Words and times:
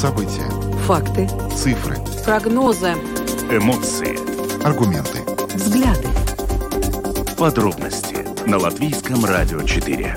События. 0.00 0.48
Факты. 0.86 1.28
Цифры. 1.54 1.96
Прогнозы. 2.24 2.92
Эмоции. 3.50 4.16
Аргументы. 4.64 5.18
Взгляды. 5.54 6.08
Подробности 7.36 8.16
на 8.48 8.56
Латвийском 8.56 9.22
радио 9.26 9.60
4. 9.60 10.16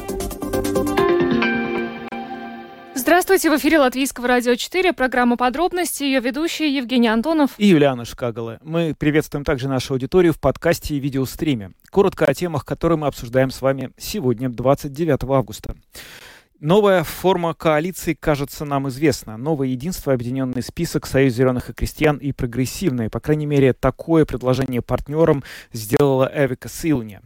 Здравствуйте, 2.95 3.49
в 3.49 3.57
эфире 3.57 3.79
Латвийского 3.79 4.29
радио 4.29 4.55
4, 4.55 4.93
программа 4.93 5.35
«Подробности», 5.35 6.03
ее 6.03 6.21
ведущие 6.21 6.73
Евгений 6.73 7.09
Антонов 7.09 7.51
и 7.57 7.65
Юлиана 7.65 8.05
Шкагала. 8.05 8.59
Мы 8.63 8.95
приветствуем 8.97 9.43
также 9.43 9.67
нашу 9.67 9.95
аудиторию 9.95 10.31
в 10.31 10.39
подкасте 10.39 10.95
и 10.95 10.99
видеостриме. 10.99 11.71
Коротко 11.91 12.23
о 12.23 12.33
темах, 12.33 12.63
которые 12.63 12.97
мы 12.97 13.07
обсуждаем 13.07 13.51
с 13.51 13.61
вами 13.61 13.91
сегодня, 13.97 14.47
29 14.47 15.23
августа. 15.25 15.75
Новая 16.63 17.03
форма 17.03 17.53
коалиции, 17.53 18.13
кажется, 18.13 18.63
нам 18.63 18.87
известна. 18.87 19.35
Новое 19.35 19.67
единство, 19.67 20.13
объединенный 20.13 20.63
список, 20.63 21.05
Союз 21.05 21.33
зеленых 21.33 21.69
и 21.69 21.73
крестьян 21.73 22.15
и 22.15 22.31
прогрессивные. 22.31 23.09
По 23.09 23.19
крайней 23.19 23.45
мере, 23.45 23.73
такое 23.73 24.23
предложение 24.23 24.81
партнерам 24.81 25.43
сделала 25.73 26.31
Эвика 26.33 26.69
Силни. 26.69 27.19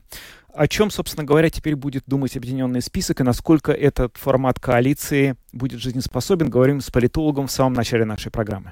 О 0.56 0.68
чем, 0.68 0.90
собственно 0.90 1.24
говоря, 1.24 1.52
теперь 1.52 1.76
будет 1.76 2.06
думать 2.08 2.36
объединенный 2.36 2.82
список 2.82 3.22
и 3.22 3.24
насколько 3.24 3.72
этот 3.72 4.18
формат 4.18 4.60
коалиции 4.60 5.36
будет 5.58 5.80
жизнеспособен, 5.80 6.50
говорим 6.50 6.82
с 6.82 6.90
политологом 6.90 7.48
в 7.48 7.52
самом 7.52 7.74
начале 7.74 8.06
нашей 8.06 8.32
программы. 8.32 8.72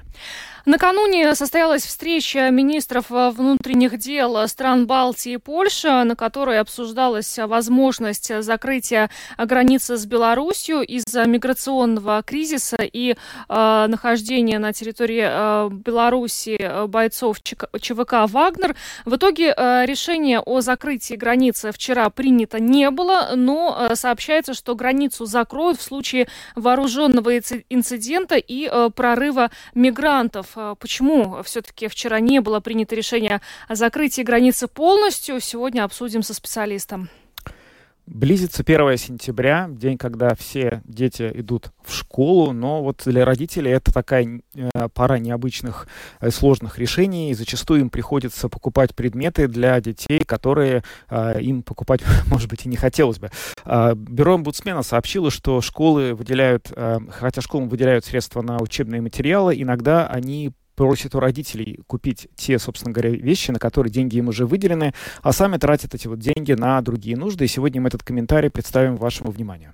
Накануне 0.66 1.36
состоялась 1.36 1.84
встреча 1.84 2.50
министров 2.50 3.06
внутренних 3.08 3.98
дел 3.98 4.48
стран 4.48 4.88
Балтии 4.88 5.34
и 5.34 5.36
Польши, 5.36 5.88
на 6.02 6.16
которой 6.16 6.58
обсуждалась 6.58 7.38
возможность 7.38 8.42
закрытия 8.42 9.08
границы 9.38 9.96
с 9.96 10.06
Беларусью 10.06 10.80
из-за 10.80 11.24
миграционного 11.24 12.24
кризиса 12.24 12.78
и 12.80 13.12
э, 13.12 13.86
нахождения 13.88 14.58
на 14.58 14.72
территории 14.72 15.24
э, 15.24 15.68
Беларуси 15.70 16.86
бойцов 16.88 17.40
ЧВК 17.40 18.26
«Вагнер». 18.26 18.74
В 19.04 19.14
итоге 19.14 19.54
э, 19.56 19.84
решение 19.86 20.40
о 20.40 20.62
закрытии 20.62 21.14
границы 21.14 21.70
вчера 21.70 22.10
принято 22.10 22.58
не 22.58 22.90
было, 22.90 23.30
но 23.36 23.86
э, 23.88 23.94
сообщается, 23.94 24.52
что 24.52 24.74
границу 24.74 25.26
закроют 25.26 25.78
в 25.78 25.82
случае 25.82 26.26
вооруженного 26.76 27.38
инцидента 27.38 28.36
и 28.36 28.68
э, 28.70 28.90
прорыва 28.94 29.50
мигрантов. 29.74 30.52
А 30.56 30.74
почему 30.74 31.42
все-таки 31.42 31.88
вчера 31.88 32.20
не 32.20 32.40
было 32.40 32.60
принято 32.60 32.94
решение 32.94 33.40
о 33.68 33.74
закрытии 33.74 34.22
границы 34.22 34.68
полностью, 34.68 35.40
сегодня 35.40 35.84
обсудим 35.84 36.22
со 36.22 36.34
специалистом. 36.34 37.08
Близится 38.06 38.62
1 38.62 38.96
сентября, 38.98 39.66
день, 39.68 39.98
когда 39.98 40.36
все 40.36 40.80
дети 40.84 41.28
идут 41.34 41.72
в 41.84 41.92
школу, 41.92 42.52
но 42.52 42.80
вот 42.80 43.02
для 43.04 43.24
родителей 43.24 43.72
это 43.72 43.92
такая 43.92 44.42
э, 44.54 44.70
пара 44.94 45.14
необычных 45.14 45.88
э, 46.20 46.30
сложных 46.30 46.78
решений, 46.78 47.30
и 47.30 47.34
зачастую 47.34 47.80
им 47.80 47.90
приходится 47.90 48.48
покупать 48.48 48.94
предметы 48.94 49.48
для 49.48 49.80
детей, 49.80 50.20
которые 50.20 50.84
э, 51.10 51.40
им 51.42 51.64
покупать, 51.64 52.00
может 52.26 52.48
быть, 52.48 52.64
и 52.64 52.68
не 52.68 52.76
хотелось 52.76 53.18
бы. 53.18 53.30
Э, 53.64 53.94
Бюро 53.96 54.34
омбудсмена 54.34 54.84
сообщило, 54.84 55.32
что 55.32 55.60
школы 55.60 56.14
выделяют, 56.14 56.72
хотя 57.10 57.40
школам 57.40 57.68
выделяют 57.68 58.04
средства 58.04 58.40
на 58.40 58.58
учебные 58.60 59.00
материалы, 59.00 59.60
иногда 59.60 60.06
они 60.06 60.52
просят 60.76 61.14
у 61.14 61.20
родителей 61.20 61.80
купить 61.86 62.28
те, 62.36 62.58
собственно 62.58 62.92
говоря, 62.92 63.08
вещи, 63.10 63.50
на 63.50 63.58
которые 63.58 63.90
деньги 63.92 64.18
им 64.18 64.28
уже 64.28 64.44
выделены, 64.46 64.92
а 65.22 65.32
сами 65.32 65.56
тратят 65.56 65.94
эти 65.94 66.06
вот 66.06 66.18
деньги 66.20 66.52
на 66.52 66.80
другие 66.82 67.16
нужды. 67.16 67.46
И 67.46 67.48
сегодня 67.48 67.80
мы 67.80 67.88
этот 67.88 68.04
комментарий 68.04 68.50
представим 68.50 68.96
вашему 68.96 69.30
вниманию. 69.30 69.72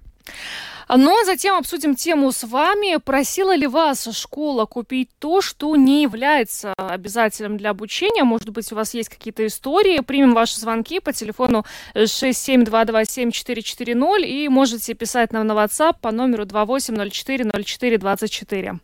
Но 0.89 1.25
затем 1.25 1.56
обсудим 1.56 1.95
тему 1.95 2.33
с 2.33 2.42
вами. 2.45 2.98
Просила 2.98 3.55
ли 3.56 3.67
вас 3.67 4.06
школа 4.14 4.67
купить 4.67 5.08
то, 5.19 5.41
что 5.41 5.75
не 5.77 6.03
является 6.03 6.75
обязательным 6.77 7.57
для 7.57 7.70
обучения? 7.70 8.24
Может 8.24 8.51
быть, 8.51 8.70
у 8.73 8.74
вас 8.74 8.92
есть 8.92 9.08
какие-то 9.08 9.46
истории? 9.46 10.01
Примем 10.01 10.34
ваши 10.34 10.61
звонки 10.61 11.01
по 11.01 11.14
телефону 11.14 11.64
67227440 11.95 14.27
и 14.27 14.48
можете 14.48 14.92
писать 14.95 15.33
нам 15.33 15.46
на 15.46 15.52
WhatsApp 15.52 15.95
по 16.01 16.11
номеру 16.11 16.45
28040424. 16.45 18.80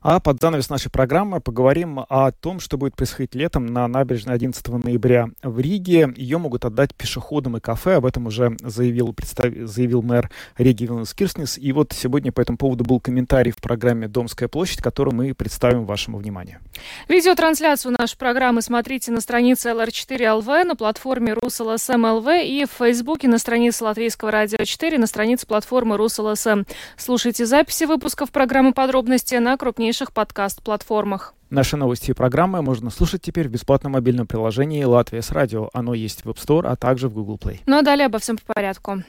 А 0.00 0.20
под 0.20 0.40
занавес 0.40 0.70
нашей 0.70 0.90
программы 0.90 1.40
поговорим 1.40 2.00
о 2.08 2.30
том, 2.30 2.60
что 2.60 2.78
будет 2.78 2.94
происходить 2.94 3.34
летом 3.34 3.66
на 3.66 3.88
набережной 3.88 4.34
11 4.34 4.66
ноября 4.68 5.28
в 5.42 5.58
Риге. 5.58 6.12
Ее 6.16 6.38
могут 6.38 6.64
отдать 6.64 6.94
пешеходам 6.94 7.56
и 7.56 7.60
кафе. 7.60 7.96
Об 7.96 8.06
этом 8.06 8.26
уже 8.26 8.56
заявил, 8.60 9.12
представ... 9.12 9.52
заявил 9.62 10.02
мэр 10.02 10.30
Риги 10.56 10.84
Вилнес 10.84 11.12
Кирснис. 11.14 11.58
И 11.58 11.72
вот 11.72 11.92
сегодня 11.92 12.30
по 12.30 12.40
этому 12.40 12.58
поводу 12.58 12.84
был 12.84 13.00
комментарий 13.00 13.50
в 13.50 13.56
программе 13.56 14.06
«Домская 14.06 14.48
площадь», 14.48 14.80
который 14.80 15.12
мы 15.12 15.34
представим 15.34 15.84
вашему 15.84 16.18
вниманию. 16.18 16.60
Видеотрансляцию 17.08 17.96
нашей 17.98 18.16
программы 18.16 18.62
смотрите 18.62 19.10
на 19.10 19.20
странице 19.20 19.70
LR4LV, 19.70 20.62
на 20.62 20.76
платформе 20.76 21.32
RusLSM.LV 21.32 22.46
и 22.46 22.66
в 22.66 22.70
Фейсбуке 22.78 23.26
на 23.26 23.38
странице 23.38 23.82
Латвийского 23.82 24.30
радио 24.30 24.64
4, 24.64 24.96
на 24.96 25.08
странице 25.08 25.44
платформы 25.46 25.96
RusLSM. 25.96 26.68
Слушайте 26.96 27.46
записи 27.46 27.82
выпусков 27.82 28.30
программы 28.30 28.72
«Подробности» 28.72 29.34
на 29.34 29.56
крупнейших 29.56 29.87
крупнейших 29.88 30.12
подкаст-платформах. 30.12 31.34
Наши 31.48 31.78
новости 31.78 32.10
и 32.10 32.12
программы 32.12 32.60
можно 32.60 32.90
слушать 32.90 33.22
теперь 33.22 33.48
в 33.48 33.50
бесплатном 33.50 33.92
мобильном 33.92 34.26
приложении 34.26 34.84
«Латвия 34.84 35.22
с 35.22 35.30
радио». 35.30 35.70
Оно 35.72 35.94
есть 35.94 36.26
в 36.26 36.28
App 36.28 36.36
Store, 36.36 36.66
а 36.66 36.76
также 36.76 37.08
в 37.08 37.14
Google 37.14 37.38
Play. 37.38 37.60
Ну 37.64 37.78
а 37.78 37.82
далее 37.82 38.04
обо 38.04 38.18
всем 38.18 38.36
по 38.36 38.52
порядку. 38.52 39.02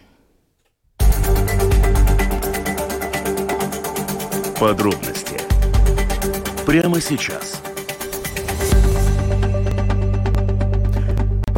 Подробности 4.57 5.37
прямо 6.65 7.01
сейчас– 7.01 7.61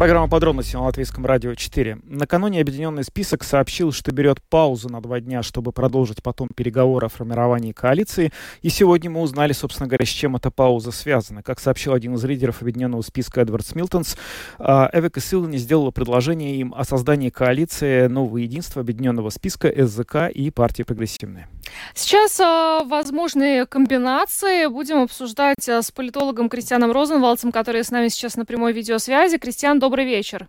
Программа 0.02 0.28
подробностей 0.28 0.76
на 0.76 0.86
Латвийском 0.86 1.24
радио 1.24 1.54
4. 1.54 2.00
Накануне 2.02 2.60
Объединенный 2.60 3.04
список 3.04 3.44
сообщил, 3.44 3.92
что 3.92 4.10
берет 4.10 4.42
паузу 4.42 4.88
на 4.88 5.00
два 5.00 5.20
дня, 5.20 5.44
чтобы 5.44 5.70
продолжить 5.70 6.24
потом 6.24 6.48
переговоры 6.48 7.06
о 7.06 7.08
формировании 7.08 7.70
коалиции. 7.70 8.32
И 8.62 8.68
сегодня 8.68 9.10
мы 9.10 9.20
узнали, 9.20 9.52
собственно 9.52 9.86
говоря, 9.86 10.04
с 10.04 10.08
чем 10.08 10.34
эта 10.34 10.50
пауза 10.50 10.90
связана. 10.90 11.44
Как 11.44 11.60
сообщил 11.60 11.92
один 11.92 12.16
из 12.16 12.24
лидеров 12.24 12.62
Объединенного 12.62 13.02
списка 13.02 13.42
Эдвард 13.42 13.76
Милтонс, 13.76 14.16
а, 14.58 14.90
Эвика 14.92 15.20
Силани 15.20 15.56
сделала 15.56 15.92
предложение 15.92 16.56
им 16.56 16.74
о 16.76 16.82
создании 16.82 17.30
коалиции 17.30 18.08
нового 18.08 18.38
единства 18.38 18.80
Объединенного 18.82 19.30
списка 19.30 19.72
СЗК 19.86 20.28
и 20.34 20.50
партии 20.50 20.82
прогрессивные. 20.82 21.46
Сейчас 21.94 22.38
а, 22.40 22.84
возможные 22.84 23.66
комбинации 23.66 24.66
будем 24.66 25.02
обсуждать 25.02 25.68
а, 25.68 25.82
с 25.82 25.90
политологом 25.90 26.48
Кристианом 26.48 26.92
Розенвалдсом, 26.92 27.52
который 27.52 27.84
с 27.84 27.90
нами 27.90 28.08
сейчас 28.08 28.36
на 28.36 28.44
прямой 28.44 28.72
видеосвязи. 28.72 29.38
Кристиан, 29.38 29.78
добрый 29.78 30.04
вечер. 30.04 30.48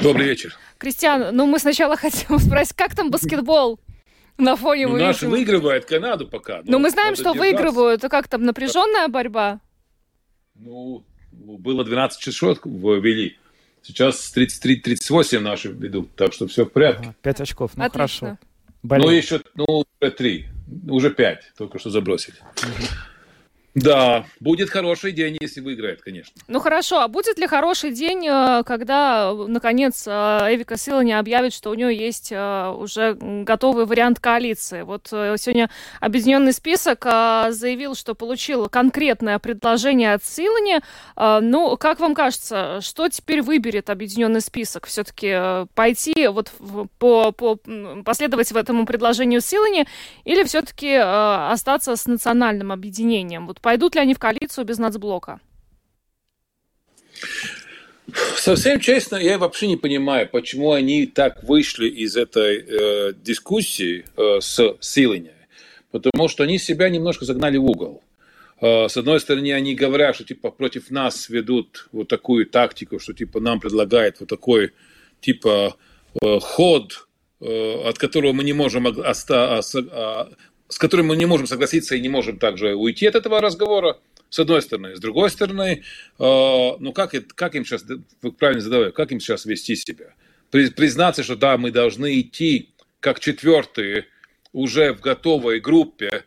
Добрый 0.00 0.26
вечер. 0.26 0.56
Кристиан, 0.78 1.34
ну 1.34 1.46
мы 1.46 1.58
сначала 1.58 1.96
хотим 1.98 2.38
спросить, 2.38 2.74
как 2.74 2.94
там 2.94 3.10
баскетбол? 3.10 3.80
На 4.38 4.54
фоне 4.54 4.86
ну, 4.86 4.96
наши 4.96 5.26
выигрывают 5.26 5.84
Канаду 5.84 6.28
пока. 6.28 6.58
Но, 6.58 6.72
но 6.72 6.78
мы 6.78 6.90
знаем, 6.90 7.14
что 7.16 7.32
держаться. 7.32 7.40
выигрывают. 7.40 8.02
Как 8.02 8.28
там, 8.28 8.44
напряженная 8.44 9.08
борьба? 9.08 9.60
Ну, 10.54 11.04
было 11.32 11.84
12 11.84 12.20
часов 12.20 12.58
ввели. 12.64 13.36
Сейчас 13.82 14.32
33-38 14.36 15.40
наши 15.40 15.68
ведут, 15.68 16.14
так 16.14 16.32
что 16.32 16.46
все 16.46 16.64
в 16.64 16.70
порядке. 16.70 17.04
Ага, 17.04 17.14
5 17.22 17.40
очков, 17.40 17.72
ну 17.76 17.84
Отлично. 17.84 18.28
хорошо. 18.28 18.47
Болеем. 18.82 19.10
Ну, 19.10 19.16
еще, 19.16 19.40
ну, 19.54 19.64
уже 20.00 20.10
3, 20.10 20.46
уже 20.88 21.10
5, 21.10 21.52
только 21.56 21.78
что 21.78 21.90
забросили. 21.90 22.36
Да, 23.74 24.24
будет 24.40 24.70
хороший 24.70 25.12
день, 25.12 25.36
если 25.40 25.60
выиграет, 25.60 26.02
конечно. 26.02 26.32
Ну 26.48 26.58
хорошо, 26.58 27.00
а 27.00 27.08
будет 27.08 27.38
ли 27.38 27.46
хороший 27.46 27.92
день, 27.92 28.26
э, 28.26 28.62
когда, 28.64 29.32
наконец, 29.32 30.04
э, 30.06 30.10
Эвика 30.10 30.76
Силани 30.76 31.12
объявит, 31.12 31.52
что 31.52 31.70
у 31.70 31.74
нее 31.74 31.94
есть 31.94 32.32
э, 32.32 32.70
уже 32.70 33.14
готовый 33.14 33.84
вариант 33.84 34.20
коалиции? 34.20 34.82
Вот 34.82 35.08
сегодня 35.08 35.70
Объединенный 36.00 36.52
список 36.52 37.04
заявил, 37.04 37.94
что 37.94 38.14
получил 38.14 38.68
конкретное 38.68 39.38
предложение 39.38 40.14
от 40.14 40.24
Силани. 40.24 40.80
Ну, 41.16 41.76
как 41.76 42.00
вам 42.00 42.14
кажется, 42.14 42.80
что 42.82 43.08
теперь 43.08 43.42
выберет 43.42 43.90
Объединенный 43.90 44.40
список? 44.40 44.86
Все-таки 44.86 45.66
пойти 45.74 46.28
вот 46.28 46.52
по, 46.98 47.32
по 47.32 47.58
последовать 48.04 48.52
в 48.52 48.56
этому 48.56 48.86
предложению 48.86 49.40
Силани 49.40 49.86
или 50.24 50.42
все-таки 50.44 50.94
остаться 50.94 51.96
с 51.96 52.06
национальным 52.06 52.72
объединением? 52.72 53.46
Вот 53.46 53.57
Пойдут 53.60 53.94
ли 53.94 54.00
они 54.00 54.14
в 54.14 54.18
коалицию 54.18 54.64
без 54.64 54.78
нацблока? 54.78 55.40
Совсем 58.36 58.80
честно, 58.80 59.16
я 59.16 59.38
вообще 59.38 59.66
не 59.66 59.76
понимаю, 59.76 60.28
почему 60.28 60.72
они 60.72 61.06
так 61.06 61.42
вышли 61.42 61.88
из 61.88 62.16
этой 62.16 62.64
э, 62.66 63.12
дискуссии 63.14 64.04
э, 64.16 64.40
с 64.40 64.76
силами. 64.80 65.32
Потому 65.90 66.28
что 66.28 66.44
они 66.44 66.58
себя 66.58 66.88
немножко 66.88 67.24
загнали 67.24 67.58
в 67.58 67.64
угол. 67.64 68.02
Э, 68.60 68.88
с 68.88 68.96
одной 68.96 69.20
стороны, 69.20 69.52
они 69.52 69.74
говорят, 69.74 70.14
что 70.14 70.24
типа 70.24 70.50
против 70.50 70.90
нас 70.90 71.28
ведут 71.28 71.88
вот 71.92 72.08
такую 72.08 72.46
тактику, 72.46 72.98
что 72.98 73.12
типа 73.12 73.40
нам 73.40 73.60
предлагают 73.60 74.20
вот 74.20 74.28
такой 74.28 74.72
типа 75.20 75.76
э, 76.22 76.38
ход, 76.40 77.08
э, 77.40 77.88
от 77.88 77.98
которого 77.98 78.32
мы 78.32 78.44
не 78.44 78.52
можем 78.52 78.86
оста- 78.86 79.60
с 80.68 80.78
которым 80.78 81.06
мы 81.06 81.16
не 81.16 81.26
можем 81.26 81.46
согласиться 81.46 81.96
и 81.96 82.00
не 82.00 82.08
можем 82.08 82.38
также 82.38 82.74
уйти 82.74 83.06
от 83.06 83.14
этого 83.14 83.40
разговора, 83.40 83.98
с 84.30 84.38
одной 84.38 84.62
стороны. 84.62 84.94
С 84.94 85.00
другой 85.00 85.30
стороны, 85.30 85.82
ну 86.18 86.92
как, 86.94 87.14
как 87.34 87.54
им 87.54 87.64
сейчас, 87.64 87.84
вы 88.22 88.32
правильно 88.32 88.60
задавали, 88.60 88.90
как 88.90 89.10
им 89.12 89.20
сейчас 89.20 89.46
вести 89.46 89.74
себя? 89.76 90.14
Признаться, 90.50 91.22
что 91.22 91.36
да, 91.36 91.56
мы 91.56 91.70
должны 91.70 92.20
идти 92.20 92.70
как 93.00 93.20
четвертые 93.20 94.06
уже 94.52 94.92
в 94.92 95.00
готовой 95.00 95.60
группе 95.60 96.24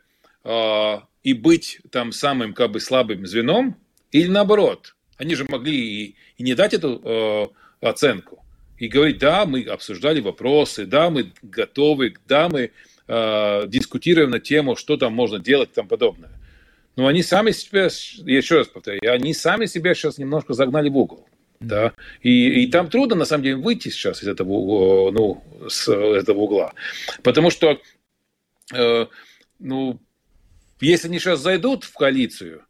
и 1.23 1.33
быть 1.33 1.79
там 1.91 2.11
самым 2.11 2.53
как 2.53 2.71
бы 2.71 2.79
слабым 2.79 3.27
звеном, 3.27 3.77
или 4.11 4.27
наоборот, 4.27 4.95
они 5.17 5.35
же 5.35 5.45
могли 5.47 5.77
и, 5.77 6.15
и 6.37 6.43
не 6.43 6.55
дать 6.55 6.73
эту 6.73 6.99
э, 7.03 7.87
оценку 7.87 8.43
и 8.79 8.87
говорить, 8.87 9.19
да, 9.19 9.45
мы 9.45 9.61
обсуждали 9.63 10.19
вопросы, 10.19 10.87
да, 10.87 11.11
мы 11.11 11.31
готовы, 11.43 12.15
да, 12.27 12.49
мы 12.49 12.71
э, 13.11 13.67
дискутируем 13.67 14.29
на 14.29 14.39
тему, 14.39 14.75
что 14.75 14.95
там 14.95 15.13
можно 15.13 15.37
делать 15.37 15.69
и 15.71 15.73
тому 15.73 15.89
подобное. 15.89 16.31
Но 16.95 17.07
они 17.07 17.23
сами 17.23 17.51
себя, 17.51 17.89
еще 18.25 18.59
раз 18.59 18.67
повторяю, 18.67 19.13
они 19.13 19.33
сами 19.33 19.65
себя 19.65 19.93
сейчас 19.93 20.17
немножко 20.17 20.53
загнали 20.53 20.89
в 20.89 20.97
угол. 20.97 21.27
Да? 21.59 21.93
И, 22.21 22.63
и 22.63 22.67
там 22.67 22.89
трудно, 22.89 23.15
на 23.15 23.25
самом 23.25 23.43
деле, 23.43 23.57
выйти 23.57 23.89
сейчас 23.89 24.23
из 24.23 24.27
этого, 24.27 25.11
ну, 25.11 25.43
с 25.67 25.91
этого 25.91 26.39
угла. 26.39 26.73
Потому 27.21 27.51
что, 27.51 27.79
э, 28.73 29.05
ну, 29.59 29.99
если 30.79 31.07
они 31.07 31.19
сейчас 31.19 31.41
зайдут 31.41 31.83
в 31.83 31.93
коалицию, 31.93 32.63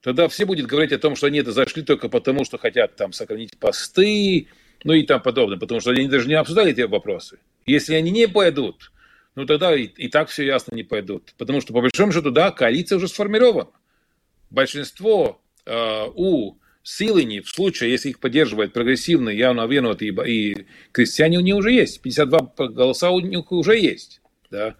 тогда 0.00 0.28
все 0.28 0.46
будут 0.46 0.66
говорить 0.66 0.92
о 0.92 0.98
том, 0.98 1.16
что 1.16 1.26
они 1.26 1.40
это 1.40 1.52
зашли 1.52 1.82
только 1.82 2.08
потому, 2.08 2.44
что 2.44 2.56
хотят 2.56 2.96
там 2.96 3.12
сохранить 3.12 3.58
посты, 3.58 4.48
ну 4.84 4.92
и 4.92 5.02
там 5.02 5.20
подобное, 5.20 5.58
потому 5.58 5.80
что 5.80 5.90
они 5.90 6.08
даже 6.08 6.28
не 6.28 6.34
обсуждали 6.34 6.70
эти 6.70 6.82
вопросы. 6.82 7.38
Если 7.66 7.94
они 7.94 8.10
не 8.10 8.28
пойдут, 8.28 8.92
ну 9.34 9.46
тогда 9.46 9.74
и, 9.74 9.84
и 9.84 10.08
так 10.08 10.28
все 10.28 10.44
ясно 10.44 10.74
не 10.74 10.84
пойдут. 10.84 11.34
Потому 11.38 11.60
что, 11.60 11.72
по 11.72 11.80
большому 11.80 12.12
счету, 12.12 12.30
да, 12.30 12.50
коалиция 12.50 12.96
уже 12.96 13.08
сформирована. 13.08 13.70
Большинство 14.50 15.40
э, 15.66 16.04
у 16.14 16.58
Силыни, 16.82 17.40
в 17.40 17.50
случае, 17.50 17.90
если 17.90 18.08
их 18.08 18.18
поддерживает 18.18 18.72
прогрессивные, 18.72 19.36
явно 19.36 19.66
вернутые 19.66 20.10
и, 20.10 20.52
и 20.52 20.66
крестьяне, 20.90 21.36
у 21.36 21.42
них 21.42 21.56
уже 21.56 21.72
есть. 21.72 22.00
52 22.00 22.68
голоса 22.68 23.10
у 23.10 23.20
них 23.20 23.52
уже 23.52 23.78
есть. 23.78 24.22
Да. 24.50 24.74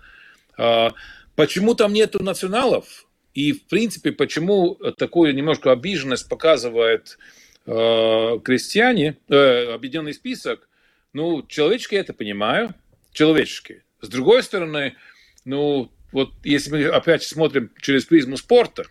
А, 0.56 0.94
почему 1.36 1.74
там 1.74 1.92
нету 1.92 2.22
националов? 2.24 3.06
И, 3.34 3.52
в 3.52 3.66
принципе, 3.66 4.12
почему 4.12 4.76
такую 4.96 5.34
немножко 5.34 5.70
обиженность 5.70 6.30
показывает 6.30 7.18
э, 7.66 8.38
крестьяне, 8.42 9.18
э, 9.28 9.72
объединенный 9.74 10.14
список, 10.14 10.66
ну, 11.12 11.42
человечески 11.46 11.94
я 11.94 12.00
это 12.00 12.14
понимаю, 12.14 12.74
человечески. 13.12 13.84
С 14.00 14.08
другой 14.08 14.42
стороны, 14.42 14.96
ну, 15.44 15.90
вот 16.12 16.30
если 16.44 16.70
мы 16.70 16.84
опять 16.86 17.22
смотрим 17.22 17.70
через 17.80 18.04
призму 18.04 18.36
спорта, 18.36 18.84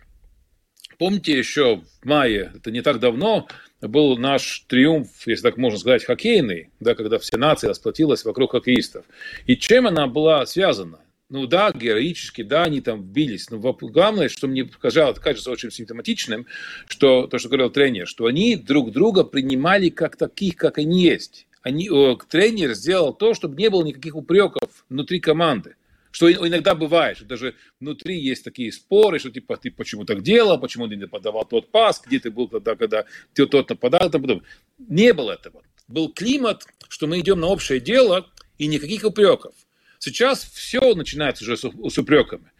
помните 0.98 1.38
еще 1.38 1.82
в 2.02 2.06
мае, 2.06 2.52
это 2.56 2.72
не 2.72 2.82
так 2.82 3.00
давно, 3.00 3.48
был 3.82 4.18
наш 4.18 4.66
триумф, 4.68 5.10
если 5.26 5.44
так 5.44 5.58
можно 5.58 5.80
сказать, 5.80 6.06
хоккейный, 6.06 6.70
да, 6.80 6.96
когда 6.96 7.20
вся 7.20 7.38
нация 7.38 7.70
расплатилась 7.70 8.26
вокруг 8.26 8.52
хоккеистов. 8.52 9.06
И 9.46 9.56
чем 9.56 9.88
она 9.88 10.08
была 10.08 10.46
связана? 10.46 11.00
ну 11.30 11.46
да, 11.46 11.72
героически, 11.72 12.42
да, 12.42 12.64
они 12.64 12.82
там 12.82 13.04
бились, 13.04 13.50
но 13.50 13.60
главное, 13.60 14.30
что 14.30 14.48
мне 14.48 14.64
показалось, 14.66 15.20
кажется 15.20 15.52
очень 15.52 15.72
симптоматичным, 15.72 16.48
что 16.88 17.28
то, 17.28 17.38
что 17.38 17.50
говорил 17.50 17.70
тренер, 17.70 18.08
что 18.08 18.26
они 18.28 18.56
друг 18.56 18.92
друга 18.92 19.24
принимали 19.24 19.90
как 19.90 20.16
таких, 20.16 20.56
как 20.56 20.78
они 20.78 21.02
есть. 21.02 21.47
Они, 21.62 21.90
тренер 22.30 22.74
сделал 22.74 23.14
то, 23.14 23.34
чтобы 23.34 23.56
не 23.56 23.70
было 23.70 23.84
никаких 23.84 24.16
упреков 24.16 24.86
внутри 24.90 25.20
команды. 25.20 25.76
Что 26.12 26.32
иногда 26.32 26.74
бывает, 26.74 27.18
что 27.18 27.26
даже 27.26 27.56
внутри 27.80 28.20
есть 28.20 28.44
такие 28.44 28.72
споры, 28.72 29.20
что 29.20 29.30
типа 29.30 29.58
ты 29.58 29.70
почему 29.70 30.06
так 30.06 30.24
делал, 30.24 30.60
почему 30.60 30.88
ты 30.88 30.96
не 30.96 31.08
подавал 31.08 31.46
тот 31.46 31.70
пас, 31.70 32.02
где 32.04 32.20
ты 32.20 32.32
был 32.32 32.48
тогда, 32.48 32.76
когда 32.76 33.06
ты 33.34 33.46
тот 33.46 33.70
нападал, 33.70 34.10
там 34.10 34.22
потом. 34.22 34.44
Не 34.78 35.14
было 35.14 35.34
этого. 35.34 35.62
Был 35.88 36.12
климат, 36.12 36.66
что 36.90 37.08
мы 37.08 37.20
идем 37.20 37.40
на 37.40 37.48
общее 37.48 37.80
дело 37.80 38.30
и 38.58 38.68
никаких 38.68 39.04
упреков. 39.04 39.54
Сейчас 40.00 40.44
все 40.44 40.96
начинается 40.96 41.44
уже 41.44 41.58
с, 41.58 41.62
с 41.62 41.98
упреками. 41.98 42.52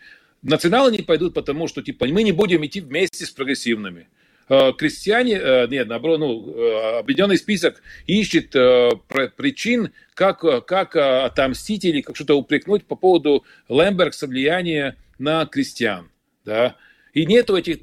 Националы 0.42 0.92
не 0.92 1.02
пойдут, 1.02 1.34
потому 1.34 1.68
что 1.68 1.82
типа 1.82 2.06
мы 2.08 2.24
не 2.24 2.32
будем 2.32 2.66
идти 2.66 2.82
вместе 2.82 3.26
с 3.26 3.32
прогрессивными. 3.32 4.08
Э, 4.50 4.72
крестьяне, 4.72 5.36
э, 5.36 5.68
нет, 5.68 5.88
наоборот, 5.88 6.20
ну, 6.20 6.54
э, 6.56 7.00
объединенный 7.00 7.38
список 7.38 7.82
ищет 8.06 8.52
причин, 8.52 9.92
как, 10.14 10.66
как 10.66 10.96
отомстить 10.96 11.84
или 11.84 12.02
как 12.02 12.16
что-то 12.16 12.36
упрекнуть 12.36 12.86
по 12.86 12.96
поводу 12.96 13.46
Лембергса 13.68 14.28
влияния 14.28 14.96
на 15.20 15.46
крестьян. 15.46 16.10
Да? 16.46 16.76
И 17.14 17.26
нету 17.26 17.58
этих, 17.58 17.80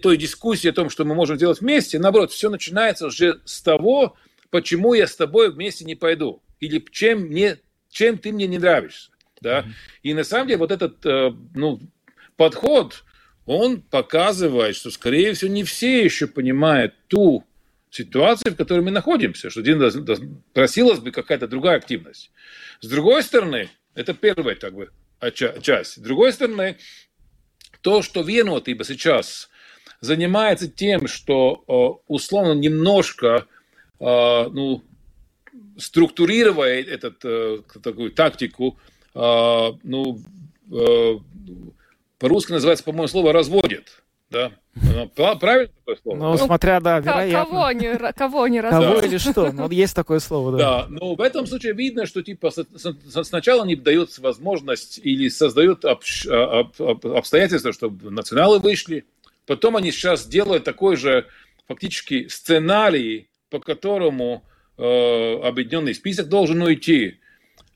той 0.00 0.16
дискуссии 0.16 0.68
о 0.68 0.72
том, 0.72 0.90
что 0.90 1.04
мы 1.04 1.14
можем 1.14 1.36
делать 1.36 1.60
вместе. 1.60 1.98
Наоборот, 1.98 2.32
все 2.32 2.50
начинается 2.50 3.06
уже 3.06 3.40
с 3.44 3.62
того, 3.62 4.16
почему 4.50 4.94
я 4.94 5.06
с 5.06 5.14
тобой 5.14 5.52
вместе 5.52 5.84
не 5.84 5.94
пойду. 5.94 6.42
Или 6.58 6.84
чем 6.90 7.26
мне 7.26 7.58
чем 7.88 8.18
ты 8.18 8.32
мне 8.32 8.46
не 8.46 8.58
нравишься. 8.58 9.10
Да? 9.40 9.60
Mm-hmm. 9.60 9.72
И 10.04 10.14
на 10.14 10.22
самом 10.22 10.46
деле 10.46 10.58
вот 10.58 10.70
этот 10.70 11.04
ну, 11.54 11.80
подход, 12.36 13.04
он 13.50 13.82
показывает, 13.82 14.76
что, 14.76 14.92
скорее 14.92 15.32
всего, 15.32 15.50
не 15.50 15.64
все 15.64 16.04
еще 16.04 16.28
понимают 16.28 16.94
ту 17.08 17.44
ситуацию, 17.90 18.52
в 18.52 18.56
которой 18.56 18.82
мы 18.82 18.92
находимся, 18.92 19.50
что 19.50 19.60
просилась 20.52 21.00
бы 21.00 21.10
какая-то 21.10 21.48
другая 21.48 21.78
активность. 21.78 22.30
С 22.80 22.86
другой 22.86 23.24
стороны, 23.24 23.68
это 23.96 24.14
первая 24.14 24.54
как 24.54 24.74
бы, 24.74 24.90
часть. 25.32 25.94
С 25.94 25.98
другой 25.98 26.32
стороны, 26.32 26.76
то, 27.80 28.02
что 28.02 28.22
Венуат 28.22 28.68
ибо 28.68 28.84
сейчас 28.84 29.50
занимается 30.00 30.68
тем, 30.68 31.08
что 31.08 31.64
э, 31.66 32.04
условно 32.06 32.52
немножко 32.52 33.48
э, 33.98 34.04
ну, 34.04 34.84
структурируя 35.76 36.80
этот, 36.82 37.24
э, 37.24 37.62
такую 37.82 38.12
тактику, 38.12 38.78
ну, 39.12 40.20
по-русски 42.20 42.52
называется, 42.52 42.84
по-моему, 42.84 43.08
слово 43.08 43.32
«разводит». 43.32 44.04
Да? 44.30 44.52
Правильно 45.40 45.72
такое 45.84 45.96
слово? 46.00 46.16
Ну, 46.16 46.38
смотря, 46.38 46.78
да, 46.78 47.00
вероятно. 47.00 47.44
Кого 47.44 47.72
не, 47.72 48.12
кого 48.12 48.46
не 48.46 48.60
разводит. 48.60 48.94
Кого 48.94 49.06
или 49.06 49.18
что? 49.18 49.50
Ну, 49.50 49.68
есть 49.70 49.96
такое 49.96 50.20
слово, 50.20 50.52
да. 50.52 50.58
Да, 50.58 50.86
но 50.88 51.16
в 51.16 51.20
этом 51.20 51.48
случае 51.48 51.72
видно, 51.72 52.06
что 52.06 52.22
типа 52.22 52.52
сначала 53.24 53.64
они 53.64 53.74
дают 53.74 54.16
возможность 54.18 55.00
или 55.02 55.28
создают 55.28 55.84
обстоятельства, 55.84 57.72
чтобы 57.72 58.12
националы 58.12 58.60
вышли, 58.60 59.04
потом 59.46 59.74
они 59.76 59.90
сейчас 59.90 60.28
делают 60.28 60.62
такой 60.62 60.94
же 60.94 61.26
фактически 61.66 62.28
сценарий, 62.28 63.28
по 63.48 63.58
которому 63.58 64.44
Э, 64.82 65.38
объединенный 65.42 65.94
список 65.94 66.28
должен 66.28 66.62
уйти. 66.62 67.19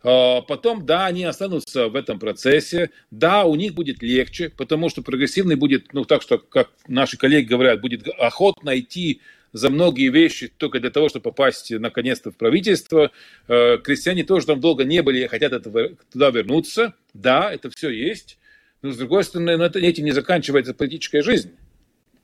Э, 0.05 0.43
потом, 0.47 0.85
да, 0.85 1.07
они 1.07 1.25
останутся 1.25 1.89
в 1.89 1.97
этом 1.97 2.19
процессе, 2.19 2.91
да, 3.11 3.45
у 3.45 3.55
них 3.55 3.75
будет 3.75 4.03
легче, 4.03 4.51
потому 4.51 4.91
что 4.91 5.03
прогрессивный 5.03 5.57
будет, 5.57 5.95
ну, 5.95 6.05
так 6.05 6.21
что, 6.21 6.39
как 6.39 6.71
наши 6.87 7.17
коллеги 7.17 7.47
говорят, 7.47 7.81
будет 7.81 8.07
охотно 8.19 8.79
идти 8.79 9.23
за 9.53 9.71
многие 9.71 10.11
вещи 10.11 10.49
только 10.49 10.79
для 10.79 10.91
того, 10.91 11.09
чтобы 11.09 11.23
попасть 11.23 11.71
наконец-то 11.71 12.31
в 12.31 12.37
правительство. 12.37 13.13
Э, 13.49 13.79
крестьяне 13.79 14.25
тоже 14.25 14.47
там 14.47 14.61
долго 14.61 14.85
не 14.85 15.01
были, 15.01 15.27
хотят 15.27 15.53
этого, 15.53 15.91
туда 16.13 16.31
вернуться. 16.31 16.95
Да, 17.15 17.51
это 17.53 17.71
все 17.71 17.89
есть. 17.89 18.39
Но, 18.83 18.91
с 18.91 18.99
другой 18.99 19.25
стороны, 19.25 19.57
на 19.57 19.65
этим 19.65 20.05
не 20.05 20.13
заканчивается 20.13 20.75
политическая 20.75 21.23
жизнь. 21.23 21.53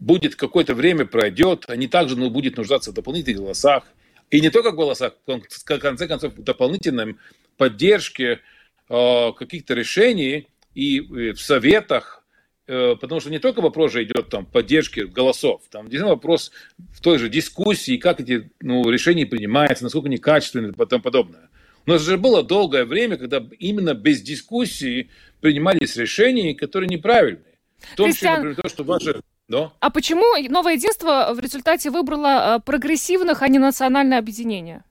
Будет 0.01 0.35
какое-то 0.35 0.75
время, 0.75 1.07
пройдет, 1.07 1.65
они 1.69 1.87
также 1.87 2.17
ну, 2.17 2.29
будут 2.29 2.59
нуждаться 2.59 2.91
в 2.91 2.95
дополнительных 2.95 3.41
голосах. 3.41 3.85
И 4.31 4.41
не 4.41 4.51
только 4.51 4.73
в 4.73 4.77
голосах, 4.77 5.15
в 5.27 5.79
конце 5.79 6.07
концов, 6.07 6.35
дополнительной 6.35 7.17
поддержке 7.61 8.41
э, 8.89 9.33
каких-то 9.37 9.75
решений 9.75 10.49
и 10.75 11.01
в 11.33 11.37
советах, 11.37 12.25
э, 12.67 12.97
потому 12.99 13.21
что 13.21 13.29
не 13.29 13.39
только 13.39 13.61
вопрос 13.61 13.93
же 13.93 14.03
идет 14.03 14.31
там 14.31 14.47
поддержки 14.47 15.01
голосов, 15.01 15.61
там 15.71 15.83
действительно 15.83 16.15
вопрос 16.15 16.53
в 16.79 17.03
той 17.03 17.19
же 17.19 17.29
дискуссии, 17.29 17.99
как 17.99 18.19
эти 18.19 18.51
ну, 18.63 18.89
решения 18.89 19.27
принимаются, 19.27 19.85
насколько 19.85 20.07
они 20.07 20.17
качественные 20.17 20.73
и 20.73 20.87
тому 20.87 21.03
подобное. 21.03 21.51
У 21.85 21.91
нас 21.91 22.01
же 22.01 22.17
было 22.17 22.43
долгое 22.43 22.87
время, 22.87 23.19
когда 23.19 23.47
именно 23.59 23.93
без 23.93 24.23
дискуссии 24.23 25.11
принимались 25.43 25.97
решения, 25.97 26.55
которые 26.55 26.89
неправильные. 26.89 27.59
В 27.93 27.97
том 27.97 28.11
числе, 28.11 28.31
например, 28.31 28.57
то, 28.57 28.69
что 28.71 28.85
ваши 28.85 29.21
да. 29.49 29.73
А 29.81 29.91
почему 29.91 30.25
новое 30.49 30.75
единство 30.75 31.33
в 31.35 31.41
результате 31.41 31.91
выбрало 31.91 32.57
э, 32.57 32.61
прогрессивных, 32.61 33.43
а 33.43 33.49
не 33.49 33.59
национальное 33.59 34.19
объединение? 34.19 34.85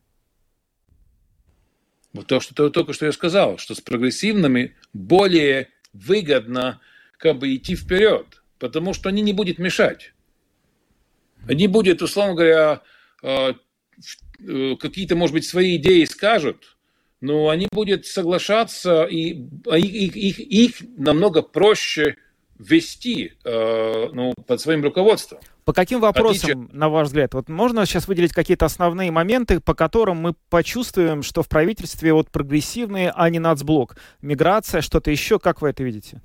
Вот 2.14 2.28
то, 2.28 2.40
что 2.40 2.70
только 2.70 2.94
что 2.94 3.06
я 3.06 3.12
сказал, 3.12 3.58
что 3.58 3.76
с 3.76 3.82
прогрессивными 3.82 4.76
более 4.94 5.70
выгодно 5.94 6.80
как 7.18 7.38
бы 7.38 7.56
идти 7.56 7.76
вперед, 7.76 8.42
потому 8.58 8.94
что 8.94 9.10
они 9.10 9.22
не 9.22 9.34
будут 9.34 9.60
мешать. 9.60 10.14
Они 11.48 11.68
будут, 11.68 12.02
условно 12.02 12.34
говоря, 12.34 12.82
э, 13.24 13.54
э, 14.48 14.76
какие-то, 14.80 15.16
может 15.16 15.34
быть, 15.34 15.46
свои 15.46 15.78
идеи 15.78 16.04
скажут, 16.06 16.78
но 17.22 17.50
они 17.50 17.68
будут 17.72 18.06
соглашаться, 18.06 19.04
и 19.04 19.46
а 19.68 19.78
их, 19.78 20.16
их, 20.16 20.40
их 20.40 20.76
намного 20.98 21.42
проще 21.42 22.16
вести 22.58 23.34
э, 23.44 24.10
ну, 24.14 24.34
под 24.46 24.62
своим 24.62 24.84
руководством. 24.84 25.40
По 25.70 25.74
каким 25.74 26.00
вопросам, 26.00 26.50
Отличие... 26.50 26.76
на 26.76 26.90
ваш 26.90 27.10
взгляд, 27.10 27.36
вот 27.36 27.48
можно 27.48 27.86
сейчас 27.86 28.08
выделить 28.08 28.34
какие-то 28.34 28.66
основные 28.66 29.12
моменты, 29.12 29.60
по 29.60 29.76
которым 29.76 30.18
мы 30.18 30.34
почувствуем, 30.50 31.22
что 31.22 31.44
в 31.44 31.48
правительстве 31.48 32.12
вот 32.12 32.32
прогрессивные, 32.32 33.14
а 33.16 33.30
не 33.30 33.38
нацблок? 33.38 33.96
Миграция, 34.20 34.82
что-то 34.82 35.12
еще, 35.12 35.38
как 35.38 35.62
вы 35.62 35.70
это 35.70 35.84
видите? 35.84 36.24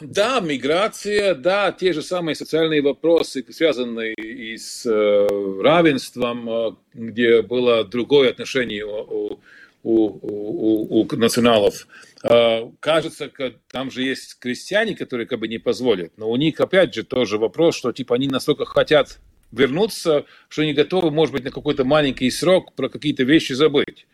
Да, 0.00 0.38
миграция, 0.38 1.34
да, 1.34 1.72
те 1.72 1.92
же 1.92 2.02
самые 2.02 2.36
социальные 2.36 2.80
вопросы, 2.80 3.44
связанные 3.50 4.14
и 4.14 4.56
с 4.56 4.86
э, 4.86 5.26
равенством, 5.60 6.48
э, 6.48 6.70
где 6.94 7.42
было 7.42 7.82
другое 7.82 8.30
отношение 8.30 8.86
у, 8.86 9.40
у, 9.88 11.00
у, 11.00 11.02
у 11.02 11.16
националов. 11.16 11.86
Э, 12.22 12.70
кажется, 12.80 13.30
там 13.70 13.90
же 13.90 14.02
есть 14.02 14.38
крестьяне, 14.38 14.94
которые 14.94 15.26
как 15.26 15.40
бы 15.40 15.48
не 15.48 15.58
позволят, 15.58 16.12
но 16.16 16.30
у 16.30 16.36
них 16.36 16.60
опять 16.60 16.94
же 16.94 17.04
тоже 17.04 17.38
вопрос, 17.38 17.76
что 17.76 17.92
типа 17.92 18.14
они 18.14 18.28
настолько 18.28 18.64
хотят 18.64 19.18
вернуться, 19.52 20.26
что 20.48 20.62
они 20.62 20.74
готовы, 20.74 21.10
может 21.10 21.32
быть, 21.32 21.44
на 21.44 21.50
какой-то 21.50 21.84
маленький 21.84 22.30
срок 22.30 22.74
про 22.74 22.88
какие-то 22.88 23.24
вещи 23.24 23.54
забыть. 23.54 24.06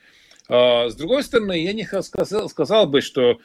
С 0.48 0.94
другой 0.94 1.24
стороны, 1.24 1.64
я 1.64 1.72
не 1.72 1.84
сказал, 2.02 2.50
сказал 2.50 2.86
бы, 2.86 3.00
что 3.00 3.40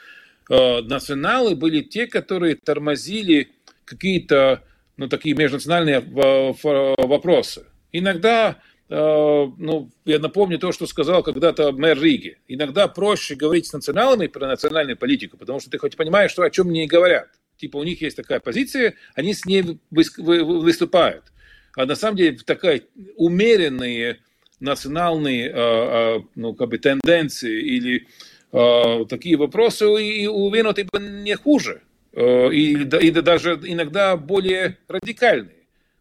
Э, 0.49 0.81
националы 0.81 1.55
были 1.55 1.81
те, 1.81 2.07
которые 2.07 2.55
тормозили 2.55 3.51
какие-то 3.85 4.63
ну, 4.97 5.07
такие 5.07 5.35
межнациональные 5.35 6.01
вопросы. 6.01 7.65
Иногда, 7.91 8.57
ну, 8.89 9.89
я 10.05 10.17
напомню 10.17 10.57
то, 10.57 10.71
что 10.71 10.87
сказал 10.87 11.21
когда-то 11.21 11.71
мэр 11.71 12.01
Риги. 12.01 12.39
Иногда 12.47 12.87
проще 12.87 13.35
говорить 13.35 13.67
с 13.67 13.73
националами 13.73 14.27
про 14.27 14.47
национальную 14.47 14.97
политику, 14.97 15.37
потому 15.37 15.59
что 15.59 15.69
ты 15.69 15.77
хоть 15.77 15.95
понимаешь, 15.95 16.31
что, 16.31 16.41
о 16.41 16.49
чем 16.49 16.67
мне 16.67 16.87
говорят. 16.87 17.27
Типа 17.57 17.77
у 17.77 17.83
них 17.83 18.01
есть 18.01 18.17
такая 18.17 18.39
позиция, 18.39 18.95
они 19.13 19.33
с 19.33 19.45
ней 19.45 19.79
выступают. 19.91 21.25
А 21.75 21.85
на 21.85 21.95
самом 21.95 22.17
деле 22.17 22.37
такая 22.43 22.81
умеренные 23.15 24.19
национальные 24.59 25.51
э, 25.53 26.19
ну, 26.35 26.53
как 26.53 26.69
бы, 26.69 26.79
тенденции 26.79 27.61
или 27.61 28.07
Э, 28.51 29.05
такие 29.07 29.37
вопросы 29.37 29.85
и 30.03 30.25
у 30.25 30.49
Веноты 30.49 30.87
не 30.99 31.35
хуже, 31.35 31.81
э, 32.13 32.51
и, 32.51 32.73
и 32.73 33.11
даже 33.11 33.59
иногда 33.63 34.17
более 34.17 34.77
радикальные. 34.87 35.58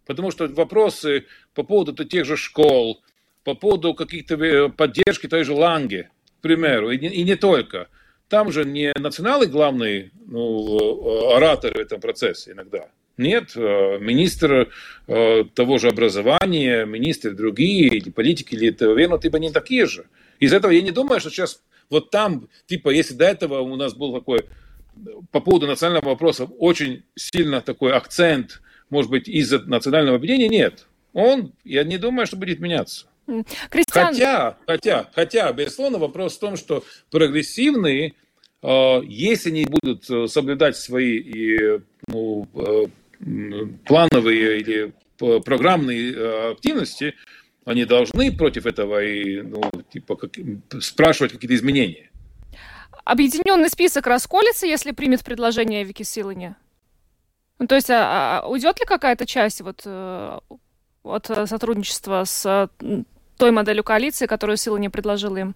Потому 0.09 0.31
что 0.31 0.49
вопросы 0.49 1.27
по 1.55 1.63
поводу 1.63 1.93
тех 2.05 2.25
же 2.25 2.39
школ, 2.39 3.03
по 3.45 3.55
поводу 3.55 3.93
каких-то 3.93 4.37
э, 4.37 4.71
поддержки 4.71 5.29
той 5.29 5.45
же 5.45 5.53
Ланге, 5.53 6.09
к 6.39 6.41
примеру, 6.41 6.91
и 6.91 6.99
не, 6.99 7.09
и 7.09 7.23
не 7.25 7.37
только. 7.37 7.89
Там 8.31 8.51
же 8.51 8.65
не 8.65 8.91
националы 8.99 9.47
главные 9.47 10.11
ну, 10.27 11.35
ораторы 11.37 11.75
в 11.75 11.87
этом 11.87 12.01
процессе 12.01 12.53
иногда. 12.53 12.89
Нет, 13.19 13.55
министр 13.57 14.71
того 15.07 15.79
же 15.79 15.89
образования, 15.89 16.85
министры 16.85 17.33
другие, 17.33 17.89
или 17.89 18.11
политики, 18.11 18.55
или 18.55 18.69
это 18.69 18.87
Вену, 18.93 19.19
типа 19.19 19.37
не 19.39 19.51
такие 19.51 19.87
же. 19.87 20.07
Из 20.39 20.53
этого 20.53 20.71
я 20.71 20.83
не 20.83 20.93
думаю, 20.93 21.21
что 21.21 21.31
сейчас 21.31 21.63
вот 21.91 22.11
там, 22.11 22.49
типа, 22.67 22.91
если 22.91 23.15
до 23.15 23.25
этого 23.25 23.61
у 23.61 23.77
нас 23.77 23.95
был 23.95 24.15
такой, 24.15 24.47
по 25.33 25.41
поводу 25.41 25.67
национального 25.67 26.11
вопроса, 26.11 26.45
очень 26.45 27.03
сильно 27.17 27.61
такой 27.61 27.93
акцент, 27.93 28.61
может 28.91 29.11
быть, 29.11 29.29
из-за 29.29 29.61
национального 29.61 30.17
объединения, 30.17 30.49
нет. 30.49 30.87
Он, 31.13 31.53
я 31.65 31.85
не 31.85 31.99
думаю, 31.99 32.27
что 32.27 32.37
будет 32.37 32.61
меняться. 32.61 33.07
Кристиан... 33.71 34.15
Хотя, 34.15 34.59
хотя, 34.67 35.11
хотя, 35.15 35.53
безусловно, 35.53 35.99
вопрос 35.99 36.37
в 36.37 36.41
том, 36.41 36.57
что 36.57 36.85
прогрессивные, 37.11 38.15
э, 38.63 39.01
если 39.05 39.51
они 39.51 39.67
будут 39.67 40.09
э, 40.09 40.27
соблюдать 40.29 40.77
свои 40.77 41.79
ну, 42.07 42.49
э, 42.55 42.87
плановые 43.85 44.61
или 44.61 44.93
программные 45.19 46.53
активности, 46.53 47.15
они 47.65 47.85
должны 47.85 48.35
против 48.35 48.65
этого 48.65 49.05
и, 49.05 49.43
ну, 49.43 49.61
типа, 49.93 50.17
как, 50.17 50.31
спрашивать 50.81 51.33
какие-то 51.33 51.55
изменения. 51.55 52.11
Объединенный 53.05 53.69
список 53.69 54.07
расколется, 54.07 54.67
если 54.67 54.93
примет 54.93 55.25
предложение 55.25 55.83
Вики 55.83 56.05
Силани? 56.05 56.55
Ну, 57.59 57.67
то 57.67 57.75
есть 57.75 57.91
а, 57.91 58.41
а 58.43 58.49
уйдет 58.49 58.79
ли 58.79 58.87
какая-то 58.87 59.27
часть 59.27 59.61
вот, 59.61 59.83
э, 59.85 60.39
от 61.03 61.27
сотрудничества 61.27 62.25
с 62.25 62.71
той 63.37 63.51
моделью 63.51 63.85
коалиции, 63.85 64.27
которую 64.27 64.57
Силани 64.57 64.89
предложила 64.89 65.37
им? 65.37 65.55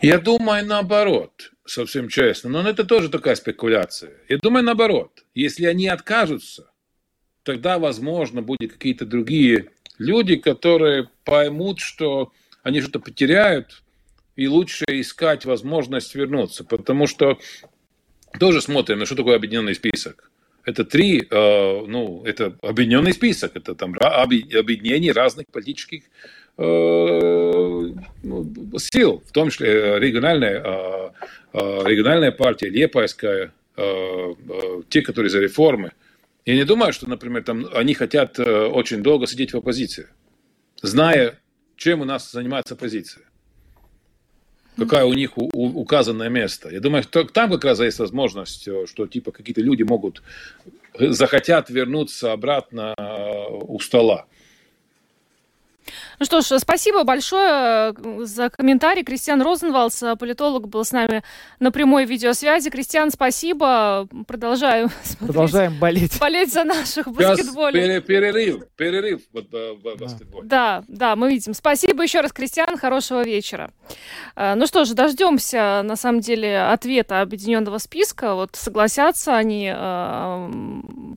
Я 0.00 0.18
думаю, 0.18 0.66
наоборот, 0.66 1.52
совсем 1.64 2.08
честно. 2.08 2.50
Но 2.50 2.68
это 2.68 2.84
тоже 2.84 3.08
такая 3.08 3.36
спекуляция. 3.36 4.12
Я 4.28 4.38
думаю, 4.38 4.64
наоборот. 4.64 5.24
Если 5.34 5.66
они 5.66 5.88
откажутся, 5.88 6.70
тогда, 7.42 7.78
возможно, 7.78 8.42
будут 8.42 8.72
какие-то 8.72 9.06
другие 9.06 9.70
люди, 9.98 10.36
которые 10.36 11.08
поймут, 11.24 11.80
что 11.80 12.32
они 12.62 12.80
что-то 12.80 13.00
потеряют, 13.00 13.82
и 14.36 14.48
лучше 14.48 14.84
искать 14.88 15.44
возможность 15.44 16.14
вернуться. 16.14 16.64
Потому 16.64 17.06
что 17.06 17.38
тоже 18.38 18.60
смотрим, 18.60 18.98
на 18.98 19.06
что 19.06 19.16
такое 19.16 19.36
объединенный 19.36 19.74
список. 19.74 20.30
Это 20.64 20.84
три, 20.84 21.26
э, 21.30 21.84
ну, 21.86 22.22
это 22.24 22.56
объединенный 22.62 23.12
список, 23.12 23.54
это 23.54 23.74
там 23.74 23.94
объединение 24.00 25.12
разных 25.12 25.46
политических 25.52 26.04
э, 26.56 27.92
ну, 28.22 28.78
сил, 28.78 29.22
в 29.26 29.32
том 29.32 29.50
числе 29.50 29.98
региональная, 29.98 30.62
э, 30.62 31.10
региональная 31.84 32.32
партия, 32.32 32.70
Лепайская, 32.70 33.52
те, 34.88 35.02
которые 35.02 35.30
за 35.30 35.40
реформы– 35.40 35.92
я 36.46 36.54
не 36.54 36.64
думаю, 36.64 36.92
что, 36.92 37.08
например, 37.08 37.42
там 37.42 37.66
они 37.72 37.94
хотят 37.94 38.38
очень 38.38 39.02
долго 39.02 39.26
сидеть 39.26 39.54
в 39.54 39.56
оппозиции, 39.56 40.08
зная, 40.82 41.40
чем 41.76 42.02
у 42.02 42.04
нас 42.04 42.30
занимается 42.30 42.74
оппозиция. 42.74 43.24
Какая 44.76 45.04
у 45.04 45.12
них 45.12 45.32
указанное 45.36 46.28
место. 46.28 46.68
Я 46.68 46.80
думаю, 46.80 47.02
что 47.02 47.24
там 47.24 47.50
как 47.50 47.64
раз 47.64 47.80
есть 47.80 47.98
возможность, 47.98 48.66
э, 48.66 48.86
что 48.86 49.06
типа 49.06 49.30
какие-то 49.30 49.60
люди 49.60 49.84
могут 49.84 50.22
э, 50.98 51.10
захотят 51.10 51.70
вернуться 51.70 52.32
обратно 52.32 52.94
у 52.96 53.78
стола. 53.80 54.26
Ну 56.18 56.26
что 56.26 56.40
ж, 56.40 56.58
спасибо 56.58 57.04
большое 57.04 57.92
э, 57.92 58.24
за 58.24 58.50
комментарий. 58.50 59.02
Кристиан 59.02 59.42
Розенвалс, 59.42 60.02
э, 60.02 60.16
политолог, 60.16 60.68
был 60.68 60.84
с 60.84 60.92
нами 60.92 61.22
на 61.60 61.72
прямой 61.72 62.04
видеосвязи. 62.04 62.70
Кристиан, 62.70 63.10
спасибо. 63.10 64.08
Продолжаем 64.26 64.90
Продолжаем 65.18 65.78
болеть. 65.78 66.18
Болеть 66.20 66.52
за 66.52 66.64
наших 66.64 67.08
баскетболистов. 67.08 68.06
Перерыв, 68.06 68.64
перерыв 68.76 69.22
вот, 69.32 69.46
в 69.50 69.98
баскетболе. 69.98 70.46
Да, 70.46 70.84
да, 70.88 71.16
мы 71.16 71.30
видим. 71.30 71.54
Спасибо 71.54 72.02
еще 72.02 72.20
раз, 72.20 72.32
Кристиан. 72.32 72.78
Хорошего 72.78 73.24
вечера. 73.24 73.70
Э, 74.36 74.54
ну 74.54 74.66
что 74.66 74.84
ж, 74.84 74.90
дождемся, 74.90 75.82
на 75.84 75.96
самом 75.96 76.20
деле, 76.20 76.60
ответа 76.60 77.20
объединенного 77.20 77.78
списка. 77.78 78.34
Вот 78.34 78.50
согласятся 78.54 79.36
они 79.36 79.72
э, 79.74 80.50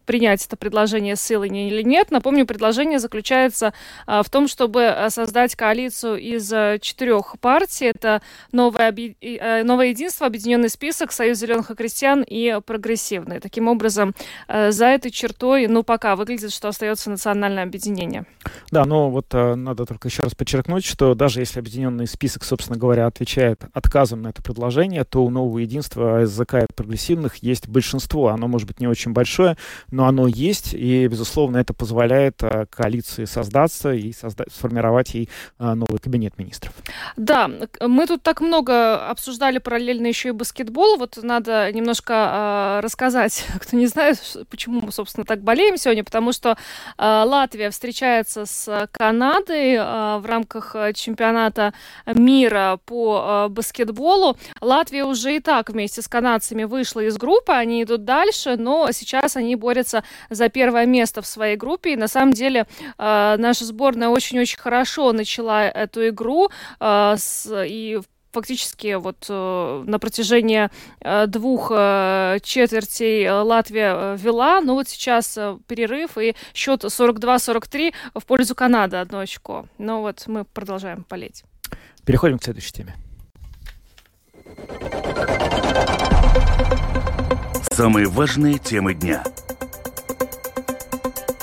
принять 0.06 0.46
это 0.46 0.58
предложение 0.58 1.16
с 1.16 1.32
Илони 1.32 1.68
или 1.70 1.82
нет. 1.84 2.12
Напомню, 2.12 2.46
предложение 2.46 3.00
заключается 3.00 3.74
э, 4.08 4.22
в 4.24 4.30
том, 4.30 4.48
чтобы 4.48 4.87
Э, 4.88 5.10
создать 5.10 5.56
коалицию 5.56 6.17
из 6.17 6.51
э, 6.51 6.79
четырех 6.82 7.36
партий. 7.39 7.86
Это 7.86 8.22
новое, 8.51 8.94
э, 9.22 9.63
новое 9.63 9.88
единство, 9.88 10.27
объединенный 10.27 10.70
список, 10.70 11.12
Союз 11.12 11.38
зеленых 11.38 11.72
и 11.72 11.75
крестьян 11.75 12.24
и 12.27 12.60
прогрессивные. 12.65 13.39
Таким 13.39 13.67
образом, 13.67 14.13
за 14.48 14.86
этой 14.86 15.12
чертой, 15.12 15.67
ну, 15.67 15.84
пока 15.84 16.15
выглядит, 16.15 16.51
что 16.51 16.67
остается 16.67 17.10
национальное 17.10 17.63
объединение. 17.63 18.25
Да, 18.72 18.86
но 18.86 19.10
вот 19.10 19.34
надо 19.34 19.86
только 19.86 20.08
еще 20.08 20.24
раз 20.24 20.36
подчеркнуть, 20.36 20.86
что 20.86 21.15
даже 21.15 21.39
если 21.39 21.60
объединенный 21.60 22.08
список, 22.08 22.44
собственно 22.44 22.77
говоря, 22.77 23.08
отвечает 23.08 23.62
отказом 23.74 24.22
на 24.22 24.29
это 24.29 24.41
предложение, 24.41 25.03
то 25.03 25.24
у 25.24 25.29
нового 25.29 25.60
единства 25.60 26.25
СЗК 26.25 26.56
и 26.56 26.74
прогрессивных 26.75 27.38
есть 27.38 27.67
большинство. 27.67 28.29
Оно 28.29 28.48
может 28.48 28.67
быть 28.67 28.79
не 28.79 28.88
очень 28.88 29.13
большое, 29.13 29.58
но 29.91 30.08
оно 30.08 30.27
есть, 30.27 30.74
и, 30.74 31.08
безусловно, 31.08 31.58
это 31.58 31.74
позволяет 31.74 32.41
коалиции 32.70 33.25
создаться 33.25 33.94
и 33.94 34.12
создать, 34.12 34.51
сформировать 34.51 34.76
формировать 34.77 35.13
ей 35.13 35.29
а, 35.57 35.75
новый 35.75 36.00
кабинет 36.00 36.38
министров. 36.38 36.74
Да, 37.15 37.50
мы 37.81 38.07
тут 38.07 38.22
так 38.22 38.41
много 38.41 39.10
обсуждали 39.10 39.57
параллельно 39.57 40.07
еще 40.07 40.29
и 40.29 40.31
баскетбол. 40.31 40.98
Вот 40.98 41.17
надо 41.22 41.72
немножко 41.72 42.77
э, 42.77 42.79
рассказать, 42.84 43.46
кто 43.62 43.75
не 43.75 43.88
знает, 43.88 44.19
почему 44.50 44.81
мы, 44.81 44.91
собственно, 44.91 45.25
так 45.25 45.41
болеем 45.41 45.77
сегодня, 45.77 46.03
потому 46.03 46.31
что 46.31 46.57
э, 46.98 47.24
Латвия 47.25 47.69
встречается 47.69 48.46
с 48.46 48.88
Канадой 48.91 49.74
э, 49.74 50.17
в 50.19 50.25
рамках 50.25 50.75
чемпионата 50.93 51.74
мира 52.05 52.79
по 52.86 53.48
э, 53.48 53.50
баскетболу. 53.50 54.38
Латвия 54.62 55.05
уже 55.05 55.38
и 55.38 55.39
так 55.39 55.69
вместе 55.69 56.01
с 56.01 56.07
канадцами 56.07 56.65
вышла 56.65 57.01
из 57.01 57.17
группы, 57.17 57.51
они 57.51 57.84
идут 57.84 58.05
дальше, 58.05 58.55
но 58.57 58.91
сейчас 58.91 59.36
они 59.36 59.55
борются 59.55 60.03
за 60.29 60.50
первое 60.50 60.86
место 60.86 61.22
в 61.22 61.27
своей 61.27 61.55
группе. 61.57 61.93
И 61.93 61.96
на 61.96 62.07
самом 62.07 62.34
деле 62.34 62.67
э, 62.98 63.36
наша 63.38 63.65
сборная 63.65 64.10
очень-очень 64.10 64.57
хорошо 64.67 65.13
начала 65.13 65.63
эту 65.63 66.09
игру. 66.09 66.50
Э, 66.81 67.15
с, 67.17 67.50
и 67.65 68.01
фактически 68.33 68.95
вот 68.95 69.25
э, 69.29 69.83
на 69.88 69.97
протяжении 69.97 70.69
э, 71.00 71.27
двух 71.27 71.71
э, 71.74 72.39
четвертей 72.43 73.29
Латвия 73.29 74.15
вела, 74.17 74.59
но 74.59 74.74
вот 74.74 74.89
сейчас 74.89 75.39
перерыв 75.67 76.17
и 76.17 76.36
счет 76.53 76.83
42-43 76.83 77.93
в 78.13 78.25
пользу 78.25 78.55
Канады 78.55 78.97
одно 78.97 79.19
очко. 79.19 79.67
Но 79.77 80.01
вот 80.01 80.25
мы 80.27 80.43
продолжаем 80.43 81.05
болеть. 81.09 81.43
Переходим 82.05 82.38
к 82.38 82.43
следующей 82.43 82.74
теме. 82.74 82.95
Самые 87.71 88.07
важные 88.07 88.57
темы 88.57 88.93
дня. 88.93 89.24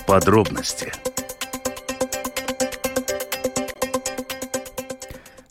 Подробности– 0.06 0.92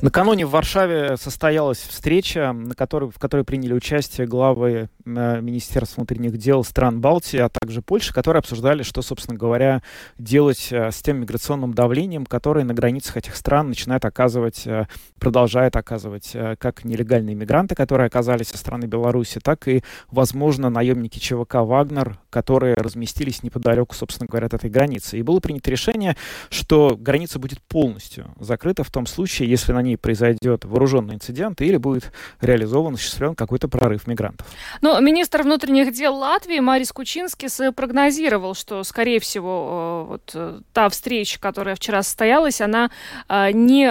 Накануне 0.03 0.45
в 0.45 0.49
Варшаве 0.49 1.15
состоялась 1.15 1.77
встреча, 1.77 2.51
на 2.51 2.75
которой, 2.75 3.09
в 3.09 3.17
которой 3.17 3.45
приняли 3.45 3.71
участие 3.71 4.27
главы 4.27 4.89
э, 5.05 5.39
Министерства 5.39 6.01
внутренних 6.01 6.37
дел 6.37 6.65
стран 6.65 6.99
Балтии, 6.99 7.39
а 7.39 7.47
также 7.47 7.81
Польши, 7.81 8.13
которые 8.13 8.39
обсуждали, 8.39 8.83
что, 8.83 9.01
собственно 9.01 9.37
говоря, 9.37 9.81
делать 10.17 10.73
э, 10.73 10.91
с 10.91 11.01
тем 11.01 11.21
миграционным 11.21 11.73
давлением, 11.73 12.25
которое 12.25 12.65
на 12.65 12.73
границах 12.73 13.15
этих 13.15 13.33
стран 13.37 13.69
начинает 13.69 14.03
оказывать, 14.03 14.67
э, 14.67 14.87
продолжает 15.21 15.77
оказывать 15.77 16.31
э, 16.33 16.57
как 16.59 16.83
нелегальные 16.83 17.35
мигранты, 17.35 17.73
которые 17.73 18.07
оказались 18.07 18.49
со 18.49 18.57
стороны 18.57 18.87
Беларуси, 18.87 19.39
так 19.41 19.69
и, 19.69 19.85
возможно, 20.11 20.69
наемники 20.69 21.17
ЧВК 21.17 21.59
«Вагнер», 21.61 22.19
которые 22.29 22.75
разместились 22.75 23.41
неподалеку, 23.41 23.95
собственно 23.95 24.27
говоря, 24.27 24.47
от 24.47 24.53
этой 24.55 24.69
границы. 24.69 25.17
И 25.17 25.21
было 25.21 25.39
принято 25.39 25.71
решение, 25.71 26.17
что 26.49 26.97
граница 26.99 27.39
будет 27.39 27.61
полностью 27.61 28.33
закрыта 28.37 28.83
в 28.83 28.91
том 28.91 29.05
случае, 29.05 29.49
если 29.49 29.71
на 29.71 29.81
ней 29.81 29.92
ней 29.93 29.97
произойдет 29.97 30.65
вооруженный 30.65 31.15
инцидент 31.15 31.61
или 31.61 31.77
будет 31.77 32.11
реализован, 32.41 32.95
осуществлен 32.95 33.35
какой-то 33.35 33.67
прорыв 33.67 34.07
мигрантов. 34.07 34.47
Но 34.81 34.99
министр 34.99 35.43
внутренних 35.43 35.93
дел 35.93 36.15
Латвии 36.15 36.59
Марис 36.59 36.91
Кучинскис 36.91 37.61
прогнозировал, 37.75 38.55
что, 38.55 38.83
скорее 38.83 39.19
всего, 39.19 40.05
э, 40.07 40.09
вот 40.11 40.31
э, 40.33 40.59
та 40.73 40.89
встреча, 40.89 41.39
которая 41.39 41.75
вчера 41.75 42.03
состоялась, 42.03 42.61
она 42.61 42.89
э, 43.29 43.51
не, 43.51 43.87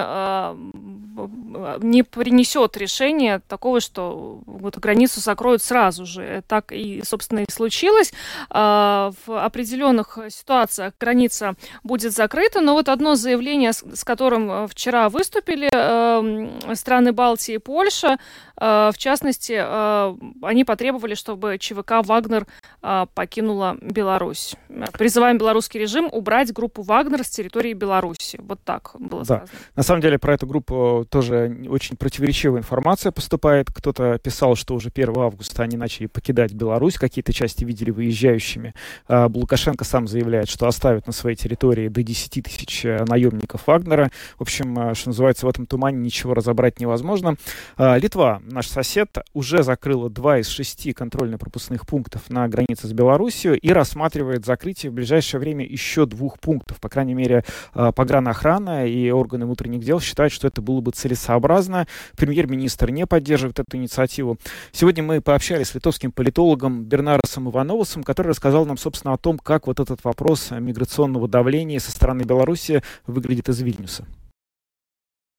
не 1.80 2.02
принесет 2.02 2.76
решения 2.76 3.40
такого, 3.48 3.80
что 3.80 4.40
вот 4.46 4.78
границу 4.78 5.20
закроют 5.20 5.62
сразу 5.62 6.06
же. 6.06 6.42
Так 6.48 6.72
и, 6.72 7.02
собственно, 7.04 7.40
и 7.40 7.50
случилось. 7.50 8.12
В 8.50 9.14
определенных 9.26 10.18
ситуациях 10.28 10.94
граница 10.98 11.54
будет 11.82 12.12
закрыта, 12.12 12.60
но 12.60 12.74
вот 12.74 12.88
одно 12.88 13.14
заявление, 13.14 13.72
с 13.72 14.04
которым 14.04 14.68
вчера 14.68 15.08
выступили 15.08 15.70
Эм, 15.74 16.50
страны 16.74 17.12
Балтии 17.12 17.54
и 17.54 17.58
Польша, 17.58 18.18
э, 18.60 18.90
в 18.92 18.98
частности, 18.98 19.58
э, 19.58 20.16
они 20.42 20.64
потребовали, 20.64 21.14
чтобы 21.14 21.58
ЧВК 21.58 22.04
«Вагнер» 22.04 22.46
э, 22.82 23.06
покинула 23.14 23.76
Беларусь. 23.80 24.54
Призываем 24.92 25.38
белорусский 25.38 25.80
режим 25.80 26.08
убрать 26.10 26.52
группу 26.52 26.82
«Вагнер» 26.82 27.24
с 27.24 27.30
территории 27.30 27.72
Беларуси. 27.72 28.38
Вот 28.42 28.60
так 28.64 28.92
было 28.98 29.24
да. 29.24 29.38
сказано. 29.38 29.58
На 29.76 29.82
самом 29.82 30.00
деле 30.02 30.18
про 30.18 30.34
эту 30.34 30.46
группу 30.46 31.01
тоже 31.08 31.66
очень 31.68 31.96
противоречивая 31.96 32.60
информация 32.60 33.12
поступает. 33.12 33.70
Кто-то 33.72 34.18
писал, 34.18 34.56
что 34.56 34.74
уже 34.74 34.90
1 34.94 35.18
августа 35.18 35.62
они 35.62 35.76
начали 35.76 36.06
покидать 36.06 36.52
Беларусь, 36.52 36.94
какие-то 36.94 37.32
части 37.32 37.64
видели 37.64 37.90
выезжающими. 37.90 38.74
Лукашенко 39.08 39.84
сам 39.84 40.06
заявляет, 40.06 40.48
что 40.48 40.66
оставит 40.66 41.06
на 41.06 41.12
своей 41.12 41.36
территории 41.36 41.88
до 41.88 42.02
10 42.02 42.42
тысяч 42.44 42.84
наемников 42.84 43.66
Вагнера. 43.66 44.10
В 44.38 44.42
общем, 44.42 44.94
что 44.94 45.08
называется, 45.10 45.46
в 45.46 45.48
этом 45.48 45.66
тумане 45.66 45.98
ничего 45.98 46.34
разобрать 46.34 46.80
невозможно. 46.80 47.36
А, 47.76 47.96
Литва, 47.96 48.40
наш 48.44 48.68
сосед, 48.68 49.18
уже 49.32 49.62
закрыла 49.62 50.10
два 50.10 50.38
из 50.38 50.48
шести 50.48 50.92
контрольно-пропускных 50.92 51.86
пунктов 51.86 52.28
на 52.28 52.48
границе 52.48 52.86
с 52.86 52.92
Белоруссией 52.92 53.56
и 53.56 53.72
рассматривает 53.72 54.44
закрытие 54.44 54.90
в 54.90 54.94
ближайшее 54.94 55.40
время 55.40 55.66
еще 55.66 56.06
двух 56.06 56.38
пунктов. 56.38 56.80
По 56.80 56.88
крайней 56.88 57.14
мере, 57.14 57.44
а, 57.74 57.92
погранохрана 57.92 58.86
и 58.86 59.10
органы 59.10 59.46
внутренних 59.46 59.84
дел 59.84 60.00
считают, 60.00 60.32
что 60.32 60.46
это 60.46 60.62
было 60.62 60.80
бы 60.80 60.91
целесообразно. 60.92 61.86
Премьер-министр 62.16 62.90
не 62.90 63.06
поддерживает 63.06 63.58
эту 63.58 63.76
инициативу. 63.76 64.38
Сегодня 64.72 65.02
мы 65.02 65.20
пообщались 65.20 65.68
с 65.68 65.74
литовским 65.74 66.12
политологом 66.12 66.84
Бернаросом 66.84 67.50
Ивановосом, 67.50 68.02
который 68.02 68.28
рассказал 68.28 68.66
нам, 68.66 68.76
собственно, 68.76 69.14
о 69.14 69.18
том, 69.18 69.38
как 69.38 69.66
вот 69.66 69.80
этот 69.80 70.04
вопрос 70.04 70.50
миграционного 70.50 71.28
давления 71.28 71.80
со 71.80 71.90
стороны 71.90 72.22
Беларуси 72.22 72.82
выглядит 73.06 73.48
из 73.48 73.60
Вильнюса. 73.60 74.06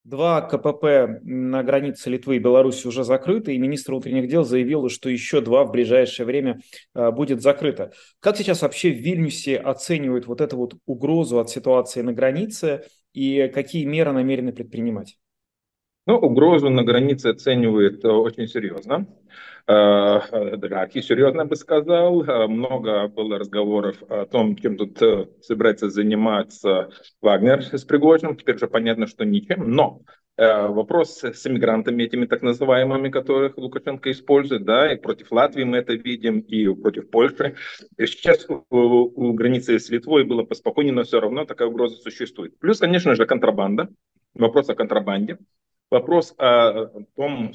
Два 0.03 0.41
КПП 0.41 1.21
на 1.23 1.63
границе 1.63 2.09
Литвы 2.09 2.35
и 2.35 2.39
Беларуси 2.39 2.85
уже 2.87 3.05
закрыты, 3.05 3.55
и 3.55 3.57
министр 3.57 3.93
внутренних 3.93 4.27
дел 4.27 4.43
заявил, 4.43 4.89
что 4.89 5.09
еще 5.09 5.39
два 5.39 5.63
в 5.63 5.71
ближайшее 5.71 6.25
время 6.25 6.59
а, 6.93 7.11
будет 7.11 7.41
закрыто. 7.41 7.93
Как 8.19 8.35
сейчас 8.35 8.63
вообще 8.63 8.91
в 8.91 8.97
Вильнюсе 8.97 9.55
оценивают 9.55 10.27
вот 10.27 10.41
эту 10.41 10.57
вот 10.57 10.75
угрозу 10.85 11.39
от 11.39 11.49
ситуации 11.49 12.01
на 12.01 12.11
границе 12.11 12.83
и 13.13 13.49
какие 13.53 13.85
меры 13.85 14.11
намерены 14.11 14.51
предпринимать? 14.51 15.17
Ну, 16.05 16.17
угрозу 16.17 16.69
на 16.69 16.83
границе 16.83 17.27
оценивают 17.27 18.03
э, 18.03 18.09
очень 18.09 18.47
серьезно. 18.47 19.07
Э, 19.67 20.57
Драки, 20.57 20.99
серьезно 20.99 21.45
бы 21.45 21.55
сказал. 21.55 22.23
Э, 22.23 22.47
много 22.47 23.07
было 23.07 23.39
разговоров 23.39 24.03
о 24.09 24.25
том, 24.25 24.57
чем 24.57 24.75
тут 24.75 24.99
собирается 25.41 25.89
заниматься 25.89 26.89
Вагнер 27.21 27.63
с 27.63 27.85
Пригожиным. 27.85 28.35
Теперь 28.35 28.55
уже 28.55 28.67
понятно, 28.67 29.07
что 29.07 29.23
ничем. 29.23 29.71
Но 29.71 30.01
вопрос 30.35 31.23
с 31.23 31.45
иммигрантами, 31.45 32.03
этими 32.03 32.25
так 32.25 32.41
называемыми, 32.41 33.09
которых 33.09 33.55
Лукашенко 33.55 34.09
использует, 34.09 34.65
да, 34.65 34.91
и 34.91 34.97
против 34.97 35.31
Латвии 35.31 35.63
мы 35.63 35.77
это 35.77 35.93
видим, 35.93 36.39
и 36.39 36.73
против 36.73 37.11
Польши. 37.11 37.55
И 37.99 38.07
сейчас 38.07 38.47
у, 38.49 38.63
у 38.71 39.33
границы 39.33 39.77
с 39.77 39.89
Литвой 39.89 40.23
было 40.23 40.41
поспокойнее, 40.41 40.95
но 40.95 41.03
все 41.03 41.21
равно 41.21 41.45
такая 41.45 41.67
угроза 41.67 41.97
существует. 41.97 42.57
Плюс, 42.57 42.79
конечно 42.79 43.13
же, 43.13 43.27
контрабанда. 43.27 43.89
Вопрос 44.33 44.67
о 44.69 44.75
контрабанде 44.75 45.37
вопрос 45.93 46.33
о 46.37 46.89
том, 47.15 47.53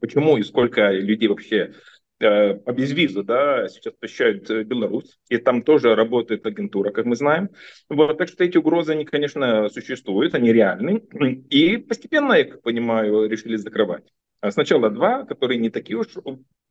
почему 0.00 0.36
и 0.36 0.42
сколько 0.42 0.90
людей 0.90 1.28
вообще 1.28 1.72
э, 2.18 2.54
по 2.54 2.72
безвизу, 2.72 3.22
да, 3.22 3.68
сейчас 3.68 3.94
посещают 3.94 4.50
э, 4.50 4.64
Беларусь, 4.64 5.18
и 5.28 5.38
там 5.38 5.62
тоже 5.62 5.94
работает 5.94 6.44
агентура, 6.44 6.90
как 6.90 7.06
мы 7.06 7.16
знаем. 7.16 7.50
Вот, 7.88 8.18
так 8.18 8.28
что 8.28 8.44
эти 8.44 8.58
угрозы, 8.58 8.92
они, 8.92 9.04
конечно, 9.04 9.68
существуют, 9.68 10.34
они 10.34 10.52
реальны, 10.52 11.02
и 11.50 11.78
постепенно, 11.78 12.34
я 12.34 12.44
как 12.44 12.62
понимаю, 12.62 13.28
решили 13.28 13.56
закрывать. 13.56 14.04
А 14.40 14.50
сначала 14.50 14.90
два, 14.90 15.24
которые 15.24 15.58
не 15.58 15.70
такие 15.70 15.96
уж 15.96 16.08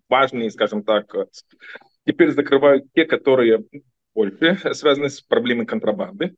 важные, 0.08 0.52
скажем 0.52 0.84
так, 0.84 1.16
теперь 2.06 2.32
закрывают 2.32 2.86
те, 2.94 3.06
которые 3.06 3.66
больше 4.14 4.60
связаны 4.74 5.10
с 5.10 5.22
проблемой 5.22 5.66
контрабанды. 5.66 6.36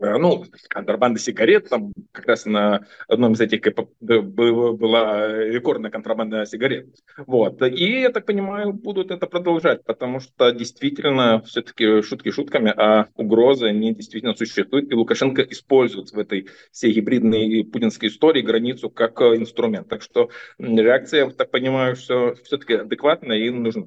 Э, 0.00 0.16
ну, 0.16 0.44
контрабанда 0.68 1.20
сигарет, 1.20 1.68
там 1.68 1.92
как 2.12 2.26
раз 2.26 2.46
на 2.46 2.86
одном 3.06 3.34
из 3.34 3.40
этих 3.40 3.60
была 4.00 5.28
рекордная 5.28 5.90
контрабанда 5.90 6.46
сигарет. 6.46 6.88
Вот. 7.18 7.60
И, 7.62 8.00
я 8.00 8.10
так 8.10 8.24
понимаю, 8.24 8.72
будут 8.72 9.10
это 9.10 9.26
продолжать, 9.26 9.84
потому 9.84 10.20
что 10.20 10.52
действительно, 10.52 11.42
все-таки 11.42 12.00
шутки 12.00 12.30
шутками, 12.30 12.72
а 12.74 13.08
угрозы, 13.14 13.66
они 13.66 13.94
действительно 13.94 14.34
существуют, 14.34 14.90
и 14.90 14.94
Лукашенко 14.94 15.42
использует 15.42 16.12
в 16.12 16.18
этой 16.18 16.48
всей 16.72 16.92
гибридной 16.94 17.64
путинской 17.64 18.08
истории 18.08 18.40
границу 18.40 18.88
как 18.88 19.20
инструмент. 19.20 19.88
Так 19.88 20.00
что 20.00 20.30
реакция, 20.58 21.26
я 21.26 21.30
так 21.30 21.50
понимаю, 21.50 21.94
все, 21.94 22.34
все-таки 22.42 22.74
адекватная 22.74 23.36
и 23.36 23.50
нужна. 23.50 23.84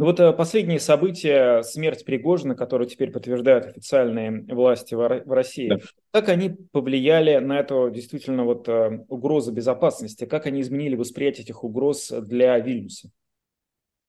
Ну 0.00 0.06
вот 0.06 0.18
э, 0.18 0.32
последние 0.32 0.80
события, 0.80 1.60
смерть 1.60 2.06
Пригожина, 2.06 2.54
которую 2.54 2.88
теперь 2.88 3.10
подтверждают 3.10 3.66
официальные 3.66 4.46
власти 4.48 4.94
в 4.94 5.30
России, 5.30 5.68
да. 5.68 5.78
как 6.10 6.30
они 6.30 6.56
повлияли 6.72 7.36
на 7.36 7.60
эту 7.60 7.90
действительно 7.90 8.44
вот 8.44 8.66
э, 8.66 9.04
угрозу 9.08 9.52
безопасности, 9.52 10.24
как 10.24 10.46
они 10.46 10.62
изменили 10.62 10.96
восприятие 10.96 11.44
этих 11.44 11.64
угроз 11.64 12.08
для 12.08 12.58
Вильнюса? 12.58 13.10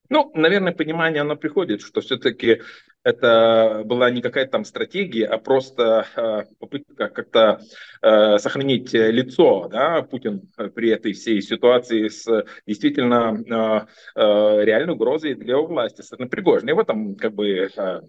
Ну, 0.07 0.31
наверное, 0.33 0.71
понимание 0.71 1.23
оно 1.23 1.35
приходит, 1.35 1.81
что 1.81 1.99
все-таки 1.99 2.61
это 3.03 3.81
была 3.85 4.11
не 4.11 4.21
какая-то 4.21 4.51
там 4.51 4.65
стратегия, 4.65 5.25
а 5.25 5.37
просто 5.37 6.05
э, 6.15 6.43
попытка 6.59 7.09
как-то 7.09 7.59
э, 8.01 8.37
сохранить 8.37 8.93
лицо 8.93 9.67
да, 9.69 10.01
Путин 10.03 10.51
при 10.75 10.89
этой 10.89 11.13
всей 11.13 11.41
ситуации 11.41 12.09
с 12.09 12.45
действительно 12.67 13.87
э, 14.15 14.19
э, 14.19 14.65
реальной 14.65 14.93
угрозой 14.93 15.33
для 15.33 15.53
его 15.53 15.65
власти, 15.65 16.01
с 16.01 16.09
Пригожина. 16.27 16.69
Его 16.69 16.83
там 16.83 17.15
как 17.15 17.33
бы 17.33 17.71
э, 17.75 18.01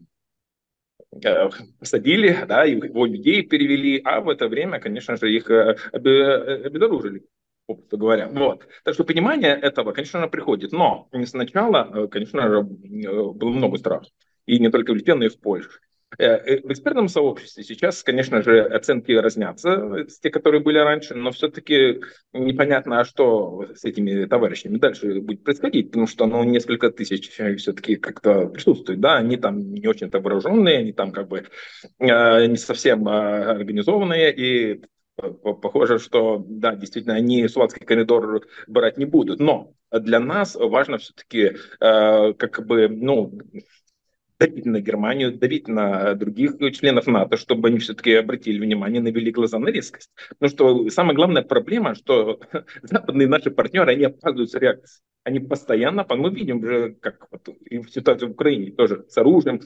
э, 1.25 1.51
посадили, 1.79 2.45
да, 2.47 2.65
его 2.65 3.07
людей 3.07 3.43
перевели, 3.43 4.01
а 4.05 4.21
в 4.21 4.29
это 4.29 4.49
время, 4.49 4.79
конечно 4.79 5.17
же, 5.17 5.33
их 5.33 5.49
обезоружили. 5.49 7.25
попросту 7.67 7.97
говоря. 7.97 8.29
Вот. 8.29 8.69
Так 8.85 8.93
что 8.93 9.05
понимание 9.05 9.53
этого, 9.53 9.93
конечно, 9.93 10.29
приходит. 10.29 10.73
Но 10.73 11.09
сначала, 11.25 12.09
конечно, 12.09 12.63
было 12.63 13.49
много 13.49 13.79
страхов. 13.79 14.09
И 14.47 14.59
не 14.59 14.71
только 14.71 14.93
в 14.93 14.97
Литве, 14.97 15.15
но 15.15 15.25
и 15.25 15.29
в 15.29 15.39
Польше. 15.39 15.81
Э, 16.19 16.25
э, 16.25 16.61
в 16.63 16.71
экспертном 16.71 17.09
сообществе 17.09 17.65
сейчас, 17.65 18.03
конечно 18.03 18.43
же, 18.43 18.61
оценки 18.61 19.13
разнятся 19.13 20.07
с 20.09 20.19
те, 20.19 20.31
которые 20.31 20.61
были 20.61 20.79
раньше, 20.79 21.15
но 21.15 21.31
все-таки 21.31 22.01
непонятно, 22.33 23.01
а 23.01 23.05
что 23.05 23.67
с 23.75 23.85
этими 23.85 24.27
товарищами 24.27 24.77
дальше 24.77 25.21
будет 25.21 25.43
происходить, 25.43 25.91
потому 25.91 26.07
что 26.07 26.27
ну, 26.27 26.45
несколько 26.45 26.91
тысяч 26.91 27.31
все-таки 27.31 27.97
как-то 27.97 28.47
присутствует, 28.47 29.01
да, 29.01 29.17
они 29.17 29.37
там 29.37 29.73
не 29.73 29.87
очень-то 29.87 30.21
вооруженные, 30.21 30.79
они 30.79 30.93
там 30.93 31.13
как 31.13 31.29
бы 31.29 31.47
э, 31.99 32.47
не 32.47 32.57
совсем 32.57 33.09
организованные, 33.09 34.35
и 34.35 34.83
похоже, 35.17 35.99
что, 35.99 36.45
да, 36.47 36.75
действительно, 36.75 37.15
они 37.15 37.47
Сулацкий 37.49 37.87
коридор 37.87 38.47
брать 38.67 38.99
не 38.99 39.05
будут, 39.05 39.41
но 39.41 39.73
для 39.91 40.21
нас 40.21 40.57
важно 40.57 40.99
все-таки 40.99 41.53
как 41.79 42.67
бы, 42.67 42.89
ну, 42.89 43.39
давить 44.47 44.67
на 44.67 44.81
Германию, 44.81 45.39
давить 45.39 45.69
на 45.69 46.15
других 46.15 46.59
членов 46.73 47.07
НАТО, 47.07 47.37
чтобы 47.37 47.69
они 47.69 47.79
все-таки 47.79 48.15
обратили 48.15 48.59
внимание, 48.59 49.01
навели 49.01 49.31
глаза 49.31 49.59
на 49.59 49.69
резкость. 49.69 50.11
Потому 50.39 50.51
что 50.51 50.91
самая 50.91 51.15
главная 51.15 51.43
проблема, 51.43 51.95
что 51.95 52.41
западные 52.83 53.29
наши 53.29 53.51
партнеры, 53.51 53.93
они 53.93 54.05
опаздывают 54.05 54.51
с 54.51 54.55
реакцией. 54.55 55.03
Они 55.25 55.39
постоянно, 55.39 56.05
мы 56.09 56.31
видим 56.31 56.67
же, 56.67 56.97
как 57.01 57.29
вот 57.31 57.49
и 57.71 57.79
в 57.79 57.91
ситуации 57.91 58.27
в 58.27 58.33
Украине, 58.33 58.73
тоже 58.73 59.05
с 59.09 59.17
оружием, 59.17 59.61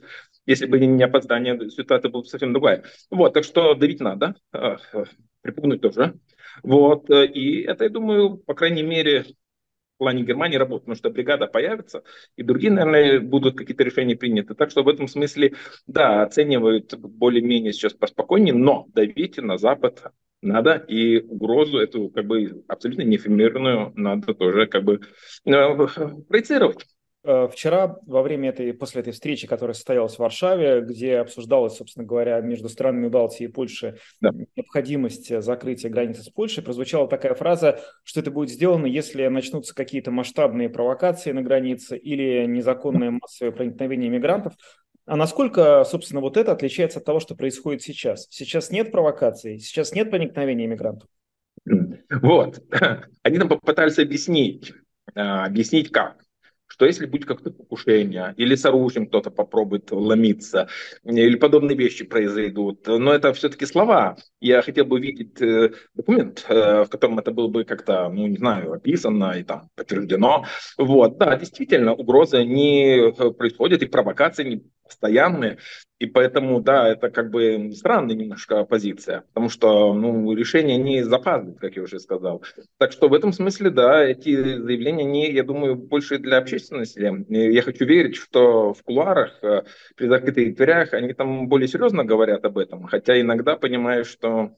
если 0.44 0.66
бы 0.66 0.78
не 0.78 1.02
опоздание, 1.02 1.70
ситуация 1.70 2.10
была 2.10 2.22
бы 2.22 2.28
совсем 2.28 2.52
другая. 2.52 2.84
Вот, 3.10 3.32
так 3.32 3.44
что 3.44 3.74
давить 3.74 4.00
надо, 4.00 4.34
а, 4.52 4.76
припугнуть 5.40 5.80
тоже. 5.80 6.14
Вот, 6.62 7.08
и 7.08 7.62
это, 7.62 7.84
я 7.84 7.90
думаю, 7.90 8.36
по 8.36 8.52
крайней 8.52 8.82
мере, 8.82 9.24
в 9.96 9.98
плане 9.98 10.24
Германии 10.24 10.56
работать, 10.56 10.84
потому 10.84 10.96
что 10.96 11.10
бригада 11.10 11.46
появится, 11.46 12.02
и 12.36 12.42
другие, 12.42 12.70
наверное, 12.70 13.18
будут 13.20 13.56
какие-то 13.56 13.82
решения 13.82 14.14
приняты. 14.14 14.54
Так 14.54 14.70
что 14.70 14.82
в 14.82 14.88
этом 14.88 15.08
смысле, 15.08 15.54
да, 15.86 16.22
оценивают 16.22 16.94
более-менее 16.98 17.72
сейчас 17.72 17.94
поспокойнее, 17.94 18.54
но 18.54 18.86
давить 18.94 19.38
на 19.38 19.56
Запад 19.56 20.12
надо, 20.42 20.74
и 20.74 21.18
угрозу 21.20 21.78
эту 21.78 22.10
как 22.10 22.26
бы 22.26 22.62
абсолютно 22.68 23.02
неэфемерную 23.02 23.92
надо 23.96 24.34
тоже 24.34 24.66
как 24.66 24.84
бы 24.84 25.00
э, 25.46 25.86
проецировать. 26.28 26.86
Э, 27.28 27.48
вчера 27.50 27.98
во 28.06 28.22
время 28.22 28.50
этой, 28.50 28.72
после 28.72 29.00
этой 29.00 29.12
встречи, 29.12 29.48
которая 29.48 29.74
состоялась 29.74 30.14
в 30.14 30.20
Варшаве, 30.20 30.82
где 30.82 31.18
обсуждалась, 31.18 31.76
собственно 31.76 32.06
говоря, 32.06 32.40
между 32.40 32.68
странами 32.68 33.08
Балтии 33.08 33.44
и 33.44 33.48
Польши 33.48 33.98
да. 34.20 34.30
необходимость 34.54 35.42
закрытия 35.42 35.90
границы 35.90 36.22
с 36.22 36.28
Польшей, 36.28 36.62
прозвучала 36.62 37.08
такая 37.08 37.34
фраза, 37.34 37.80
что 38.04 38.20
это 38.20 38.30
будет 38.30 38.50
сделано, 38.50 38.86
если 38.86 39.26
начнутся 39.26 39.74
какие-то 39.74 40.12
масштабные 40.12 40.68
провокации 40.68 41.32
на 41.32 41.42
границе 41.42 41.98
или 41.98 42.46
незаконное 42.46 43.10
массовое 43.10 43.50
проникновение 43.50 44.08
мигрантов. 44.08 44.54
А 45.04 45.16
насколько, 45.16 45.82
собственно, 45.82 46.20
вот 46.20 46.36
это 46.36 46.52
отличается 46.52 47.00
от 47.00 47.06
того, 47.06 47.18
что 47.18 47.34
происходит 47.34 47.82
сейчас? 47.82 48.28
Сейчас 48.30 48.70
нет 48.70 48.92
провокаций, 48.92 49.58
сейчас 49.58 49.92
нет 49.92 50.10
проникновения 50.10 50.68
мигрантов. 50.68 51.08
Вот. 52.08 52.62
Они 53.24 53.38
нам 53.38 53.48
попытались 53.48 53.98
объяснить, 53.98 54.72
а, 55.16 55.44
объяснить 55.44 55.90
как 55.90 56.25
что 56.76 56.84
если 56.84 57.06
будет 57.06 57.24
какое-то 57.24 57.50
покушение, 57.50 58.34
или 58.36 58.54
с 58.54 58.64
оружием 58.66 59.06
кто-то 59.06 59.30
попробует 59.30 59.90
ломиться, 59.90 60.68
или 61.04 61.36
подобные 61.36 61.76
вещи 61.76 62.04
произойдут, 62.04 62.86
но 62.86 63.12
это 63.12 63.32
все-таки 63.32 63.64
слова. 63.64 64.16
Я 64.40 64.60
хотел 64.60 64.84
бы 64.84 65.00
видеть 65.00 65.40
э, 65.40 65.72
документ, 65.94 66.44
э, 66.48 66.84
в 66.84 66.88
котором 66.88 67.18
это 67.18 67.32
было 67.32 67.48
бы 67.48 67.64
как-то, 67.64 68.10
ну, 68.10 68.26
не 68.26 68.36
знаю, 68.36 68.72
описано 68.72 69.32
и 69.38 69.42
там 69.42 69.70
подтверждено. 69.74 70.44
Вот, 70.76 71.16
да, 71.16 71.36
действительно, 71.36 71.94
угрозы 71.94 72.44
не 72.44 73.10
э, 73.10 73.30
происходят, 73.30 73.82
и 73.82 73.86
провокации 73.86 74.44
не 74.44 74.62
постоянные. 74.86 75.58
И 75.98 76.06
поэтому, 76.06 76.60
да, 76.60 76.88
это 76.88 77.10
как 77.10 77.30
бы 77.30 77.72
странная 77.74 78.14
немножко 78.14 78.64
позиция, 78.64 79.22
потому 79.32 79.48
что 79.48 79.94
ну, 79.94 80.34
решение 80.34 80.76
не 80.76 81.02
запаздывает, 81.02 81.58
как 81.58 81.76
я 81.76 81.82
уже 81.82 82.00
сказал. 82.00 82.42
Так 82.78 82.92
что 82.92 83.08
в 83.08 83.14
этом 83.14 83.32
смысле, 83.32 83.70
да, 83.70 84.04
эти 84.04 84.58
заявления, 84.58 85.04
не, 85.04 85.32
я 85.32 85.42
думаю, 85.42 85.74
больше 85.74 86.18
для 86.18 86.36
общественности. 86.36 87.00
Я 87.28 87.62
хочу 87.62 87.86
верить, 87.86 88.16
что 88.16 88.74
в 88.74 88.82
кулуарах, 88.82 89.38
э, 89.42 89.62
при 89.96 90.08
закрытых 90.08 90.54
дверях, 90.54 90.92
они 90.92 91.14
там 91.14 91.48
более 91.48 91.68
серьезно 91.68 92.04
говорят 92.04 92.44
об 92.44 92.58
этом, 92.58 92.84
хотя 92.84 93.18
иногда 93.18 93.56
понимаю, 93.56 94.04
что 94.04 94.50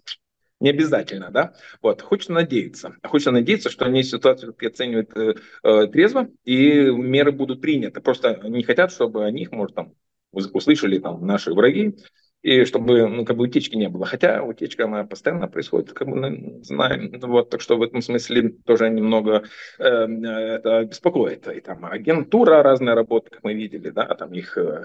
не 0.60 0.70
обязательно, 0.70 1.30
да? 1.30 1.54
Вот, 1.82 2.02
хочется 2.02 2.32
надеяться. 2.32 2.96
Хочется 3.04 3.30
надеяться, 3.30 3.70
что 3.70 3.84
они 3.84 4.02
ситуацию 4.02 4.56
оценивают 4.60 5.16
э, 5.16 5.34
э, 5.62 5.86
трезво, 5.86 6.28
и 6.44 6.90
меры 6.90 7.30
будут 7.30 7.60
приняты. 7.60 8.00
Просто 8.00 8.40
не 8.42 8.64
хотят, 8.64 8.90
чтобы 8.90 9.24
о 9.24 9.30
них, 9.30 9.52
может, 9.52 9.76
там, 9.76 9.94
услышали 10.32 10.98
там 10.98 11.26
наши 11.26 11.52
враги, 11.52 11.96
и 12.42 12.64
чтобы 12.64 13.08
ну, 13.08 13.24
как 13.24 13.36
бы 13.36 13.44
утечки 13.44 13.74
не 13.76 13.88
было. 13.88 14.06
Хотя 14.06 14.42
утечка, 14.42 14.84
она 14.84 15.04
постоянно 15.04 15.48
происходит, 15.48 15.92
как 15.92 16.06
мы 16.06 16.60
знаем. 16.62 17.18
Вот, 17.20 17.50
так 17.50 17.60
что 17.60 17.76
в 17.76 17.82
этом 17.82 18.00
смысле 18.00 18.50
тоже 18.64 18.90
немного 18.90 19.44
э, 19.78 19.84
это 19.84 20.84
беспокоит. 20.84 21.48
И 21.48 21.60
там 21.60 21.84
агентура 21.84 22.62
разная 22.62 22.94
работа, 22.94 23.30
как 23.30 23.42
мы 23.42 23.54
видели, 23.54 23.90
да, 23.90 24.06
там 24.14 24.32
их 24.32 24.56
э, 24.56 24.84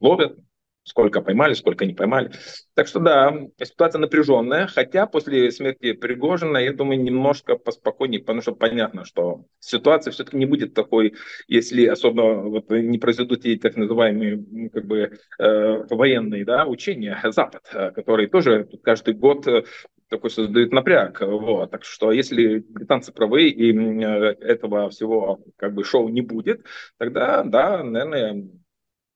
ловят, 0.00 0.38
сколько 0.84 1.20
поймали, 1.20 1.54
сколько 1.54 1.86
не 1.86 1.94
поймали. 1.94 2.32
Так 2.74 2.86
что 2.88 3.00
да, 3.00 3.34
ситуация 3.62 4.00
напряженная, 4.00 4.66
хотя 4.66 5.06
после 5.06 5.50
смерти 5.50 5.92
Пригожина, 5.92 6.58
я 6.58 6.72
думаю, 6.72 7.00
немножко 7.00 7.56
поспокойнее, 7.56 8.20
потому 8.20 8.42
что 8.42 8.54
понятно, 8.54 9.04
что 9.04 9.44
ситуация 9.60 10.10
все-таки 10.10 10.36
не 10.36 10.46
будет 10.46 10.74
такой, 10.74 11.14
если 11.46 11.86
особо 11.86 12.42
вот, 12.42 12.70
не 12.70 12.98
произойдут 12.98 13.44
эти 13.44 13.60
так 13.60 13.76
называемые 13.76 14.70
как 14.70 14.86
бы 14.86 15.18
э, 15.38 15.84
военные 15.90 16.44
да, 16.44 16.66
учения 16.66 17.18
Запад, 17.24 17.62
э, 17.72 17.90
которые 17.92 18.28
тоже 18.28 18.68
каждый 18.82 19.14
год 19.14 19.46
э, 19.46 19.64
такой 20.08 20.30
создают 20.30 20.72
напряг. 20.72 21.20
Вот. 21.20 21.70
Так 21.70 21.84
что 21.84 22.12
если 22.12 22.58
британцы 22.58 23.12
правы 23.12 23.48
и 23.48 23.72
э, 23.72 24.36
этого 24.40 24.90
всего 24.90 25.40
как 25.56 25.74
бы 25.74 25.84
шоу 25.84 26.08
не 26.08 26.22
будет, 26.22 26.66
тогда, 26.98 27.42
да, 27.44 27.82
наверное, 27.82 28.48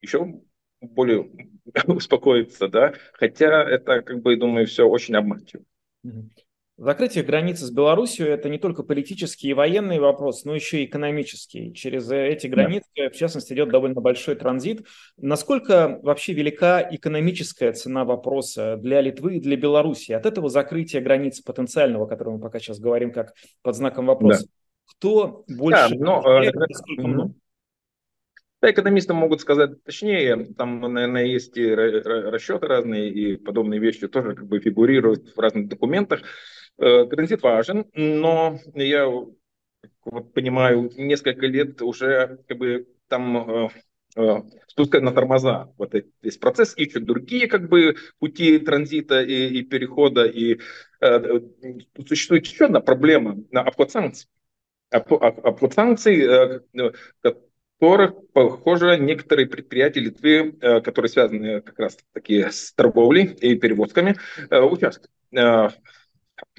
еще 0.01 0.41
более 0.81 1.31
успокоиться, 1.87 2.69
да, 2.69 2.95
хотя 3.13 3.63
это, 3.63 4.03
как 4.03 4.23
бы, 4.23 4.37
думаю, 4.37 4.67
все 4.67 4.87
очень 4.87 5.17
обманчиво. 5.17 5.65
Закрытие 6.79 7.25
границы 7.25 7.65
с 7.65 7.71
Беларусью– 7.71 8.27
это 8.29 8.51
не 8.51 8.59
только 8.59 8.83
политический 8.83 9.49
и 9.49 9.55
военный 9.55 9.99
вопрос, 9.99 10.45
но 10.45 10.55
еще 10.55 10.83
и 10.83 10.85
экономический. 10.85 11.73
Через 11.73 12.11
эти 12.11 12.49
границы, 12.49 12.87
да. 12.95 13.09
в 13.09 13.15
частности, 13.15 13.55
идет 13.55 13.71
довольно 13.71 14.03
большой 14.03 14.35
транзит. 14.35 14.87
Насколько 15.17 15.99
вообще 16.03 16.35
велика 16.35 16.87
экономическая 16.91 17.73
цена 17.73 18.05
вопроса 18.05 18.77
для 18.77 19.01
Литвы 19.01 19.37
и 19.37 19.41
для 19.41 19.57
Беларуси? 19.57 20.13
От 20.13 20.27
этого 20.27 20.51
закрытия 20.51 21.01
границы 21.01 21.43
потенциального, 21.43 22.05
о 22.05 22.09
котором 22.09 22.35
мы 22.35 22.41
пока 22.41 22.59
сейчас 22.59 22.79
говорим, 22.79 23.11
как 23.11 23.33
под 23.63 23.75
знаком 23.75 24.05
вопроса, 24.05 24.43
да. 24.43 24.49
кто 24.99 25.45
больше? 25.49 25.89
Да, 25.97 26.23
но, 26.23 26.43
э, 26.43 26.53
сколько 26.75 27.07
много? 27.07 27.35
Да, 28.67 28.73
экономисты 28.73 29.15
могут 29.15 29.41
сказать 29.41 29.85
точнее, 29.85 30.53
там, 30.59 30.81
наверное, 30.81 31.25
есть 31.25 31.57
и 31.57 31.73
расчеты 31.73 32.67
разные, 32.67 33.09
и 33.11 33.37
подобные 33.37 33.79
вещи 33.79 34.09
тоже 34.09 34.35
как 34.35 34.49
бы 34.49 34.59
фигурируют 34.59 35.37
в 35.37 35.39
разных 35.39 35.69
документах. 35.69 36.23
Э, 36.77 37.07
транзит 37.07 37.43
важен, 37.43 37.87
но 37.95 38.59
я 38.75 39.07
вот 39.07 40.35
понимаю, 40.35 40.91
несколько 40.97 41.47
лет 41.47 41.81
уже 41.81 42.41
как 42.49 42.59
бы 42.59 42.89
там 43.07 43.67
э, 43.67 43.69
э, 44.17 44.43
спускать 44.67 45.03
на 45.03 45.13
тормоза 45.13 45.73
вот 45.79 45.95
этот 45.95 46.11
весь 46.21 46.37
процесс, 46.37 46.77
ищут 46.77 47.05
другие 47.05 47.47
как 47.47 47.69
бы 47.69 47.95
пути 48.19 48.59
транзита 48.59 49.23
и, 49.23 49.61
и 49.61 49.63
перехода. 49.63 50.25
И 50.25 50.59
э, 51.01 51.41
существует 52.05 52.45
еще 52.49 52.65
одна 52.65 52.81
проблема– 52.81 53.37
обход 53.53 53.93
санкций. 53.93 54.29
Обход 54.91 55.73
санкций, 55.73 56.21
э, 56.21 56.61
которых, 57.79 58.15
похоже, 58.33 58.99
некоторые 58.99 59.47
предприятия 59.47 60.01
Литвы, 60.01 60.57
э, 60.61 60.81
которые 60.81 61.11
связаны 61.11 61.61
как 61.61 61.79
раз 61.79 61.99
таки 62.13 62.45
с 62.51 62.73
торговлей 62.73 63.25
и 63.25 63.55
перевозками, 63.57 64.17
э, 64.51 64.61
участвуют. 64.61 65.11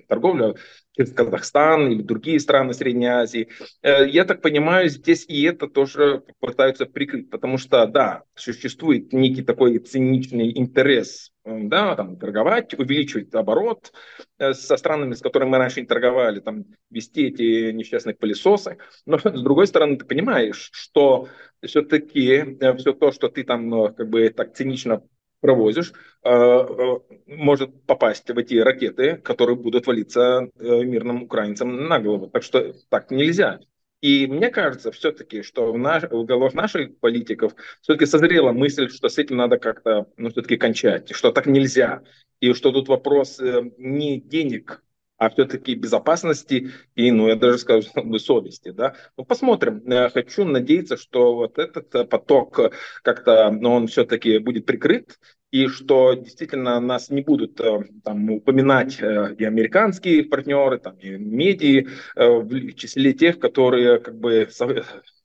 Э, 0.08 0.10
торговля 0.10 0.56
через 0.96 1.14
Казахстан 1.14 1.92
или 1.92 2.02
другие 2.02 2.40
страны 2.40 2.74
Средней 2.74 3.08
Азии. 3.08 3.50
Я 3.84 4.26
так 4.26 4.42
понимаю, 4.42 4.90
здесь 4.90 5.26
и 5.28 5.44
это 5.44 5.68
тоже 5.68 6.24
пытаются 6.40 6.86
прикрыть, 6.86 7.30
потому 7.30 7.58
что, 7.58 7.86
да, 7.86 8.24
существует 8.36 9.14
некий 9.14 9.44
такой 9.44 9.78
циничный 9.78 10.58
интерес 10.58 11.32
да, 11.48 11.96
там, 11.96 12.18
торговать, 12.18 12.74
увеличивать 12.78 13.34
оборот 13.34 13.94
э, 14.38 14.54
со 14.54 14.78
странами, 14.78 15.14
с 15.14 15.22
которыми 15.22 15.50
мы 15.50 15.58
раньше 15.58 15.82
не 15.82 15.88
торговали, 15.88 16.40
там, 16.40 16.66
вести 16.90 17.28
эти 17.28 17.72
несчастные 17.72 18.16
пылесосы. 18.16 18.78
Но, 19.06 19.18
с 19.18 19.42
другой 19.42 19.68
стороны, 19.68 19.98
ты 19.98 20.06
понимаешь, 20.06 20.70
что 20.74 21.30
все-таки 21.64 22.58
э, 22.60 22.76
все 22.76 22.94
то, 22.94 23.12
что 23.12 23.30
ты 23.30 23.44
там 23.44 23.74
э, 23.74 23.94
как 23.94 24.10
бы 24.10 24.30
так 24.30 24.56
цинично 24.56 25.04
провозишь, 25.40 25.94
может 26.24 27.86
попасть 27.86 28.30
в 28.30 28.38
эти 28.38 28.56
ракеты, 28.56 29.18
которые 29.18 29.56
будут 29.56 29.88
валиться 29.88 30.50
мирным 30.60 31.24
украинцам 31.24 31.88
на 31.88 32.00
голову. 32.00 32.28
Так 32.28 32.44
что 32.44 32.74
так 32.90 33.12
нельзя. 33.12 33.60
И 34.02 34.28
мне 34.28 34.50
кажется 34.50 34.92
все-таки, 34.92 35.42
что 35.42 35.74
в, 35.74 35.78
наш, 35.78 36.04
в 36.04 36.24
головах 36.24 36.54
наших 36.54 36.98
политиков 37.00 37.54
все-таки 37.82 38.06
созрела 38.06 38.52
мысль, 38.52 38.90
что 38.90 39.10
с 39.10 39.18
этим 39.18 39.38
надо 39.38 39.58
как-то 39.58 40.08
ну, 40.18 40.30
все-таки 40.30 40.58
кончать, 40.58 41.16
что 41.16 41.32
так 41.32 41.48
нельзя. 41.48 42.04
И 42.40 42.54
что 42.54 42.72
тут 42.72 42.88
вопрос 42.88 43.40
э, 43.40 43.64
не 43.80 44.22
денег, 44.22 44.84
а 45.18 45.30
все-таки 45.30 45.76
безопасности 45.76 46.72
и, 46.96 47.12
ну, 47.12 47.28
я 47.28 47.36
даже 47.36 47.58
скажу, 47.58 47.90
совести, 48.20 48.72
да. 48.72 48.96
Ну, 49.18 49.26
посмотрим. 49.26 49.82
Э, 49.92 50.10
хочу 50.10 50.46
надеяться, 50.46 50.98
что 50.98 51.36
вот 51.36 51.58
этот 51.58 51.94
э, 51.96 52.06
поток 52.06 52.60
как-то, 53.04 53.52
ну, 53.52 53.74
он 53.74 53.88
все-таки 53.88 54.38
будет 54.38 54.66
прикрыт, 54.66 55.18
и 55.52 55.68
что 55.68 56.14
действительно 56.14 56.80
нас 56.80 57.10
не 57.10 57.22
будут 57.22 57.60
э, 57.62 57.80
там, 58.04 58.30
упоминать 58.32 59.02
э, 59.02 59.36
и 59.38 59.46
американские 59.46 60.26
партнеры, 60.26 60.78
там, 60.78 60.98
и 60.98 61.12
медиа 61.12 61.90
э, 62.16 62.28
в 62.40 62.74
числе 62.74 63.14
тех, 63.14 63.40
которые 63.40 64.00
как 64.00 64.20
бы 64.20 64.50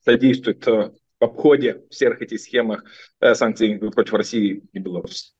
содействуют 0.03 0.65
в 0.65 0.93
обходе 1.19 1.83
всех 1.89 2.21
этих 2.21 2.39
схемах 2.39 2.83
санкций 3.33 3.79
против 3.79 4.13
России 4.13 4.63
и 4.71 4.79
Беларуси. 4.79 5.33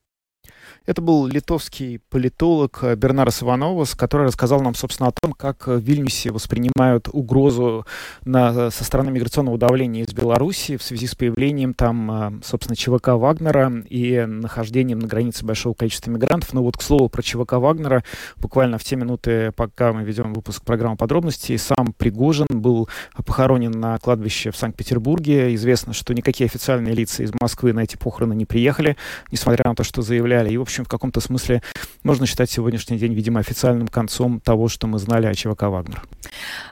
Это 0.85 1.01
был 1.01 1.27
литовский 1.27 1.99
политолог 2.09 2.79
э, 2.81 2.95
Бернарас 2.95 3.41
Ивановас, 3.41 3.95
который 3.95 4.27
рассказал 4.27 4.59
нам, 4.59 4.75
собственно, 4.75 5.07
о 5.07 5.13
том, 5.13 5.31
как 5.31 5.67
в 5.67 5.77
Вильнюсе 5.77 6.31
воспринимают 6.31 7.07
угрозу 7.13 7.85
на, 8.25 8.69
со 8.69 8.83
стороны 8.83 9.09
миграционного 9.11 9.57
давления 9.57 10.03
из 10.03 10.13
Беларуси 10.13 10.75
в 10.75 10.83
связи 10.83 11.07
с 11.07 11.15
появлением 11.15 11.73
там, 11.73 12.11
э, 12.11 12.43
собственно, 12.43 12.75
ЧВК 12.75 13.09
Вагнера 13.13 13.71
и 13.89 14.25
нахождением 14.27 14.99
на 14.99 15.07
границе 15.07 15.45
большого 15.45 15.73
количества 15.73 16.11
мигрантов. 16.11 16.51
Но 16.51 16.61
вот, 16.61 16.75
к 16.75 16.81
слову, 16.81 17.07
про 17.07 17.21
ЧВК 17.21 17.53
Вагнера, 17.53 18.03
буквально 18.35 18.77
в 18.77 18.83
те 18.83 18.97
минуты, 18.97 19.53
пока 19.53 19.93
мы 19.93 20.03
ведем 20.03 20.33
выпуск 20.33 20.65
программы 20.65 20.97
подробностей, 20.97 21.57
сам 21.57 21.93
Пригожин 21.97 22.47
был 22.49 22.89
похоронен 23.25 23.71
на 23.71 23.97
кладбище 23.99 24.51
в 24.51 24.57
Санкт-Петербурге. 24.57 25.55
Известно, 25.55 25.93
что 25.93 26.13
никакие 26.13 26.47
официальные 26.47 26.93
лица 26.93 27.23
из 27.23 27.31
Москвы 27.39 27.71
на 27.71 27.81
эти 27.81 27.95
похороны 27.95 28.33
не 28.33 28.45
приехали, 28.45 28.97
несмотря 29.31 29.69
на 29.69 29.75
то, 29.75 29.85
что 29.85 30.01
заявляли. 30.01 30.51
И, 30.51 30.57
в 30.57 30.61
общем, 30.61 30.72
в 30.81 30.87
каком-то 30.87 31.21
смысле 31.21 31.61
можно 32.03 32.25
считать 32.25 32.49
сегодняшний 32.49 32.97
день, 32.97 33.13
видимо, 33.13 33.39
официальным 33.39 33.87
концом 33.87 34.39
того, 34.39 34.67
что 34.67 34.87
мы 34.87 34.97
знали 34.97 35.27
о 35.27 35.33
ЧВК 35.33 35.63
«Вагнер». 35.63 36.03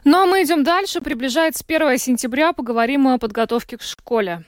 Ну 0.04 0.24
а 0.24 0.26
мы 0.26 0.44
идем 0.44 0.64
дальше. 0.64 1.02
Приближается 1.02 1.64
1 1.68 1.98
сентября. 2.00 2.54
Поговорим 2.54 3.08
о 3.08 3.20
подготовке 3.20 3.78
к 3.78 3.84
школе. 3.84 4.44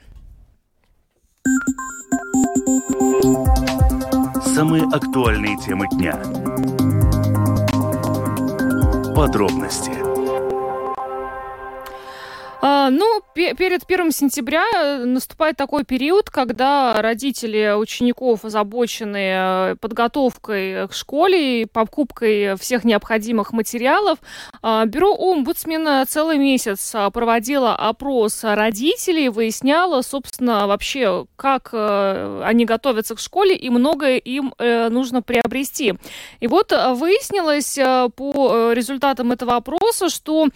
Самые 4.54 4.84
актуальные 4.84 5.56
темы 5.58 5.86
дня. 5.92 6.14
Подробности 9.14 10.03
ну, 12.90 13.20
перед 13.34 13.82
1 13.86 14.10
сентября 14.10 14.64
э, 14.74 15.04
наступает 15.04 15.56
такой 15.56 15.84
период, 15.84 16.30
когда 16.30 16.94
родители 17.02 17.74
учеников 17.76 18.46
озабочены 18.46 19.72
э, 19.72 19.76
подготовкой 19.78 20.88
к 20.88 20.94
школе 20.94 21.62
и 21.62 21.64
покупкой 21.66 22.56
всех 22.56 22.84
необходимых 22.84 23.52
материалов. 23.52 24.18
А, 24.62 24.86
бюро 24.86 25.14
омбудсмена 25.14 26.06
целый 26.08 26.38
месяц 26.38 26.92
а, 26.94 27.10
проводило 27.10 27.74
опрос 27.76 28.44
родителей, 28.44 29.28
выясняло, 29.28 30.00
собственно, 30.00 30.66
вообще, 30.66 31.26
как 31.36 31.68
э, 31.72 32.42
они 32.44 32.64
готовятся 32.64 33.14
к 33.14 33.20
школе 33.20 33.54
и 33.56 33.68
многое 33.68 34.16
им 34.16 34.54
нужно 34.58 35.22
приобрести. 35.22 35.94
И 36.40 36.46
вот 36.46 36.70
выяснилось 36.70 37.78
по 38.14 38.72
результатам 38.72 39.32
этого 39.32 39.56
опроса, 39.56 40.08
что 40.08 40.48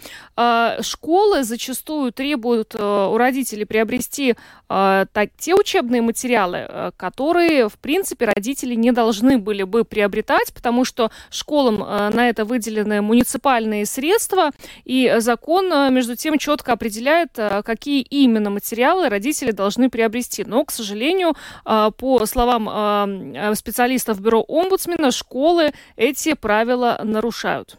школы 0.81 1.43
зачастую 1.43 1.98
зачастую 1.99 2.11
требуют 2.11 2.75
э, 2.75 3.09
у 3.11 3.17
родителей 3.17 3.65
приобрести 3.65 4.35
э, 4.69 5.05
так, 5.11 5.29
те 5.37 5.55
учебные 5.55 6.01
материалы, 6.01 6.65
э, 6.67 6.91
которые, 6.97 7.67
в 7.67 7.77
принципе, 7.77 8.25
родители 8.25 8.75
не 8.75 8.91
должны 8.91 9.37
были 9.37 9.63
бы 9.63 9.83
приобретать, 9.83 10.53
потому 10.53 10.85
что 10.85 11.11
школам 11.29 11.79
на 11.79 12.29
это 12.29 12.45
выделены 12.45 13.01
муниципальные 13.01 13.85
средства, 13.85 14.51
и 14.85 15.15
закон, 15.19 15.93
между 15.93 16.15
тем, 16.15 16.37
четко 16.37 16.73
определяет, 16.73 17.31
какие 17.63 18.01
именно 18.01 18.49
материалы 18.49 19.09
родители 19.09 19.51
должны 19.51 19.89
приобрести. 19.89 20.43
Но, 20.43 20.63
к 20.65 20.71
сожалению, 20.71 21.33
по 21.63 22.25
словам 22.25 23.55
специалистов 23.55 24.19
бюро 24.21 24.43
омбудсмена, 24.47 25.11
школы 25.11 25.71
эти 25.95 26.33
правила 26.33 26.99
нарушают. 27.03 27.77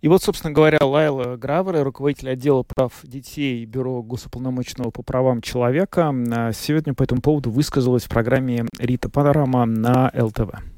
И 0.00 0.08
вот, 0.08 0.22
собственно 0.22 0.52
говоря, 0.52 0.78
Лайла 0.82 1.36
Гравер, 1.36 1.82
руководитель 1.82 2.30
отдела 2.30 2.62
прав 2.62 2.92
детей 3.02 3.64
Бюро 3.64 4.02
Госуполномоченного 4.02 4.90
по 4.90 5.02
правам 5.02 5.40
человека, 5.40 6.12
а, 6.32 6.52
сегодня 6.52 6.92
по 6.94 7.02
этому 7.02 7.22
поводу 7.22 7.50
высказалась 7.50 8.04
в 8.04 8.08
программе 8.08 8.66
«Рита 8.78 9.08
Панорама» 9.08 9.64
на 9.64 10.12
ЛТВ. 10.14 10.74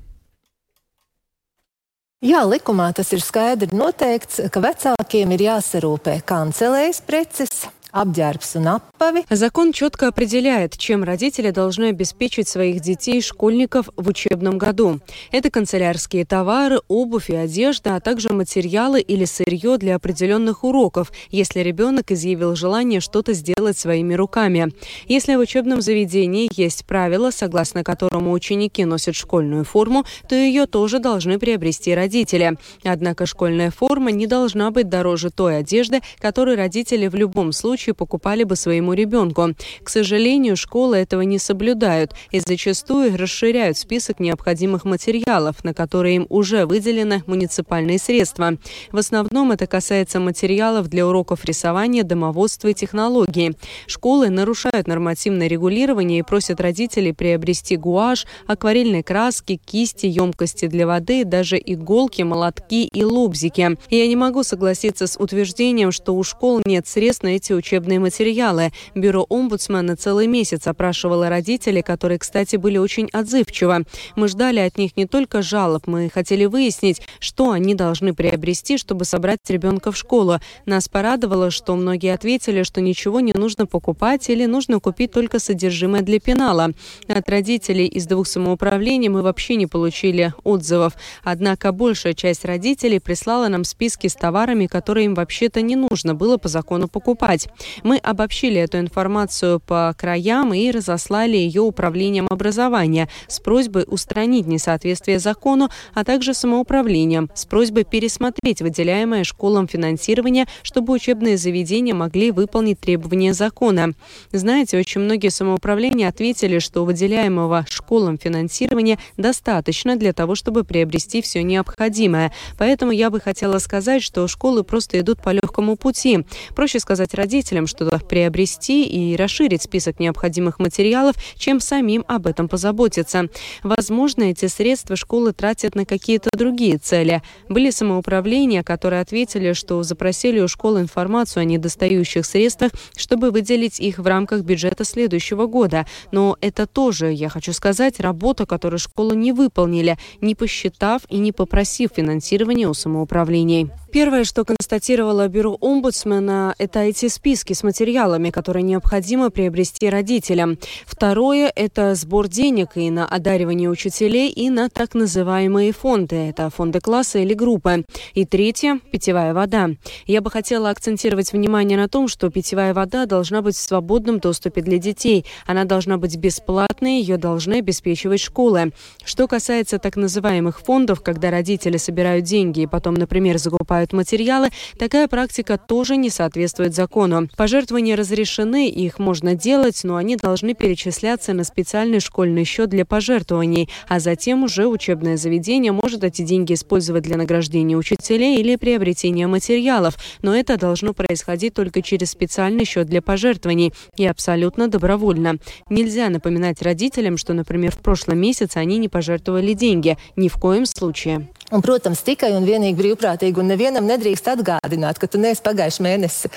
Jā, 2.25 2.41
likumā 2.49 2.89
tas 2.97 3.11
ir 3.13 3.21
skaidri 3.21 3.77
noteikts, 3.77 4.41
ka 4.49 4.61
vecākiem 4.65 5.35
ir 5.37 5.43
jāsarūpē 5.51 6.15
kancelējas 6.25 7.03
preces, 7.05 7.67
обдярбс 7.92 8.56
напави. 8.56 9.24
Закон 9.30 9.74
четко 9.74 10.08
определяет, 10.08 10.78
чем 10.78 11.04
родители 11.04 11.52
должны 11.52 11.86
обеспечить 11.86 12.48
своих 12.48 12.82
детей 12.82 13.18
и 13.20 13.22
школьников 13.22 13.90
в 13.98 14.08
учебном 14.08 14.58
году. 14.58 15.00
Это 15.32 15.50
канцелярские 15.50 16.26
товары, 16.26 16.80
обувь 16.88 17.30
и 17.30 17.36
одежда, 17.36 17.96
а 17.96 18.00
также 18.00 18.32
материалы 18.32 19.02
или 19.02 19.26
сырье 19.26 19.78
для 19.78 19.96
определенных 19.96 20.64
уроков, 20.64 21.12
если 21.30 21.60
ребенок 21.60 22.12
изъявил 22.12 22.56
желание 22.56 23.00
что-то 23.00 23.34
сделать 23.34 23.78
своими 23.78 24.14
руками. 24.14 24.72
Если 25.08 25.36
в 25.36 25.40
учебном 25.40 25.82
заведении 25.82 26.50
есть 26.56 26.86
правило, 26.86 27.32
согласно 27.32 27.84
которому 27.84 28.32
ученики 28.32 28.86
носят 28.86 29.16
школьную 29.16 29.66
форму, 29.66 30.06
то 30.30 30.36
ее 30.36 30.66
тоже 30.66 31.00
должны 31.00 31.40
приобрести 31.40 31.94
родители. 31.94 32.58
Однако 32.84 33.26
школьная 33.26 33.72
форма 33.72 34.12
не 34.12 34.28
должна 34.28 34.72
быть 34.72 34.90
дороже 34.90 35.30
той 35.30 35.58
одежды, 35.58 36.02
которую 36.20 36.58
родители 36.58 37.08
в 37.08 37.16
любом 37.16 37.52
случае 37.52 37.81
случае 37.82 37.96
покупали 37.96 38.44
бы 38.44 38.56
своему 38.56 38.94
ребенку. 38.94 39.56
К 39.84 39.90
сожалению, 39.90 40.56
школы 40.56 40.98
этого 40.98 41.22
не 41.22 41.40
соблюдают 41.40 42.14
и 42.32 42.40
зачастую 42.40 43.18
расширяют 43.18 43.78
список 43.78 44.20
необходимых 44.20 44.86
материалов, 44.86 45.64
на 45.64 45.74
которые 45.74 46.18
им 46.18 46.28
уже 46.30 46.66
выделены 46.66 47.24
муниципальные 47.26 47.98
средства. 47.98 48.58
В 48.92 48.98
основном 48.98 49.52
это 49.52 49.66
касается 49.66 50.20
материалов 50.20 50.90
для 50.90 51.08
уроков 51.08 51.44
рисования, 51.46 52.04
домоводства 52.04 52.68
и 52.68 52.74
технологии. 52.74 53.56
Школы 53.88 54.30
нарушают 54.30 54.88
нормативное 54.88 55.48
регулирование 55.48 56.20
и 56.20 56.24
просят 56.24 56.62
родителей 56.62 57.14
приобрести 57.14 57.78
гуашь, 57.78 58.28
акварельные 58.48 59.04
краски, 59.04 59.60
кисти, 59.66 60.06
емкости 60.06 60.68
для 60.68 60.86
воды, 60.86 61.26
даже 61.26 61.58
иголки, 61.58 62.22
молотки 62.22 62.88
и 62.94 63.04
лобзики. 63.04 63.78
Я 63.90 64.08
не 64.08 64.16
могу 64.16 64.44
согласиться 64.44 65.08
с 65.08 65.18
утверждением, 65.18 65.92
что 65.92 66.14
у 66.16 66.24
школ 66.24 66.62
нет 66.66 66.88
средств 66.88 67.24
на 67.24 67.30
эти 67.30 67.54
учебные 67.54 67.71
учебные 67.72 68.00
материалы. 68.00 68.72
Бюро 68.96 69.26
омбудсмена 69.30 69.96
целый 69.96 70.28
месяц 70.28 70.68
опрашивало 70.68 71.30
родителей, 71.30 71.82
которые, 71.82 72.20
кстати, 72.20 72.58
были 72.58 72.78
очень 72.78 73.08
отзывчивы. 73.14 73.86
Мы 74.18 74.28
ждали 74.28 74.60
от 74.60 74.78
них 74.78 74.98
не 74.98 75.06
только 75.06 75.42
жалоб, 75.42 75.88
мы 75.88 76.10
хотели 76.14 76.46
выяснить, 76.46 77.02
что 77.20 77.52
они 77.52 77.74
должны 77.74 78.14
приобрести, 78.14 78.78
чтобы 78.78 79.06
собрать 79.06 79.40
ребенка 79.48 79.94
в 79.94 79.98
школу. 79.98 80.40
Нас 80.66 80.90
порадовало, 80.90 81.50
что 81.50 81.76
многие 81.78 82.14
ответили, 82.14 82.64
что 82.64 82.82
ничего 82.82 83.22
не 83.22 83.32
нужно 83.32 83.66
покупать 83.66 84.30
или 84.30 84.46
нужно 84.46 84.82
купить 84.82 85.12
только 85.12 85.40
содержимое 85.40 86.02
для 86.02 86.20
пенала. 86.20 86.72
От 87.08 87.30
родителей 87.30 87.86
из 87.86 88.06
двух 88.06 88.28
самоуправлений 88.28 89.08
мы 89.08 89.22
вообще 89.22 89.56
не 89.56 89.68
получили 89.68 90.34
отзывов. 90.44 90.94
Однако 91.24 91.72
большая 91.72 92.16
часть 92.16 92.44
родителей 92.44 93.00
прислала 93.00 93.48
нам 93.48 93.64
списки 93.64 94.08
с 94.08 94.16
товарами, 94.16 94.66
которые 94.68 95.06
им 95.06 95.14
вообще-то 95.16 95.62
не 95.62 95.78
нужно 95.78 96.16
было 96.16 96.36
по 96.36 96.50
закону 96.50 96.90
покупать. 96.90 97.48
Мы 97.84 97.98
обобщили 97.98 98.60
эту 98.60 98.80
информацию 98.80 99.60
по 99.60 99.94
краям 99.98 100.54
и 100.54 100.72
разослали 100.72 101.38
ее 101.38 101.62
управлением 101.62 102.28
образования 102.30 103.10
с 103.28 103.40
просьбой 103.40 103.86
устранить 103.88 104.48
несоответствие 104.48 105.20
закону, 105.20 105.70
а 105.94 106.04
также 106.04 106.34
самоуправлением 106.34 107.30
с 107.34 107.46
просьбой 107.46 107.84
пересмотреть 107.84 108.62
выделяемое 108.62 109.24
школам 109.24 109.68
финансирование, 109.68 110.46
чтобы 110.64 110.94
учебные 110.94 111.38
заведения 111.38 111.94
могли 111.94 112.32
выполнить 112.32 112.80
требования 112.80 113.34
закона. 113.34 113.94
Знаете, 114.32 114.78
очень 114.78 115.02
многие 115.02 115.30
самоуправления 115.30 116.08
ответили, 116.08 116.60
что 116.60 116.86
выделяемого 116.86 117.66
школам 117.70 118.18
финансирования 118.18 118.98
достаточно 119.18 119.96
для 119.96 120.14
того, 120.14 120.36
чтобы 120.36 120.64
приобрести 120.64 121.22
все 121.22 121.44
необходимое. 121.44 122.32
Поэтому 122.58 122.92
я 122.92 123.10
бы 123.10 123.20
хотела 123.20 123.60
сказать, 123.60 124.04
что 124.04 124.28
школы 124.28 124.64
просто 124.64 125.00
идут 125.00 125.22
по 125.22 125.30
легкому 125.30 125.76
пути. 125.76 126.26
Проще 126.56 126.80
сказать 126.80 127.14
родителям, 127.14 127.51
родителям 127.52 127.68
что-то 127.68 128.00
приобрести 128.06 128.86
и 128.86 129.16
расширить 129.16 129.62
список 129.62 130.00
необходимых 130.00 130.60
материалов, 130.60 131.16
чем 131.36 131.60
самим 131.60 132.04
об 132.08 132.28
этом 132.28 132.48
позаботиться. 132.48 133.28
Возможно, 133.64 134.24
эти 134.24 134.48
средства 134.48 134.96
школы 134.96 135.34
тратят 135.34 135.76
на 135.76 135.86
какие-то 135.86 136.30
другие 136.34 136.78
цели. 136.78 137.22
Были 137.50 137.72
самоуправления, 137.72 138.64
которые 138.64 139.02
ответили, 139.02 139.54
что 139.54 139.84
запросили 139.84 140.40
у 140.40 140.48
школы 140.48 140.82
информацию 140.82 141.42
о 141.42 141.46
недостающих 141.46 142.26
средствах, 142.26 142.72
чтобы 142.96 143.32
выделить 143.32 143.80
их 143.80 144.00
в 144.00 144.08
рамках 144.08 144.42
бюджета 144.42 144.86
следующего 144.86 145.48
года. 145.48 145.86
Но 146.12 146.38
это 146.42 146.66
тоже, 146.66 147.12
я 147.12 147.30
хочу 147.30 147.54
сказать, 147.54 148.00
работа, 148.00 148.46
которую 148.46 148.80
школы 148.80 149.16
не 149.16 149.34
выполнили, 149.34 149.98
не 150.22 150.36
посчитав 150.36 151.02
и 151.10 151.18
не 151.18 151.32
попросив 151.32 151.92
финансирования 151.96 152.68
у 152.68 152.74
самоуправлений. 152.74 153.70
Первое, 153.92 154.24
что 154.24 154.46
констатировало 154.46 155.28
бюро 155.28 155.58
омбудсмена, 155.60 156.56
это 156.58 156.80
эти 156.80 157.10
списки 157.10 157.52
с 157.52 157.62
материалами, 157.62 158.30
которые 158.30 158.64
необходимо 158.64 159.32
приобрести 159.32 159.90
родителям. 159.90 160.58
Второе– 160.86 161.52
это 161.56 161.94
сбор 161.96 162.30
денег 162.30 162.70
и 162.76 162.90
на 162.90 163.06
одаривание 163.06 163.70
учителей, 163.70 164.30
и 164.30 164.50
на 164.50 164.70
так 164.70 164.94
называемые 164.94 165.74
фонды. 165.74 166.16
Это 166.16 166.50
фонды 166.50 166.80
класса 166.80 167.20
или 167.20 167.34
группы. 167.34 167.84
И 168.14 168.24
третье– 168.26 168.80
питьевая 168.94 169.34
вода. 169.34 169.72
Я 170.06 170.22
бы 170.22 170.32
хотела 170.32 170.70
акцентировать 170.70 171.34
внимание 171.34 171.78
на 171.78 171.90
том, 171.90 172.08
что 172.08 172.30
питьевая 172.30 172.74
вода 172.74 173.06
должна 173.06 173.42
быть 173.42 173.58
в 173.58 173.62
свободном 173.62 174.20
доступе 174.20 174.62
для 174.62 174.78
детей. 174.78 175.26
Она 175.46 175.66
должна 175.66 175.98
быть 175.98 176.16
бесплатной, 176.16 177.02
ее 177.02 177.18
должны 177.18 177.56
обеспечивать 177.56 178.22
школы. 178.22 178.72
Что 179.04 179.28
касается 179.28 179.80
так 179.80 179.98
называемых 179.98 180.62
фондов, 180.62 181.02
когда 181.02 181.30
родители 181.30 181.76
собирают 181.76 182.24
деньги 182.24 182.62
и 182.62 182.68
потом, 182.68 182.94
например, 182.94 183.38
закупают 183.38 183.81
покупают 183.82 183.94
материалы, 183.94 184.50
такая 184.78 185.08
практика 185.08 185.58
тоже 185.58 185.98
не 185.98 186.10
соответствует 186.10 186.76
закону. 186.76 187.28
Пожертвования 187.38 187.96
разрешены, 187.96 188.70
их 188.70 189.00
можно 189.00 189.36
делать, 189.36 189.82
но 189.84 189.96
они 189.96 190.16
должны 190.16 190.54
перечисляться 190.54 191.34
на 191.34 191.44
специальный 191.44 192.00
школьный 192.00 192.44
счет 192.46 192.70
для 192.70 192.86
пожертвований, 192.86 193.70
а 193.88 194.00
затем 194.00 194.44
уже 194.44 194.68
учебное 194.68 195.18
заведение 195.18 195.72
может 195.72 196.04
эти 196.04 196.22
деньги 196.22 196.54
использовать 196.54 197.04
для 197.04 197.18
награждения 197.18 197.76
учителей 197.76 198.40
или 198.40 198.56
приобретения 198.56 199.28
материалов, 199.28 199.96
но 200.22 200.36
это 200.36 200.58
должно 200.58 200.94
происходить 200.94 201.54
только 201.54 201.82
через 201.82 202.12
специальный 202.12 202.66
счет 202.66 202.88
для 202.88 203.02
пожертвований 203.02 203.74
и 203.98 204.06
абсолютно 204.06 204.68
добровольно. 204.68 205.38
Nельзя 205.70 206.10
напоминать 206.10 206.62
родителям, 206.62 207.18
что, 207.18 207.34
например, 207.34 207.72
в 207.72 207.80
прошлом 207.80 208.20
месяце 208.20 208.58
они 208.58 208.78
не 208.78 208.90
пожертвовали 208.90 209.54
деньги. 209.54 209.98
Ни 210.16 210.28
в 210.28 210.36
коем 210.36 210.66
случае. 210.66 211.28
Un, 211.52 211.60
protams, 211.60 212.00
tikai 212.08 212.32
un 212.38 212.46
vienīgi 212.48 212.78
brīvprātīgi, 212.80 213.42
un 213.44 213.52
nevienam 213.52 213.88
nedrīkst 213.90 214.30
atgādināt, 214.36 215.02
ka 215.02 215.10
tu 215.12 215.20
neesi 215.20 215.44
pagājušajā 215.44 215.84
mēnesī 215.84 216.32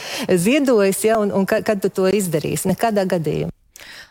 ziedojis, 0.46 1.04
ja, 1.06 1.20
un, 1.22 1.30
un 1.30 1.46
kad, 1.46 1.62
kad 1.66 1.82
tu 1.82 1.92
to 1.94 2.10
izdarīsi. 2.10 2.72
Nekādā 2.72 3.06
gadījumā. 3.14 3.54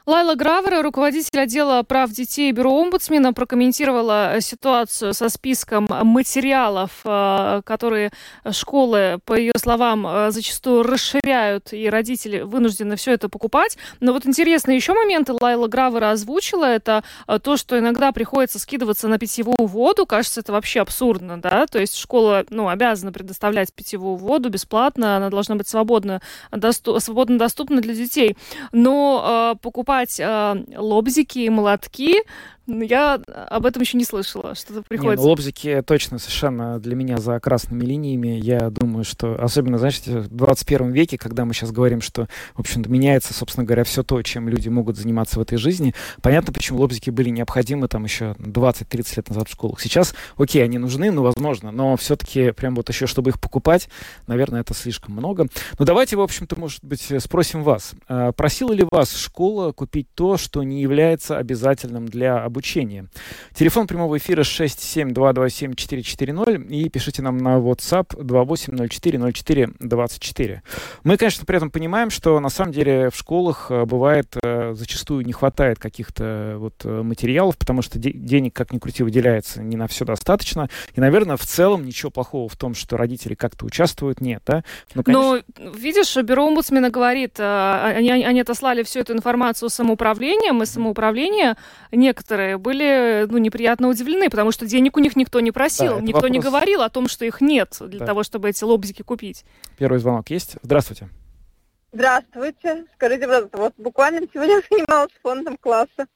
Лайла 0.06 0.36
Гравера, 0.36 0.82
руководитель 0.82 1.40
отдела 1.40 1.82
прав 1.84 2.12
детей 2.12 2.52
Бюро 2.52 2.74
омбудсмена, 2.74 3.32
прокомментировала 3.32 4.36
ситуацию 4.42 5.14
со 5.14 5.30
списком 5.30 5.88
материалов, 5.90 6.92
э, 7.06 7.62
которые 7.64 8.12
школы, 8.52 9.20
по 9.24 9.34
ее 9.34 9.54
словам, 9.56 10.06
э, 10.06 10.32
зачастую 10.32 10.84
расширяют, 10.84 11.72
и 11.72 11.90
родители 11.90 12.42
вынуждены 12.42 12.98
все 12.98 13.14
это 13.14 13.30
покупать. 13.30 13.78
Но 14.02 14.12
вот 14.12 14.26
интересные 14.26 14.76
еще 14.76 14.94
моменты 14.94 15.32
Лайла 15.40 15.70
Гравера 15.70 16.12
озвучила, 16.12 16.66
это 16.66 17.06
э, 17.26 17.40
то, 17.40 17.56
что 17.56 17.80
иногда 17.80 18.12
приходится 18.12 18.60
скидываться 18.60 19.08
на 19.08 19.18
питьевую 19.18 19.68
воду. 19.68 20.06
Кажется, 20.06 20.42
это 20.42 20.52
вообще 20.52 20.82
абсурдно, 20.82 21.40
да? 21.40 21.66
То 21.66 21.80
есть 21.80 21.96
школа, 21.96 22.44
ну, 22.50 22.68
обязана 22.68 23.14
предоставлять 23.14 23.72
питьевую 23.72 24.18
воду 24.18 24.50
бесплатно, 24.50 25.16
она 25.16 25.30
должна 25.30 25.56
быть 25.56 25.70
свободно, 25.70 26.22
доступ, 26.52 27.02
свободно 27.02 27.40
доступна 27.40 27.80
для 27.80 27.96
детей. 27.96 28.36
Но 28.74 29.58
покупать 29.62 29.93
покупать 29.94 30.20
э, 30.20 30.66
лобзики 30.76 31.40
и 31.40 31.50
молотки 31.50 32.24
ну, 32.66 32.82
я 32.82 33.16
об 33.16 33.66
этом 33.66 33.82
еще 33.82 33.98
не 33.98 34.06
слышала, 34.06 34.56
что-то 34.56 34.84
приходится. 34.84 35.22
Не, 35.22 35.24
ну, 35.24 35.30
лобзики 35.30 35.84
точно 35.86 36.18
совершенно 36.18 36.80
для 36.80 36.96
меня 36.96 37.18
за 37.18 37.38
красными 37.42 37.84
линиями. 37.84 38.40
Я 38.42 38.70
думаю, 38.70 39.04
что 39.04 39.36
особенно, 39.42 39.78
знаете, 39.78 40.20
в 40.20 40.30
21 40.30 40.92
веке, 40.92 41.18
когда 41.18 41.44
мы 41.44 41.54
сейчас 41.54 41.72
говорим, 41.72 42.00
что, 42.00 42.28
в 42.56 42.62
общем-то, 42.62 42.90
меняется, 42.90 43.34
собственно 43.34 43.66
говоря, 43.66 43.84
все 43.84 44.04
то, 44.04 44.22
чем 44.22 44.48
люди 44.48 44.70
могут 44.70 44.98
заниматься 44.98 45.40
в 45.40 45.42
этой 45.42 45.58
жизни, 45.58 45.94
понятно, 46.22 46.54
почему 46.54 46.80
лобзики 46.80 47.10
были 47.10 47.30
необходимы 47.30 47.90
там 47.90 48.06
еще 48.06 48.36
20-30 48.40 49.14
лет 49.18 49.30
назад 49.30 49.50
в 49.50 49.52
школах. 49.52 49.82
Сейчас, 49.82 50.16
окей, 50.38 50.64
они 50.64 50.78
нужны, 50.78 51.12
ну, 51.12 51.24
возможно, 51.24 51.72
но 51.72 51.98
все-таки 51.98 52.52
прям 52.52 52.76
вот 52.76 52.88
еще, 52.88 53.08
чтобы 53.08 53.32
их 53.32 53.42
покупать, 53.42 53.90
наверное, 54.28 54.62
это 54.62 54.74
слишком 54.74 55.16
много. 55.16 55.48
Ну, 55.78 55.86
давайте, 55.86 56.16
в 56.16 56.22
общем-то, 56.22 56.58
может 56.58 56.84
быть, 56.84 57.12
спросим 57.20 57.64
вас. 57.64 57.94
А, 58.08 58.32
просила 58.32 58.72
ли 58.72 58.86
вас 58.90 59.14
школа 59.16 59.74
купить 59.74 60.08
то, 60.16 60.38
что 60.38 60.64
не 60.64 60.82
является 60.82 61.38
обязательным 61.38 62.08
для 62.08 62.53
обучения. 62.54 63.08
Телефон 63.56 63.88
прямого 63.88 64.18
эфира 64.18 64.44
67227-440 64.44 66.68
и 66.68 66.88
пишите 66.90 67.24
нам 67.24 67.40
на 67.40 67.58
WhatsApp 67.58 68.16
28040424. 68.16 70.60
Мы, 71.04 71.18
конечно, 71.18 71.46
при 71.46 71.58
этом 71.58 71.72
понимаем, 71.72 72.12
что 72.12 72.40
на 72.40 72.50
самом 72.50 72.74
деле 72.74 73.10
в 73.10 73.16
школах 73.16 73.72
э, 73.72 73.86
бывает 73.86 74.38
э, 74.44 74.76
зачастую 74.76 75.26
не 75.26 75.34
хватает 75.34 75.80
каких-то 75.80 76.24
э, 76.24 76.58
вот 76.58 76.86
материалов, 76.86 77.58
потому 77.58 77.82
что 77.82 77.98
де- 77.98 78.14
денег, 78.14 78.54
как 78.54 78.72
ни 78.72 78.78
крути, 78.78 79.02
выделяется 79.02 79.64
не 79.64 79.76
на 79.76 79.88
все 79.88 80.06
достаточно. 80.06 80.70
И, 80.94 81.02
наверное, 81.02 81.38
в 81.38 81.46
целом 81.46 81.86
ничего 81.86 82.12
плохого 82.12 82.48
в 82.48 82.56
том, 82.56 82.76
что 82.76 82.98
родители 82.98 83.34
как-то 83.34 83.66
участвуют, 83.66 84.22
нет, 84.22 84.44
да? 84.46 84.64
Ну, 84.94 85.02
конечно... 85.04 85.42
Но, 85.58 85.72
видишь, 85.72 86.16
бюро 86.18 86.46
омбудсмена 86.46 86.92
говорит, 86.92 87.40
они, 87.40 88.12
они 88.12 88.42
отослали 88.42 88.84
всю 88.84 89.00
эту 89.00 89.14
информацию 89.14 89.70
самоуправлением, 89.70 90.62
и 90.62 90.66
самоуправление 90.66 91.56
некоторые 91.92 92.43
некоторые 92.44 92.58
были 92.58 93.26
ну, 93.30 93.38
неприятно 93.38 93.88
удивлены, 93.88 94.30
потому 94.30 94.52
что 94.52 94.66
денег 94.66 94.98
у 94.98 95.00
них 95.00 95.16
никто 95.16 95.40
не 95.40 95.52
просил, 95.52 95.96
да, 95.96 96.02
никто 96.02 96.22
вопрос... 96.22 96.32
не 96.32 96.40
говорил 96.40 96.82
о 96.82 96.90
том, 96.90 97.08
что 97.08 97.26
их 97.26 97.42
нет 97.42 97.78
для 97.80 98.00
да. 98.00 98.06
того, 98.06 98.24
чтобы 98.24 98.50
эти 98.50 98.64
лобзики 98.64 99.02
купить. 99.02 99.46
Первый 99.78 100.00
звонок 100.00 100.30
есть? 100.30 100.58
Здравствуйте. 100.62 101.10
Здравствуйте. 101.92 102.86
Скажите, 102.96 103.28
пожалуйста, 103.28 103.58
вот 103.58 103.74
буквально 103.78 104.22
сегодня 104.34 104.62
занималась 104.70 105.12
фондом 105.22 105.58
класса. 105.58 106.08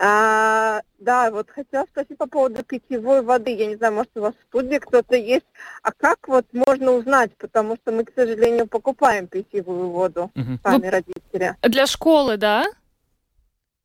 А, 0.00 0.80
да, 1.00 1.32
вот 1.32 1.50
хотела 1.50 1.84
спросить 1.90 2.16
по 2.18 2.28
поводу 2.28 2.62
питьевой 2.62 3.22
воды. 3.22 3.56
Я 3.56 3.66
не 3.66 3.74
знаю, 3.74 3.94
может, 3.94 4.10
у 4.14 4.20
вас 4.20 4.34
в 4.34 4.46
студии 4.46 4.78
кто-то 4.78 5.16
есть. 5.16 5.46
А 5.82 5.90
как 5.90 6.28
вот 6.28 6.46
можно 6.52 6.92
узнать? 6.92 7.32
Потому 7.36 7.74
что 7.76 7.90
мы, 7.90 8.04
к 8.04 8.12
сожалению, 8.14 8.68
покупаем 8.68 9.26
питьевую 9.26 9.90
воду 9.90 10.30
угу. 10.36 10.58
сами, 10.62 10.84
ну, 10.84 10.90
родители. 10.92 11.56
Для 11.62 11.86
школы, 11.86 12.36
да? 12.36 12.66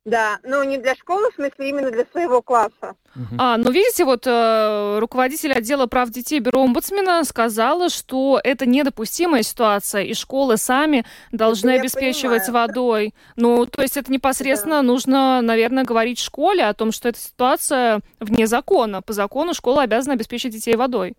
Да, 0.04 0.38
но 0.42 0.62
не 0.64 0.76
для 0.76 0.94
школы, 0.96 1.30
в 1.30 1.34
смысле 1.34 1.70
именно 1.70 1.90
для 1.90 2.04
своего 2.04 2.42
класса. 2.42 2.94
Uh-huh. 3.16 3.36
А, 3.38 3.56
ну 3.56 3.70
видите, 3.70 4.04
вот 4.04 4.26
э, 4.26 4.98
руководитель 4.98 5.52
отдела 5.52 5.86
прав 5.86 6.10
детей 6.10 6.40
бюро 6.40 6.62
омбудсмена 6.62 7.24
сказала, 7.24 7.88
что 7.88 8.38
это 8.44 8.66
недопустимая 8.66 9.42
ситуация, 9.42 10.02
и 10.02 10.12
школы 10.12 10.58
сами 10.58 11.06
должны 11.32 11.70
это 11.70 11.80
обеспечивать 11.80 12.50
водой. 12.50 13.14
Ну, 13.36 13.64
то 13.64 13.80
есть 13.80 13.96
это 13.96 14.12
непосредственно 14.12 14.76
да. 14.76 14.82
нужно, 14.82 15.40
наверное, 15.40 15.84
говорить 15.84 16.18
школе 16.18 16.66
о 16.66 16.74
том, 16.74 16.92
что 16.92 17.08
эта 17.08 17.18
ситуация 17.18 18.00
вне 18.20 18.46
закона. 18.46 19.00
По 19.00 19.14
закону 19.14 19.54
школа 19.54 19.82
обязана 19.82 20.14
обеспечить 20.14 20.52
детей 20.52 20.76
водой. 20.76 21.14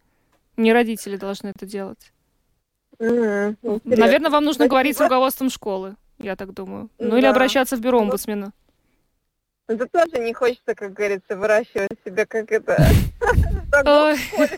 Не 0.57 0.73
родители 0.73 1.17
должны 1.17 1.47
это 1.47 1.65
делать. 1.65 2.11
Mm-hmm. 2.99 3.81
Наверное, 3.83 4.29
вам 4.29 4.45
нужно 4.45 4.65
Спасибо. 4.65 4.69
говорить 4.69 4.95
с 4.95 5.01
руководством 5.01 5.49
школы, 5.49 5.95
я 6.19 6.35
так 6.35 6.53
думаю. 6.53 6.89
Ну 6.99 7.11
да. 7.11 7.17
или 7.17 7.25
обращаться 7.25 7.77
в 7.77 7.81
бюро 7.81 7.99
омбудсмена. 7.99 8.53
Это 9.67 9.87
тоже 9.87 10.19
не 10.19 10.33
хочется, 10.33 10.75
как 10.75 10.93
говорится, 10.93 11.35
выращивать 11.35 11.97
себя, 12.05 12.25
как 12.25 12.51
это... 12.51 12.77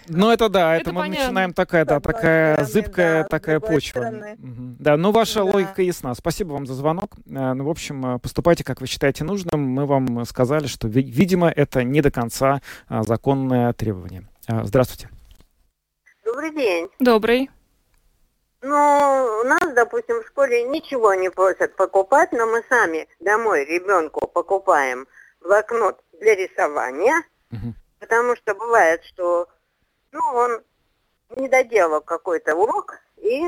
Ну, 0.08 0.30
это 0.30 0.48
да, 0.48 0.76
это 0.76 0.94
мы 0.94 1.08
начинаем 1.08 1.52
такая, 1.52 1.86
да, 1.86 2.00
такая 2.00 2.64
зыбкая 2.66 3.24
такая 3.24 3.60
почва. 3.60 4.36
Да, 4.38 4.96
ну, 4.96 5.12
ваша 5.12 5.44
логика 5.44 5.82
ясна. 5.82 6.14
Спасибо 6.14 6.54
вам 6.54 6.68
за 6.68 6.76
звонок. 6.76 7.16
Э, 7.26 7.54
ну, 7.54 7.64
в 7.64 7.70
общем, 7.70 8.06
э, 8.06 8.20
поступайте, 8.20 8.64
как 8.64 8.80
вы 8.80 8.86
считаете 8.86 9.24
нужным. 9.24 9.62
Мы 9.62 9.88
вам 9.88 10.24
сказали, 10.26 10.68
что, 10.68 10.88
видимо, 10.88 11.50
это 11.50 11.84
не 11.84 12.02
до 12.02 12.12
конца 12.12 12.62
а, 12.88 13.02
законное 13.02 13.74
требование. 13.74 14.28
Э, 14.48 14.64
здравствуйте. 14.66 15.10
Добрый 16.24 16.54
день. 16.54 16.90
Добрый. 17.00 17.50
Ну, 18.62 19.40
у 19.42 19.44
нас, 19.44 19.74
допустим, 19.74 20.22
в 20.22 20.28
школе 20.28 20.64
ничего 20.64 21.14
не 21.14 21.30
просят 21.30 21.76
покупать, 21.76 22.32
но 22.32 22.48
мы 22.48 22.64
сами 22.70 23.08
домой 23.20 23.66
ребенку 23.66 24.28
покупаем 24.28 25.08
блокнот 25.42 26.02
для 26.20 26.36
рисования, 26.36 27.24
угу. 27.52 27.74
потому 28.00 28.36
что 28.36 28.56
бывает, 28.56 29.04
что 29.06 29.48
ну, 30.12 30.22
он 30.34 30.64
не 31.36 31.48
доделал 31.48 32.02
какой-то 32.02 32.56
урок, 32.56 33.00
и 33.18 33.46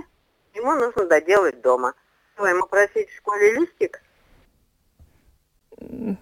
ему 0.53 0.75
нужно 0.75 1.05
доделать 1.05 1.61
дома. 1.61 1.93
Что, 2.36 2.47
ему 2.47 2.67
просить 2.67 3.09
в 3.09 3.17
школе 3.17 3.53
листик? 3.53 4.01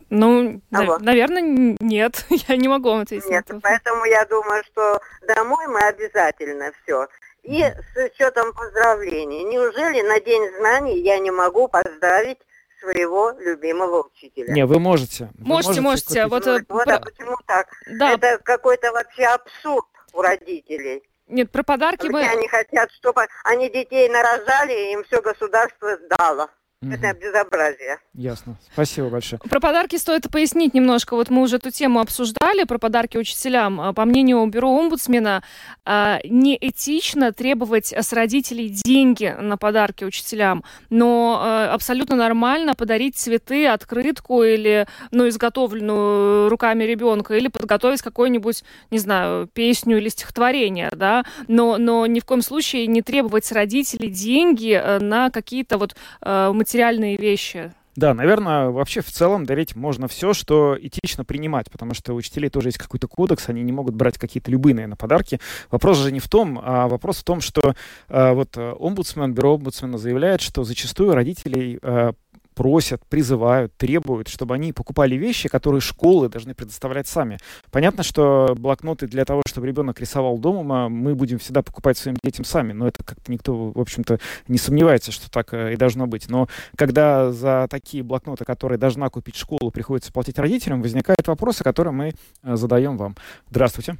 Ну, 0.09 0.61
на, 0.69 0.99
наверное, 0.99 1.75
нет. 1.79 2.25
Я 2.29 2.55
не 2.55 2.67
могу 2.67 2.89
вам 2.89 3.01
ответить. 3.01 3.29
Нет, 3.29 3.49
поэтому 3.61 4.05
я 4.05 4.23
думаю, 4.25 4.63
что 4.65 5.01
домой 5.27 5.67
мы 5.67 5.81
обязательно 5.81 6.71
все 6.83 7.07
и 7.43 7.63
с 7.63 8.05
учетом 8.13 8.53
поздравлений. 8.53 9.43
Неужели 9.43 10.01
на 10.01 10.19
День 10.19 10.49
знаний 10.57 10.99
я 11.01 11.19
не 11.19 11.31
могу 11.31 11.67
поздравить 11.67 12.39
своего 12.79 13.31
любимого 13.39 14.03
учителя? 14.13 14.53
Не, 14.53 14.65
вы 14.65 14.79
можете. 14.79 15.29
Вы 15.37 15.47
Можете, 15.47 15.81
можете. 15.81 16.23
купить- 16.27 16.45
Вот, 16.45 16.63
Вот, 16.69 16.85
про- 16.85 16.95
а 16.95 16.99
почему 16.99 17.35
так? 17.45 17.67
Да, 17.87 18.13
Это 18.13 18.37
какой-то 18.43 18.91
вообще 18.91 19.23
абсурд 19.23 19.85
у 20.13 20.21
родителей. 20.21 21.03
нет, 21.27 21.51
про 21.51 21.63
подарки 21.63 22.07
мы... 22.07 22.21
Они 22.27 22.47
хотят, 22.47 22.91
чтобы 22.91 23.27
они 23.43 23.69
детей 23.69 24.07
нарожали, 24.09 24.73
и 24.73 24.93
им 24.93 25.03
все 25.05 25.21
государство 25.21 25.97
сдало. 25.97 26.49
Мгм. 26.81 26.93
Это 26.93 27.13
безобразие. 27.13 27.97
Ясно. 28.13 28.55
Спасибо 28.71 29.09
большое. 29.09 29.39
Про 29.39 29.59
подарки 29.59 29.95
стоит 29.95 30.29
пояснить 30.29 30.75
немножко. 30.75 31.15
Вот 31.15 31.31
мы 31.31 31.41
уже 31.41 31.55
эту 31.55 31.71
тему 31.71 31.99
обсуждали, 31.99 32.65
про 32.65 32.77
подарки 32.77 33.17
учителям. 33.17 33.81
А, 33.81 33.93
По 33.93 34.05
мнению 34.05 34.45
бюро 34.45 34.69
омбудсмена, 34.69 35.41
а, 35.85 36.19
неэтично 36.23 37.31
требовать 37.31 37.93
с 37.93 38.13
родителей 38.13 38.69
деньги 38.69 39.35
на 39.39 39.57
подарки 39.57 40.03
учителям, 40.03 40.63
но 40.91 41.39
а, 41.41 41.73
абсолютно 41.73 42.15
нормально 42.15 42.75
подарить 42.75 43.15
цветы, 43.15 43.65
открытку 43.65 44.43
или, 44.43 44.85
ну, 45.09 45.27
изготовленную 45.29 46.47
руками 46.47 46.83
ребенка, 46.83 47.33
или 47.33 47.47
подготовить 47.47 48.03
какую-нибудь, 48.03 48.63
не 48.91 48.99
знаю, 48.99 49.47
песню 49.51 49.97
или 49.97 50.09
стихотворение, 50.09 50.91
да, 50.95 51.25
но, 51.47 51.79
но 51.79 52.05
ни 52.05 52.19
в 52.19 52.25
коем 52.25 52.43
случае 52.43 52.85
не 52.85 53.01
требовать 53.01 53.45
с 53.45 53.51
родителей 53.51 54.11
деньги 54.11 54.79
э, 54.79 54.99
на 54.99 55.31
какие-то 55.31 55.79
вот 55.79 55.95
э, 56.21 56.51
материальные 56.67 57.15
вещи. 57.15 57.71
Да, 57.95 58.13
наверное, 58.13 58.69
вообще 58.69 59.01
в 59.01 59.09
целом 59.09 59.45
дарить 59.45 59.75
можно 59.75 60.07
все, 60.07 60.33
что 60.33 60.77
этично 60.79 61.25
принимать, 61.25 61.71
потому 61.71 61.95
что 61.95 62.13
у 62.13 62.17
учителей 62.17 62.49
тоже 62.49 62.67
есть 62.67 62.77
какой-то 62.77 63.07
кодекс, 63.07 63.49
они 63.49 63.63
не 63.63 63.71
могут 63.71 63.95
брать 63.95 64.19
какие-то 64.19 64.51
любые, 64.51 64.75
наверное, 64.75 64.97
подарки. 64.97 65.39
Вопрос 65.71 65.97
же 65.97 66.11
не 66.11 66.19
в 66.19 66.27
том, 66.27 66.59
а 66.61 66.87
вопрос 66.87 67.19
в 67.19 67.23
том, 67.23 67.41
что 67.41 67.73
э, 68.09 68.33
вот 68.33 68.55
э, 68.57 68.75
омбудсмен, 68.77 69.33
бюро 69.33 69.55
омбудсмена 69.55 69.97
заявляет, 69.97 70.41
что 70.41 70.63
зачастую 70.63 71.15
родителей 71.15 71.79
э, 71.81 72.11
просят, 72.57 73.05
призывают, 73.05 73.71
требуют, 73.77 74.27
чтобы 74.27 74.55
они 74.55 74.73
покупали 74.73 75.13
вещи, 75.13 75.47
которые 75.47 75.79
школы 75.79 76.27
должны 76.27 76.55
предоставлять 76.55 77.07
сами. 77.07 77.37
Понятно, 77.69 78.01
что 78.01 78.55
блокноты 78.57 79.05
для 79.05 79.25
того, 79.25 79.43
чтобы 79.47 79.67
ребенок 79.67 79.99
рисовал 79.99 80.39
дома, 80.39 80.89
мы 80.89 81.13
будем 81.13 81.37
всегда 81.37 81.61
покупать 81.61 81.99
своим 81.99 82.17
детям 82.23 82.45
сами, 82.45 82.73
но 82.73 82.87
это 82.87 83.03
как-то 83.03 83.31
никто, 83.31 83.69
в 83.69 83.79
общем-то, 83.79 84.19
не 84.47 84.57
сомневается, 84.57 85.11
что 85.11 85.29
так 85.29 85.53
э, 85.53 85.73
и 85.73 85.75
должно 85.75 86.07
быть. 86.07 86.29
Но 86.29 86.49
когда 86.75 87.31
за 87.31 87.67
такие 87.69 88.01
блокноты, 88.01 88.43
которые 88.43 88.79
должна 88.79 89.07
купить 89.09 89.35
школа, 89.35 89.69
приходится 89.69 90.11
платить 90.11 90.39
родителям, 90.39 90.81
возникают 90.81 91.27
вопросы, 91.27 91.63
которые 91.63 91.93
мы 91.93 92.13
э, 92.41 92.55
задаем 92.55 92.97
вам. 92.97 93.15
Здравствуйте. 93.51 93.97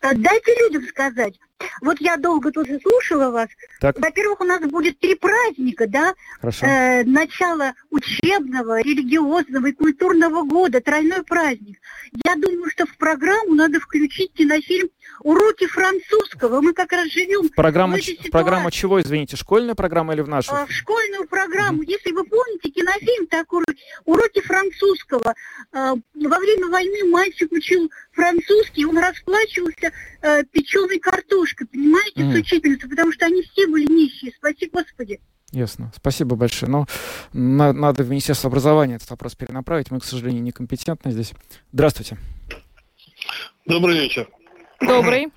А, 0.00 0.14
Дайте 0.14 0.52
людям 0.64 0.82
сказать. 0.88 1.38
Вот 1.80 2.00
я 2.00 2.16
долго 2.16 2.50
тоже 2.52 2.78
слушала 2.80 3.30
вас. 3.30 3.48
Так, 3.80 3.98
Во-первых, 3.98 4.40
у 4.40 4.44
нас 4.44 4.60
будет 4.62 4.98
три 5.00 5.14
праздника, 5.14 5.86
да? 5.88 6.14
хорошо. 6.40 6.66
Э, 6.66 7.04
начало 7.04 7.72
учебного, 7.90 8.80
религиозного 8.80 9.66
и 9.66 9.72
культурного 9.72 10.44
года, 10.44 10.80
тройной 10.80 11.22
праздник. 11.24 11.78
Я 12.24 12.36
думаю, 12.36 12.70
что 12.70 12.86
в 12.86 12.96
программу 12.96 13.54
надо 13.54 13.80
включить 13.80 14.32
кинофильм 14.34 14.88
«Уроки 15.20 15.66
французского». 15.66 16.60
Мы 16.60 16.72
как 16.72 16.92
раз 16.92 17.08
живем 17.08 17.48
Программа, 17.50 17.96
в 17.96 18.30
программа 18.30 18.58
ситуации. 18.70 18.78
чего, 18.78 19.00
извините, 19.00 19.36
школьная 19.36 19.74
программа 19.74 20.14
или 20.14 20.20
в 20.20 20.28
нашу? 20.28 20.52
А, 20.52 20.66
в 20.66 20.70
школьную 20.70 21.26
программу. 21.26 21.82
Если 21.82 22.12
вы 22.12 22.24
помните 22.24 22.70
кинофильм 22.70 23.26
такой 23.26 23.64
«Уроки 24.04 24.40
французского», 24.40 25.34
а, 25.72 25.94
во 26.14 26.38
время 26.38 26.68
войны 26.68 27.04
мальчик 27.10 27.50
учил 27.52 27.90
французский, 28.18 28.84
он 28.84 28.98
расплачивался 28.98 29.92
э, 30.22 30.42
печеной 30.50 30.98
картошкой, 30.98 31.68
понимаете, 31.68 32.24
Мгм. 32.24 32.32
с 32.32 32.36
учительницей, 32.40 32.88
потому 32.90 33.12
что 33.12 33.26
они 33.26 33.42
все 33.42 33.66
были 33.68 33.86
нищие. 33.90 34.32
Спаси 34.32 34.68
Господи. 34.72 35.20
Ясно. 35.52 35.92
Спасибо 35.96 36.34
большое. 36.36 36.70
Но 36.70 36.86
на- 37.32 37.72
надо 37.72 38.02
в 38.02 38.10
Министерство 38.10 38.48
образования 38.48 38.96
этот 38.96 39.08
вопрос 39.10 39.34
перенаправить. 39.34 39.90
Мы, 39.90 40.00
к 40.00 40.04
сожалению, 40.04 40.42
некомпетентны 40.42 41.10
здесь. 41.12 41.32
Здравствуйте. 41.72 42.18
Добрый 43.66 43.98
вечер. 43.98 44.28
Добрый. 44.80 45.28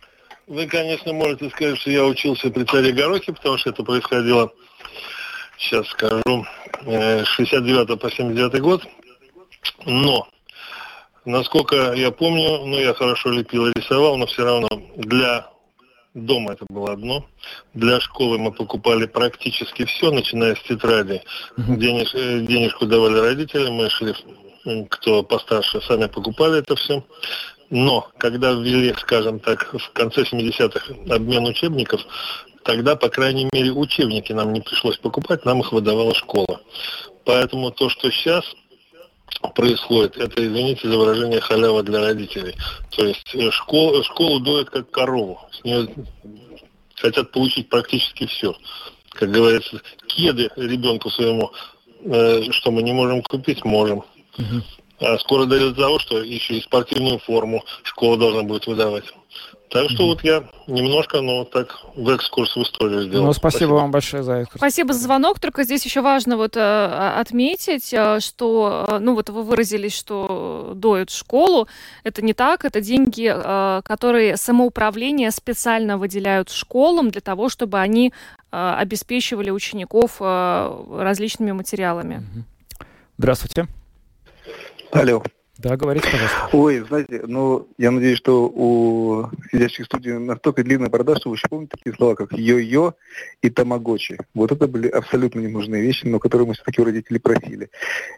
Вы, 0.48 0.68
конечно, 0.68 1.14
можете 1.14 1.50
сказать, 1.52 1.78
что 1.78 1.92
я 1.92 2.04
учился 2.06 2.50
при 2.50 2.64
царе 2.66 2.92
Горохе, 2.92 3.32
потому 3.32 3.58
что 3.58 3.70
это 3.70 3.84
происходило, 3.84 4.52
сейчас 5.58 5.88
скажу, 5.88 6.46
э, 6.86 7.24
с 7.24 7.28
69 7.28 7.96
по 8.00 8.12
79 8.12 8.60
год. 8.62 8.86
Но, 9.86 10.28
насколько 11.26 11.94
я 11.94 12.12
помню, 12.12 12.66
ну, 12.66 12.78
я 12.78 12.94
хорошо 12.94 13.32
лепил 13.32 13.68
и 13.68 13.74
рисовал, 13.76 14.18
но 14.18 14.26
все 14.26 14.44
равно 14.44 14.70
для 14.96 15.48
дома 16.14 16.54
это 16.54 16.66
было 16.70 16.94
одно. 16.94 17.26
Для 17.74 18.00
школы 18.00 18.38
мы 18.38 18.52
покупали 18.52 19.06
практически 19.06 19.86
все, 19.86 20.12
начиная 20.12 20.56
с 20.56 20.62
тетради. 20.64 21.22
Денеж- 21.58 22.16
э, 22.16 22.42
денежку 22.42 22.86
давали 22.86 23.20
родители, 23.20 23.70
мы 23.70 23.90
шли, 23.90 24.14
кто 24.90 25.24
постарше, 25.24 25.82
сами 25.82 26.08
покупали 26.08 26.60
это 26.60 26.76
все. 26.76 27.04
Но 27.70 28.10
когда 28.18 28.52
ввели, 28.52 28.94
скажем 29.00 29.40
так, 29.40 29.74
в 29.74 29.92
конце 29.94 30.24
70-х 30.24 30.94
обмен 31.10 31.46
учебников, 31.46 32.02
тогда, 32.64 32.96
по 32.98 33.08
крайней 33.08 33.48
мере, 33.54 33.72
учебники 33.72 34.34
нам 34.34 34.52
не 34.52 34.60
пришлось 34.60 34.98
покупать, 34.98 35.46
нам 35.46 35.62
их 35.62 35.72
выдавала 35.72 36.14
школа. 36.14 36.60
Поэтому 37.24 37.72
то, 37.72 37.90
что 37.90 38.12
сейчас 38.12 38.44
происходит, 39.56 40.18
это, 40.18 40.46
извините 40.46 40.90
за 40.90 40.98
выражение, 40.98 41.40
халява 41.40 41.84
для 41.84 42.02
родителей. 42.02 42.56
То 42.92 43.06
есть 43.06 43.36
э, 43.36 43.50
школ- 43.52 44.04
школу 44.04 44.40
доят 44.40 44.70
как 44.70 44.90
корову. 44.92 45.40
С 45.52 45.64
нее 45.64 45.88
хотят 46.96 47.32
получить 47.32 47.70
практически 47.70 48.28
все. 48.28 48.56
Как 49.12 49.32
говорится, 49.32 49.82
кеды 50.08 50.50
ребенку 50.56 51.10
своему, 51.10 51.52
э, 52.04 52.52
что 52.52 52.72
мы 52.72 52.84
не 52.84 52.94
можем 52.94 53.22
купить, 53.24 53.66
можем. 53.66 54.04
А 55.00 55.18
скоро 55.18 55.46
дойдет 55.46 55.74
до 55.74 55.82
того, 55.82 56.00
что 56.00 56.22
еще 56.22 56.56
и 56.56 56.62
спортивную 56.62 57.18
форму 57.20 57.64
школа 57.84 58.18
должна 58.18 58.44
будет 58.44 58.68
выдавать. 58.68 59.06
Так 59.72 59.90
что 59.90 60.08
вот 60.08 60.22
я 60.22 60.44
немножко, 60.68 61.22
но 61.22 61.40
вот 61.40 61.52
так 61.52 61.80
в 61.96 62.10
экскурс 62.10 62.58
в 62.58 62.62
историю 62.62 63.04
сделал. 63.04 63.28
Ну, 63.28 63.34
спасибо, 63.34 63.72
вам 63.72 63.90
большое 63.90 64.22
за 64.22 64.34
экскурс. 64.34 64.58
Спасибо 64.58 64.94
за 64.94 65.00
звонок. 65.00 65.40
Только 65.40 65.64
здесь 65.64 65.86
еще 65.86 66.02
важно 66.02 66.36
вот 66.36 66.58
э, 66.58 66.86
отметить, 67.18 67.94
э, 67.94 68.20
что, 68.20 68.86
э, 68.90 69.00
ну 69.00 69.16
вот 69.16 69.30
вы 69.30 69.44
выразились, 69.44 69.96
что 69.96 70.74
доют 70.76 71.10
школу. 71.10 71.70
Это 72.04 72.22
не 72.22 72.34
так. 72.34 72.66
Это 72.66 72.82
деньги, 72.82 73.32
э, 73.34 73.82
которые 73.86 74.36
самоуправление 74.36 75.32
специально 75.32 75.98
выделяют 75.98 76.50
школам 76.50 77.10
для 77.10 77.22
того, 77.22 77.48
чтобы 77.48 77.80
они 77.80 78.12
э, 78.52 78.76
обеспечивали 78.78 79.52
учеников 79.52 80.18
э, 80.20 80.86
различными 81.00 81.54
материалами. 81.54 82.24
Здравствуйте. 83.18 83.68
Алло. 84.92 85.24
Да, 85.62 85.78
говорите, 85.78 86.07
пожалуйста. 86.09 86.49
Ой, 86.53 86.80
знаете, 86.80 87.22
ну, 87.28 87.68
я 87.78 87.91
надеюсь, 87.91 88.18
что 88.18 88.47
у 88.47 89.30
сидящих 89.51 89.84
в 89.84 89.86
студии 89.86 90.09
настолько 90.09 90.64
длинная 90.64 90.89
борода, 90.89 91.16
что 91.18 91.30
вы 91.30 91.36
еще 91.36 91.47
помните 91.49 91.76
такие 91.78 91.95
слова, 91.95 92.16
как 92.16 92.32
йо-йо 92.34 92.93
и 93.43 93.49
тамагочи. 93.51 94.18
Вот 94.34 94.51
это 94.51 94.68
были 94.68 94.88
абсолютно 94.88 95.39
ненужные 95.39 95.84
вещи, 95.84 96.07
но 96.07 96.18
которые 96.18 96.47
мы 96.47 96.55
все-таки 96.55 96.82
у 96.82 96.86
родителей 96.86 97.20
просили. 97.20 97.70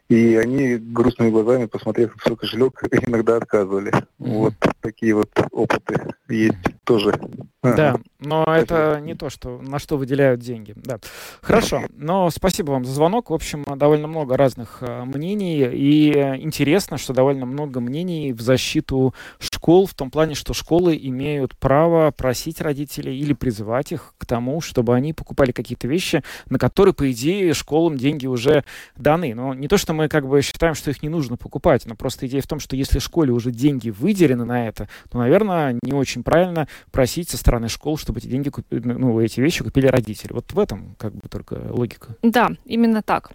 И 0.07 0.35
они 0.35 0.77
грустными 0.77 1.31
глазами, 1.31 1.65
посмотрев 1.65 2.15
в 2.15 2.23
свой 2.23 2.37
кошелек, 2.37 2.81
иногда 2.91 3.35
отказывали. 3.35 3.91
Вот 4.19 4.53
такие 4.79 5.13
вот 5.13 5.29
опыты 5.51 6.13
есть 6.29 6.55
тоже. 6.85 7.19
Да, 7.61 7.97
но 8.19 8.43
это 8.47 8.99
не 9.01 9.15
то, 9.15 9.29
что, 9.29 9.59
на 9.61 9.79
что 9.79 9.97
выделяют 9.97 10.41
деньги. 10.41 10.73
Да. 10.75 10.99
Хорошо, 11.41 11.83
но 11.95 12.29
спасибо 12.29 12.71
вам 12.71 12.85
за 12.85 12.93
звонок. 12.93 13.29
В 13.29 13.33
общем, 13.33 13.63
довольно 13.77 14.07
много 14.07 14.35
разных 14.35 14.79
э, 14.81 15.03
мнений. 15.05 15.63
И 15.71 16.11
интересно, 16.41 16.97
что 16.97 17.13
довольно 17.13 17.32
много 17.36 17.79
мнений 17.79 18.34
в 18.34 18.41
защиту 18.41 19.13
школ, 19.39 19.86
в 19.86 19.93
том 19.93 20.11
плане, 20.11 20.36
что 20.36 20.53
школы 20.53 20.99
имеют 21.01 21.55
право 21.57 22.11
просить 22.11 22.61
родителей 22.61 23.17
или 23.17 23.34
призывать 23.34 23.91
их 23.91 24.13
к 24.17 24.25
тому, 24.25 24.61
чтобы 24.61 24.95
они 24.95 25.13
покупали 25.13 25.51
какие-то 25.51 25.88
вещи, 25.88 26.23
на 26.49 26.59
которые, 26.59 26.93
по 26.93 27.11
идее, 27.11 27.53
школам 27.53 27.97
деньги 27.97 28.27
уже 28.27 28.63
даны. 28.95 29.34
Но 29.34 29.53
не 29.53 29.67
то, 29.67 29.77
что 29.77 29.93
мы 29.93 30.07
как 30.07 30.27
бы 30.27 30.41
считаем, 30.41 30.75
что 30.75 30.91
их 30.91 31.01
не 31.03 31.09
нужно 31.09 31.38
покупать, 31.38 31.86
но 31.86 31.95
просто 31.95 32.27
идея 32.27 32.41
в 32.41 32.47
том, 32.47 32.59
что 32.59 32.75
если 32.75 32.99
школе 32.99 33.31
уже 33.31 33.51
деньги 33.51 33.89
выделены 33.89 34.45
на 34.45 34.67
это, 34.67 34.89
то, 35.09 35.17
наверное, 35.17 35.77
не 35.81 35.93
очень 35.93 36.23
правильно 36.23 36.67
просить 36.91 37.29
со 37.29 37.38
стороны 37.38 37.69
школ, 37.69 37.97
чтобы 37.97 38.19
эти 38.19 38.27
деньги 38.27 38.49
купили, 38.49 38.81
ну, 38.81 39.19
эти 39.19 39.39
вещи 39.39 39.63
купили 39.63 39.88
родители. 39.88 40.34
Вот 40.34 40.51
в 40.51 40.59
этом 40.59 40.95
как 40.97 41.13
бы 41.13 41.29
только 41.29 41.61
логика. 41.69 42.15
Да, 42.21 42.51
именно 42.65 43.01
так. 43.01 43.31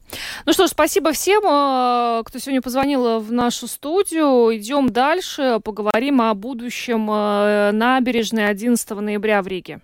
Ну 0.47 0.53
что 0.53 0.67
ж, 0.67 0.71
спасибо 0.71 1.13
всем, 1.13 1.43
э, 1.45 2.23
кто 2.25 2.39
сегодня 2.39 2.63
позвонил 2.63 3.21
в 3.21 3.33
нашу 3.33 3.67
студию. 3.67 3.78
Идем 3.81 4.91
дальше, 4.91 5.61
поговорим 5.63 6.21
о 6.21 6.35
будущем 6.35 7.09
э, 7.11 7.71
набережной 7.73 8.49
11 8.49 8.91
ноября 8.91 9.43
в 9.43 9.47
Риге. 9.47 9.81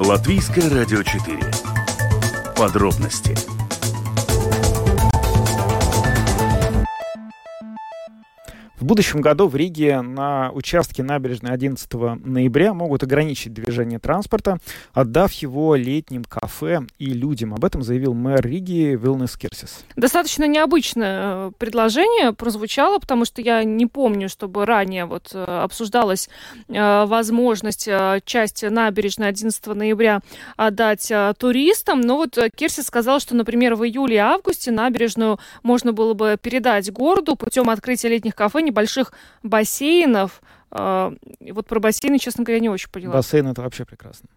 Латвийское 0.00 0.68
радио 0.68 1.02
4. 1.02 1.38
Подробности 2.56 3.36
В 8.76 8.84
будущем 8.84 9.20
году 9.20 9.46
в 9.46 9.54
Риге 9.54 10.00
на 10.00 10.50
участке 10.50 11.04
набережной 11.04 11.52
11 11.52 11.92
ноября 12.24 12.74
могут 12.74 13.04
ограничить 13.04 13.52
движение 13.52 14.00
транспорта, 14.00 14.58
отдав 14.92 15.32
его 15.32 15.76
летним 15.76 16.24
кафе 16.24 16.80
и 16.98 17.06
людям. 17.06 17.54
Об 17.54 17.64
этом 17.64 17.84
заявил 17.84 18.14
мэр 18.14 18.44
Риги 18.44 18.98
Вилнес 19.00 19.36
Кирсис. 19.36 19.84
Достаточно 19.94 20.48
необычное 20.48 21.20
э, 21.20 21.50
предложение 21.56 22.32
прозвучало, 22.32 22.98
потому 22.98 23.24
что 23.24 23.40
я 23.40 23.62
не 23.62 23.86
помню, 23.86 24.28
чтобы 24.28 24.66
ранее 24.66 25.04
вот 25.04 25.30
э, 25.32 25.44
обсуждалась 25.44 26.28
э, 26.68 27.04
возможность 27.06 27.88
часть 28.24 28.64
набережной 28.64 29.28
11 29.28 29.66
ноября 29.66 30.20
отдать 30.56 31.12
туристам. 31.38 32.00
Но 32.00 32.16
вот 32.16 32.36
Кирсис 32.56 32.86
сказал, 32.86 33.20
что, 33.20 33.36
например, 33.36 33.76
в 33.76 33.84
июле 33.84 34.16
и 34.16 34.18
августе 34.18 34.72
набережную 34.72 35.38
можно 35.62 35.92
было 35.92 36.14
бы 36.14 36.36
передать 36.42 36.90
городу 36.92 37.36
путем 37.36 37.70
открытия 37.70 38.08
летних 38.08 38.34
кафе, 38.34 38.63
небольших 38.64 39.12
бассейнов. 39.42 40.42
Вот 40.70 41.66
про 41.68 41.80
бассейны, 41.80 42.18
честно 42.18 42.42
говоря, 42.42 42.60
не 42.60 42.68
очень 42.68 42.90
поняла. 42.90 43.12
Бассейн 43.12 43.46
это 43.46 43.62
вообще 43.62 43.84
прекрасно. 43.84 44.28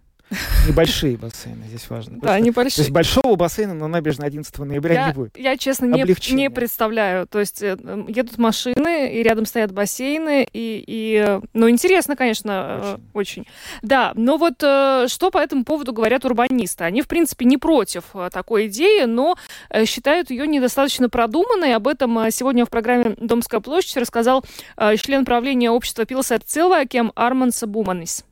Небольшие 0.68 1.18
бассейны, 1.18 1.66
здесь 1.68 1.90
важно. 1.90 2.20
Да, 2.20 2.38
небольшие. 2.40 2.76
То 2.76 2.82
есть 2.82 2.92
большого 2.92 3.36
бассейна 3.38 3.74
на 3.74 3.88
набережной 3.88 4.28
11 4.28 4.58
ноября 4.60 5.08
не 5.08 5.14
будет. 5.14 5.38
Я, 5.38 5.56
честно, 5.58 5.86
не, 5.86 6.50
представляю. 6.50 7.28
То 7.28 7.40
есть 7.40 7.62
э, 7.62 7.78
едут 8.10 8.38
машины, 8.38 9.14
и 9.14 9.24
рядом 9.24 9.46
стоят 9.46 9.72
бассейны, 9.72 10.48
и, 10.52 11.40
ну, 11.54 11.70
интересно, 11.70 12.16
конечно, 12.18 13.00
очень. 13.14 13.44
очень. 13.44 13.48
Да, 13.82 14.12
но 14.16 14.38
вот 14.38 14.62
э, 14.62 15.06
что 15.08 15.32
по 15.32 15.38
этому 15.38 15.64
поводу 15.64 15.94
говорят 15.94 16.26
урбанисты? 16.26 16.84
Они, 16.84 17.02
в 17.02 17.08
принципе, 17.08 17.46
не 17.46 17.58
против 17.58 18.04
э, 18.14 18.30
такой 18.32 18.68
идеи, 18.68 19.06
но 19.06 19.38
считают 19.86 20.30
ее 20.30 20.46
недостаточно 20.46 21.10
продуманной. 21.10 21.74
Об 21.74 21.88
этом 21.88 22.30
сегодня 22.32 22.66
в 22.66 22.70
программе 22.70 23.16
«Домская 23.18 23.62
площадь» 23.62 23.96
рассказал 23.98 24.44
член 24.98 25.24
правления 25.24 25.72
общества 25.72 26.06
Пилсет 26.06 26.44
Цилвакем 26.46 27.14
Арманса 27.16 27.66
Буманис. 27.66 28.26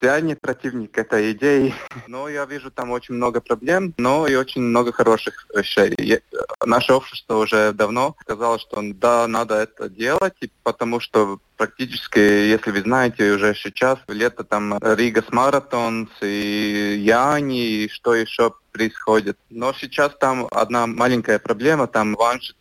Я 0.00 0.20
не 0.20 0.36
противник 0.36 0.96
этой 0.96 1.32
идеи, 1.32 1.74
но 2.06 2.28
я 2.28 2.44
вижу 2.44 2.70
там 2.70 2.90
очень 2.90 3.14
много 3.14 3.40
проблем, 3.40 3.94
но 3.98 4.28
и 4.28 4.36
очень 4.36 4.62
много 4.62 4.92
хороших 4.92 5.46
вещей. 5.54 5.92
Я, 5.98 6.20
наше 6.64 6.92
общество 6.92 7.38
уже 7.38 7.72
давно 7.72 8.14
сказало, 8.20 8.58
что 8.60 8.80
да, 8.80 9.26
надо 9.26 9.56
это 9.56 9.88
делать, 9.88 10.34
потому 10.62 11.00
что 11.00 11.40
практически, 11.56 12.18
если 12.18 12.70
вы 12.70 12.82
знаете, 12.82 13.32
уже 13.32 13.54
сейчас 13.54 13.98
лето 14.06 14.44
там 14.44 14.78
Рига 14.80 15.22
с 15.22 15.32
маратон 15.32 16.08
и 16.22 17.02
Яни, 17.04 17.84
и 17.84 17.88
что 17.88 18.14
еще 18.14 18.54
происходит. 18.70 19.36
Но 19.50 19.72
сейчас 19.72 20.12
там 20.20 20.46
одна 20.52 20.86
маленькая 20.86 21.40
проблема, 21.40 21.88
там 21.88 22.14
ванши 22.14 22.54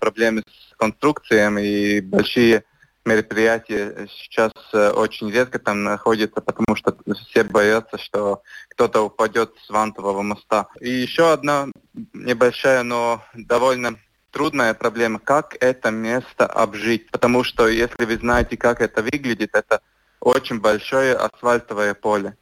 проблемы 0.00 0.42
с 0.48 0.76
конструкциями 0.76 1.62
и 1.62 2.00
большие 2.00 2.64
мероприятие 3.04 4.08
сейчас 4.08 4.52
э, 4.72 4.90
очень 4.90 5.30
редко 5.30 5.58
там 5.58 5.82
находится, 5.82 6.40
потому 6.40 6.76
что 6.76 6.96
все 7.28 7.44
боятся, 7.44 7.98
что 7.98 8.42
кто-то 8.68 9.02
упадет 9.02 9.54
с 9.64 9.70
вантового 9.70 10.22
моста. 10.22 10.68
И 10.80 10.90
еще 10.90 11.32
одна 11.32 11.68
небольшая, 12.12 12.82
но 12.82 13.22
довольно 13.34 13.96
трудная 14.30 14.74
проблема, 14.74 15.18
как 15.18 15.56
это 15.60 15.90
место 15.90 16.46
обжить. 16.46 17.10
Потому 17.10 17.44
что 17.44 17.68
если 17.68 18.04
вы 18.04 18.16
знаете, 18.16 18.56
как 18.56 18.80
это 18.80 19.02
выглядит, 19.02 19.50
это 19.54 19.80
очень 20.20 20.60
большое 20.60 21.14
асфальтовое 21.14 21.94
поле. 21.94 22.36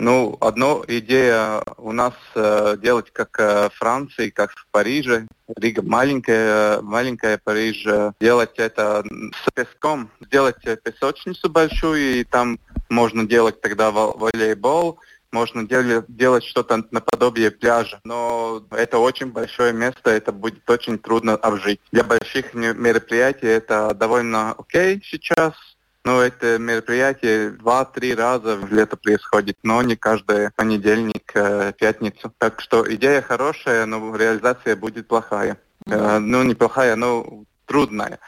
Ну, 0.00 0.38
одна 0.40 0.76
идея 0.88 1.62
у 1.76 1.92
нас 1.92 2.14
э, 2.34 2.78
делать 2.80 3.10
как 3.12 3.38
э, 3.38 3.68
Франции, 3.74 4.30
как 4.30 4.50
в 4.52 4.66
Париже. 4.70 5.26
Рига 5.56 5.82
маленькая, 5.82 6.80
маленькая 6.80 7.36
Париж. 7.36 7.84
Э, 7.86 8.12
делать 8.18 8.54
это 8.56 9.04
с 9.04 9.52
песком. 9.52 10.10
Сделать 10.22 10.56
песочницу 10.82 11.50
большую, 11.50 12.20
и 12.20 12.24
там 12.24 12.58
можно 12.88 13.26
делать 13.26 13.60
тогда 13.60 13.90
волейбол. 13.90 14.98
Можно 15.32 15.68
делать, 15.68 16.06
делать 16.08 16.44
что-то 16.44 16.82
наподобие 16.90 17.50
пляжа. 17.50 18.00
Но 18.02 18.64
это 18.70 18.96
очень 18.96 19.26
большое 19.26 19.74
место, 19.74 20.10
это 20.12 20.32
будет 20.32 20.68
очень 20.70 20.98
трудно 20.98 21.34
обжить. 21.34 21.78
Для 21.92 22.04
больших 22.04 22.54
мероприятий 22.54 23.48
это 23.48 23.92
довольно 23.92 24.52
окей 24.52 25.02
сейчас, 25.04 25.52
ну, 26.04 26.20
это 26.20 26.58
мероприятие 26.58 27.50
два-три 27.50 28.14
раза 28.14 28.56
в 28.56 28.72
лето 28.72 28.96
происходит, 28.96 29.58
но 29.62 29.82
не 29.82 29.96
каждый 29.96 30.50
понедельник, 30.52 31.30
э, 31.34 31.72
пятницу. 31.78 32.32
Так 32.38 32.60
что 32.60 32.90
идея 32.94 33.20
хорошая, 33.20 33.84
но 33.86 34.16
реализация 34.16 34.76
будет 34.76 35.08
плохая. 35.08 35.58
Mm-hmm. 35.86 36.18
Ну, 36.20 36.42
неплохая, 36.42 36.96
но 36.96 37.44
трудная. 37.66 38.18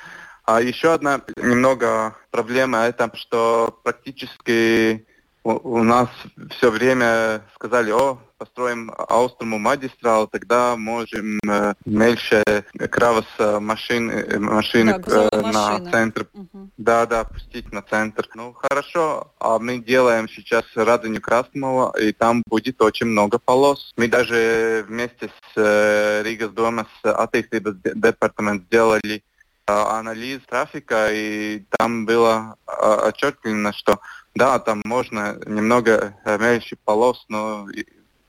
А 0.45 0.61
еще 0.61 0.93
одна 0.93 1.23
немного 1.37 2.17
проблема 2.31 2.81
это, 2.81 3.11
что 3.15 3.79
практически 3.83 5.07
у, 5.45 5.79
у 5.79 5.83
нас 5.83 6.09
все 6.51 6.71
время 6.71 7.43
сказали, 7.55 7.91
о, 7.91 8.19
построим 8.43 8.93
Ауструму 9.09 9.59
магистрал, 9.59 10.27
тогда 10.27 10.77
можем 10.77 11.39
э, 11.49 11.75
меньше 11.85 12.43
кравос 12.91 13.27
машин, 13.61 14.11
э, 14.11 14.39
машин 14.39 14.87
да, 14.87 15.29
э, 15.31 15.41
на 15.41 15.53
машина. 15.53 15.91
центр. 15.91 16.27
Угу. 16.33 16.71
Да, 16.77 17.07
да, 17.07 17.25
пустить 17.25 17.73
на 17.73 17.83
центр. 17.83 18.29
Ну 18.35 18.53
хорошо, 18.53 19.33
а 19.39 19.61
мы 19.61 19.79
делаем 19.79 20.29
сейчас 20.29 20.65
Радоню 20.75 21.21
Красного, 21.21 21.97
и 21.97 22.13
там 22.13 22.43
будет 22.47 22.83
очень 22.83 23.07
много 23.07 23.39
полос. 23.39 23.93
Мы 23.97 24.09
даже 24.09 24.85
вместе 24.89 25.29
с 25.29 25.53
э, 25.57 26.23
Риgas 26.25 26.51
дома 26.51 26.87
с 27.01 27.07
attīstības 27.07 27.77
департамент 27.95 28.65
сделали 28.65 29.23
э, 29.67 29.73
анализ 29.73 30.41
трафика, 30.49 31.13
и 31.13 31.65
там 31.79 32.07
было 32.07 32.57
э, 32.67 32.73
отчетлено, 33.09 33.73
что 33.73 34.01
да, 34.35 34.59
там 34.59 34.81
можно 34.85 35.39
немного 35.47 36.17
меньше 36.25 36.77
полос, 36.85 37.25
но 37.29 37.67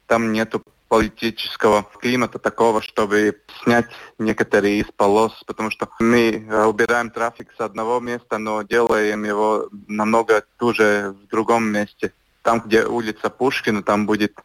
там 0.08 0.32
нету 0.32 0.62
политического 0.94 1.88
климата 2.00 2.38
такого, 2.38 2.84
чтобы 2.84 3.42
снять 3.64 3.88
некоторые 4.20 4.82
из 4.82 4.86
полос, 4.96 5.44
потому 5.48 5.72
что 5.72 5.90
мы 6.00 6.46
э, 6.48 6.66
убираем 6.66 7.10
трафик 7.10 7.52
с 7.58 7.62
одного 7.62 8.00
места, 8.00 8.38
но 8.38 8.62
делаем 8.62 9.24
его 9.24 9.70
намного 9.88 10.44
туже 10.58 11.16
в 11.24 11.28
другом 11.30 11.64
месте. 11.66 12.14
Там, 12.44 12.60
где 12.60 12.86
улица 12.86 13.32
Пушкина, 13.32 13.82
там 13.82 14.06
будет 14.06 14.38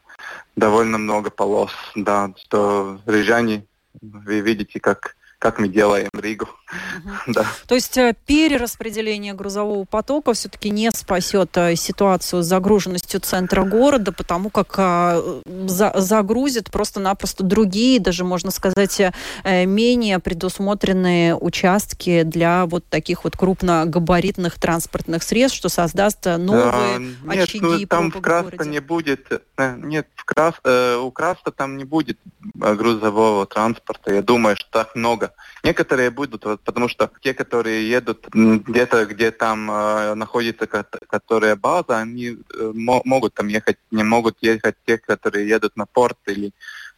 довольно 0.57 0.97
много 0.97 1.29
полос, 1.29 1.73
да, 1.95 2.33
что 2.39 2.99
рижане, 3.05 3.67
вы 4.01 4.41
видите, 4.41 4.81
как 4.81 5.17
как 5.39 5.59
мы 5.59 5.69
делаем 5.69 6.11
Ригу. 6.15 6.49
Угу. 6.71 7.15
да. 7.29 7.47
То 7.67 7.75
есть 7.75 7.97
э, 7.97 8.15
перераспределение 8.27 9.33
грузового 9.33 9.85
потока 9.85 10.33
все-таки 10.35 10.71
не 10.71 10.91
спасет 10.91 11.57
э, 11.57 11.77
ситуацию 11.77 12.43
с 12.43 12.47
загруженностью 12.47 13.21
центра 13.21 13.65
города, 13.65 14.13
потому 14.13 14.51
как 14.51 14.75
э, 14.77 15.41
за, 15.67 15.93
загрузит 15.95 16.71
просто-напросто 16.71 17.43
другие, 17.45 18.01
даже 18.01 18.25
можно 18.25 18.51
сказать, 18.51 19.01
менее 19.45 20.19
предусмотренные 20.19 21.37
участки 21.37 22.23
для 22.23 22.67
вот 22.67 22.85
таких 22.87 23.25
вот 23.25 23.37
крупногабаритных 23.37 24.59
транспортных 24.59 25.23
средств, 25.23 25.59
что 25.59 25.69
создаст 25.69 26.25
новые 26.27 26.71
а, 26.73 26.99
нет, 26.99 27.45
очаги 27.45 27.61
ну, 27.61 27.87
там 27.87 28.11
в 28.11 28.21
Красно 28.21 28.63
не 28.65 28.81
будет, 28.81 29.31
нет, 29.59 30.07
в 30.15 30.25
Крас, 30.25 30.55
у 31.01 31.11
Краста 31.11 31.51
там 31.51 31.77
не 31.77 31.85
будет 31.85 32.19
грузового 32.55 33.47
транспорта. 33.47 34.13
Я 34.13 34.23
думаю, 34.23 34.57
что 34.57 34.69
так 34.71 34.95
много 34.95 35.33
Некоторые 35.65 36.11
будут, 36.11 36.45
потому 36.65 36.89
что 36.89 37.11
те, 37.21 37.35
которые 37.35 37.89
едут 37.89 38.27
где-то, 38.33 39.07
где 39.07 39.31
там 39.31 39.71
э, 39.71 40.15
находится 40.15 40.67
которая 40.67 41.57
база, 41.57 41.99
они 41.99 42.29
э, 42.29 42.73
могут 42.75 43.35
там 43.35 43.49
ехать, 43.49 43.79
не 43.91 44.05
могут 44.05 44.39
ехать 44.41 44.77
те, 44.87 44.99
которые 44.99 45.49
едут 45.49 45.77
на 45.77 45.87
порт 45.87 46.19
или 46.27 46.53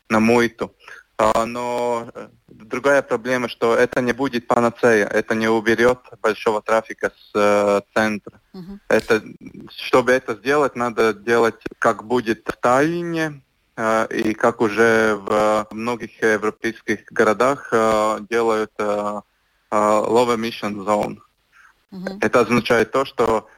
на 0.08 0.20
Муйту. 0.20 0.74
А, 1.18 1.44
но 1.46 2.08
э, 2.14 2.28
другая 2.48 3.02
проблема, 3.02 3.48
что 3.48 3.74
это 3.74 4.00
не 4.00 4.12
будет 4.12 4.46
панацея, 4.46 5.06
это 5.06 5.34
не 5.34 5.48
уберет 5.48 5.98
большого 6.22 6.62
трафика 6.62 7.11
с 7.11 7.30
э, 7.34 7.80
центра. 7.94 8.40
Uh-huh. 8.54 8.78
Это, 8.88 9.22
чтобы 9.70 10.12
это 10.12 10.34
сделать, 10.34 10.76
надо 10.76 11.12
делать, 11.12 11.62
как 11.78 12.04
будет 12.04 12.46
в 12.46 12.56
Таллине, 12.56 13.42
Э, 13.80 14.06
и 14.11 14.34
как 14.34 14.61
уже 14.61 15.14
в 15.16 15.66
многих 15.70 16.22
европейских 16.22 17.04
городах 17.11 17.68
э, 17.72 18.18
делают 18.28 18.72
э, 18.78 19.20
low 19.71 20.35
emission 20.37 20.85
zone. 20.85 21.18
Угу. 21.93 22.18
Это 22.21 22.41
означает 22.41 22.93
то, 22.93 23.05
что 23.05 23.49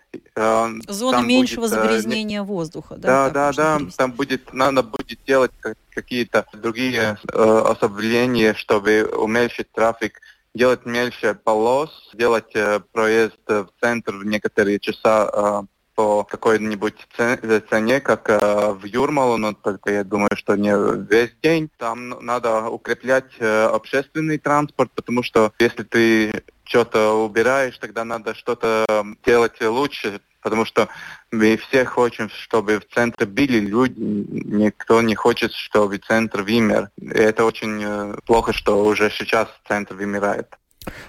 Зона 0.89 1.23
меньшего 1.25 1.63
будет, 1.63 1.71
загрязнения 1.71 2.43
воздуха, 2.43 2.97
да? 2.97 3.31
Да, 3.31 3.53
да, 3.53 3.79
да. 3.79 3.87
Там 3.97 4.13
будет, 4.13 4.53
надо 4.53 4.83
будет 4.83 5.19
делать 5.27 5.53
какие-то 5.91 6.47
другие 6.53 7.19
э, 7.33 7.63
особления, 7.67 8.55
чтобы 8.55 9.05
уменьшить 9.05 9.73
трафик, 9.73 10.21
делать 10.55 10.85
меньше 10.85 11.35
полос, 11.35 12.11
делать 12.15 12.55
э, 12.55 12.81
проезд 12.93 13.41
в 13.47 13.69
центр 13.81 14.17
в 14.17 14.25
некоторые 14.25 14.81
часа 14.81 15.31
э, 15.33 15.63
по 15.95 16.25
какой-нибудь 16.25 17.07
цене, 17.17 18.01
как 18.01 18.31
э, 18.31 18.73
в 18.73 18.85
Юрмалу, 18.85 19.37
но 19.37 19.53
только 19.53 19.93
я 19.93 20.05
думаю, 20.05 20.31
что 20.35 20.57
не 20.57 20.73
весь 21.09 21.33
день. 21.43 21.71
Там 21.79 22.11
надо 22.21 22.69
укреплять 22.69 23.31
э, 23.39 23.65
общественный 23.65 24.39
транспорт, 24.39 24.91
потому 24.95 25.23
что 25.23 25.53
если 25.59 25.83
ты 25.83 26.43
что-то 26.65 27.25
убираешь, 27.25 27.77
тогда 27.79 28.05
надо 28.05 28.35
что-то 28.35 28.87
делать 29.25 29.61
лучше, 29.61 30.21
потому 30.43 30.65
что 30.65 30.89
мы 31.31 31.57
все 31.57 31.85
хотим, 31.85 32.29
чтобы 32.31 32.79
в 32.79 32.95
центре 32.95 33.27
были 33.27 33.59
люди, 33.61 33.95
никто 33.99 35.03
не 35.03 35.15
хочет, 35.15 35.53
чтобы 35.53 35.99
центр 35.99 36.43
вымер. 36.43 36.91
И 37.01 37.09
это 37.09 37.45
очень 37.45 37.83
э, 37.83 38.17
плохо, 38.27 38.53
что 38.53 38.85
уже 38.85 39.11
сейчас 39.11 39.49
центр 39.69 39.95
вымирает. 39.95 40.57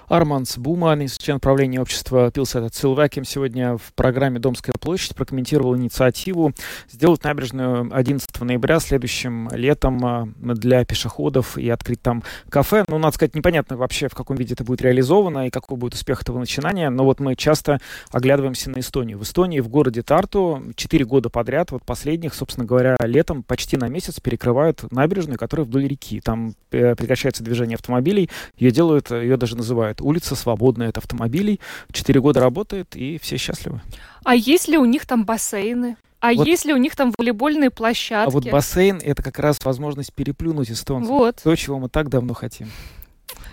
Арманс 0.07 0.57
Буманис, 0.57 1.17
член 1.17 1.39
правления 1.39 1.81
общества 1.81 2.31
Пилсета 2.31 2.69
Цилваким, 2.69 3.25
сегодня 3.25 3.77
в 3.77 3.93
программе 3.95 4.39
«Домская 4.39 4.73
площадь» 4.79 5.15
прокомментировал 5.15 5.75
инициативу 5.75 6.53
сделать 6.89 7.23
набережную 7.23 7.89
11 7.91 8.41
ноября 8.41 8.79
следующим 8.79 9.49
летом 9.51 10.05
а, 10.05 10.27
для 10.37 10.85
пешеходов 10.85 11.57
и 11.57 11.69
открыть 11.69 12.01
там 12.01 12.23
кафе. 12.49 12.83
Ну, 12.87 12.97
надо 12.97 13.15
сказать, 13.15 13.35
непонятно 13.35 13.77
вообще, 13.77 14.07
в 14.07 14.15
каком 14.15 14.37
виде 14.37 14.53
это 14.53 14.63
будет 14.63 14.81
реализовано 14.81 15.47
и 15.47 15.49
какой 15.49 15.77
будет 15.77 15.93
успех 15.93 16.21
этого 16.21 16.39
начинания, 16.39 16.89
но 16.89 17.03
вот 17.03 17.19
мы 17.19 17.35
часто 17.35 17.79
оглядываемся 18.11 18.69
на 18.69 18.79
Эстонию. 18.79 19.17
В 19.17 19.23
Эстонии, 19.23 19.59
в 19.59 19.69
городе 19.69 20.01
Тарту, 20.01 20.63
4 20.75 21.05
года 21.05 21.29
подряд, 21.29 21.71
вот 21.71 21.83
последних, 21.83 22.33
собственно 22.33 22.65
говоря, 22.65 22.95
летом 23.01 23.43
почти 23.43 23.77
на 23.77 23.87
месяц 23.87 24.19
перекрывают 24.19 24.91
набережную, 24.91 25.37
которая 25.37 25.65
вдоль 25.65 25.87
реки. 25.87 26.21
Там 26.21 26.55
э, 26.71 26.95
прекращается 26.95 27.43
движение 27.43 27.75
автомобилей, 27.75 28.29
ее 28.57 28.71
делают, 28.71 29.11
ее 29.11 29.37
даже 29.37 29.55
называют 29.63 30.01
улица 30.01 30.35
свободная 30.35 30.89
от 30.89 30.97
автомобилей. 30.97 31.59
Четыре 31.91 32.21
года 32.21 32.39
работает, 32.39 32.95
и 32.95 33.17
все 33.17 33.37
счастливы. 33.37 33.81
А 34.23 34.35
есть 34.35 34.67
ли 34.67 34.77
у 34.77 34.85
них 34.85 35.05
там 35.05 35.25
бассейны? 35.25 35.97
А 36.19 36.33
вот, 36.33 36.47
есть 36.47 36.65
ли 36.65 36.73
у 36.73 36.77
них 36.77 36.95
там 36.95 37.13
волейбольные 37.17 37.69
площадки? 37.69 38.29
А 38.29 38.31
вот 38.31 38.49
бассейн— 38.49 39.01
это 39.03 39.21
как 39.21 39.39
раз 39.39 39.59
возможность 39.63 40.13
переплюнуть 40.13 40.71
эстонцев. 40.71 41.09
Вот. 41.09 41.41
То, 41.43 41.55
чего 41.55 41.79
мы 41.79 41.89
так 41.89 42.09
давно 42.09 42.33
хотим. 42.33 42.69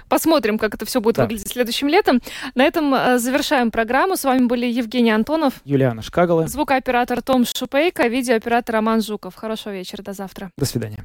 Посмотрим, 0.08 0.58
как 0.58 0.74
это 0.74 0.84
все 0.84 1.00
будет 1.00 1.16
да. 1.16 1.22
выглядеть 1.22 1.48
следующим 1.48 1.88
летом. 1.88 2.20
На 2.54 2.64
этом 2.64 2.92
э, 2.94 3.18
завершаем 3.18 3.70
программу. 3.70 4.16
С 4.16 4.24
вами 4.24 4.46
были 4.46 4.66
Евгений 4.66 5.10
Антонов, 5.10 5.54
Юлиана 5.64 6.02
Шкагала, 6.02 6.48
звукооператор 6.48 7.22
Том 7.22 7.44
Шупейко, 7.44 8.08
видеооператор 8.08 8.74
Роман 8.74 9.02
Жуков. 9.02 9.36
Хорошего 9.36 9.72
вечера, 9.72 10.02
до 10.02 10.12
завтра. 10.12 10.50
До 10.56 10.64
свидания. 10.64 11.04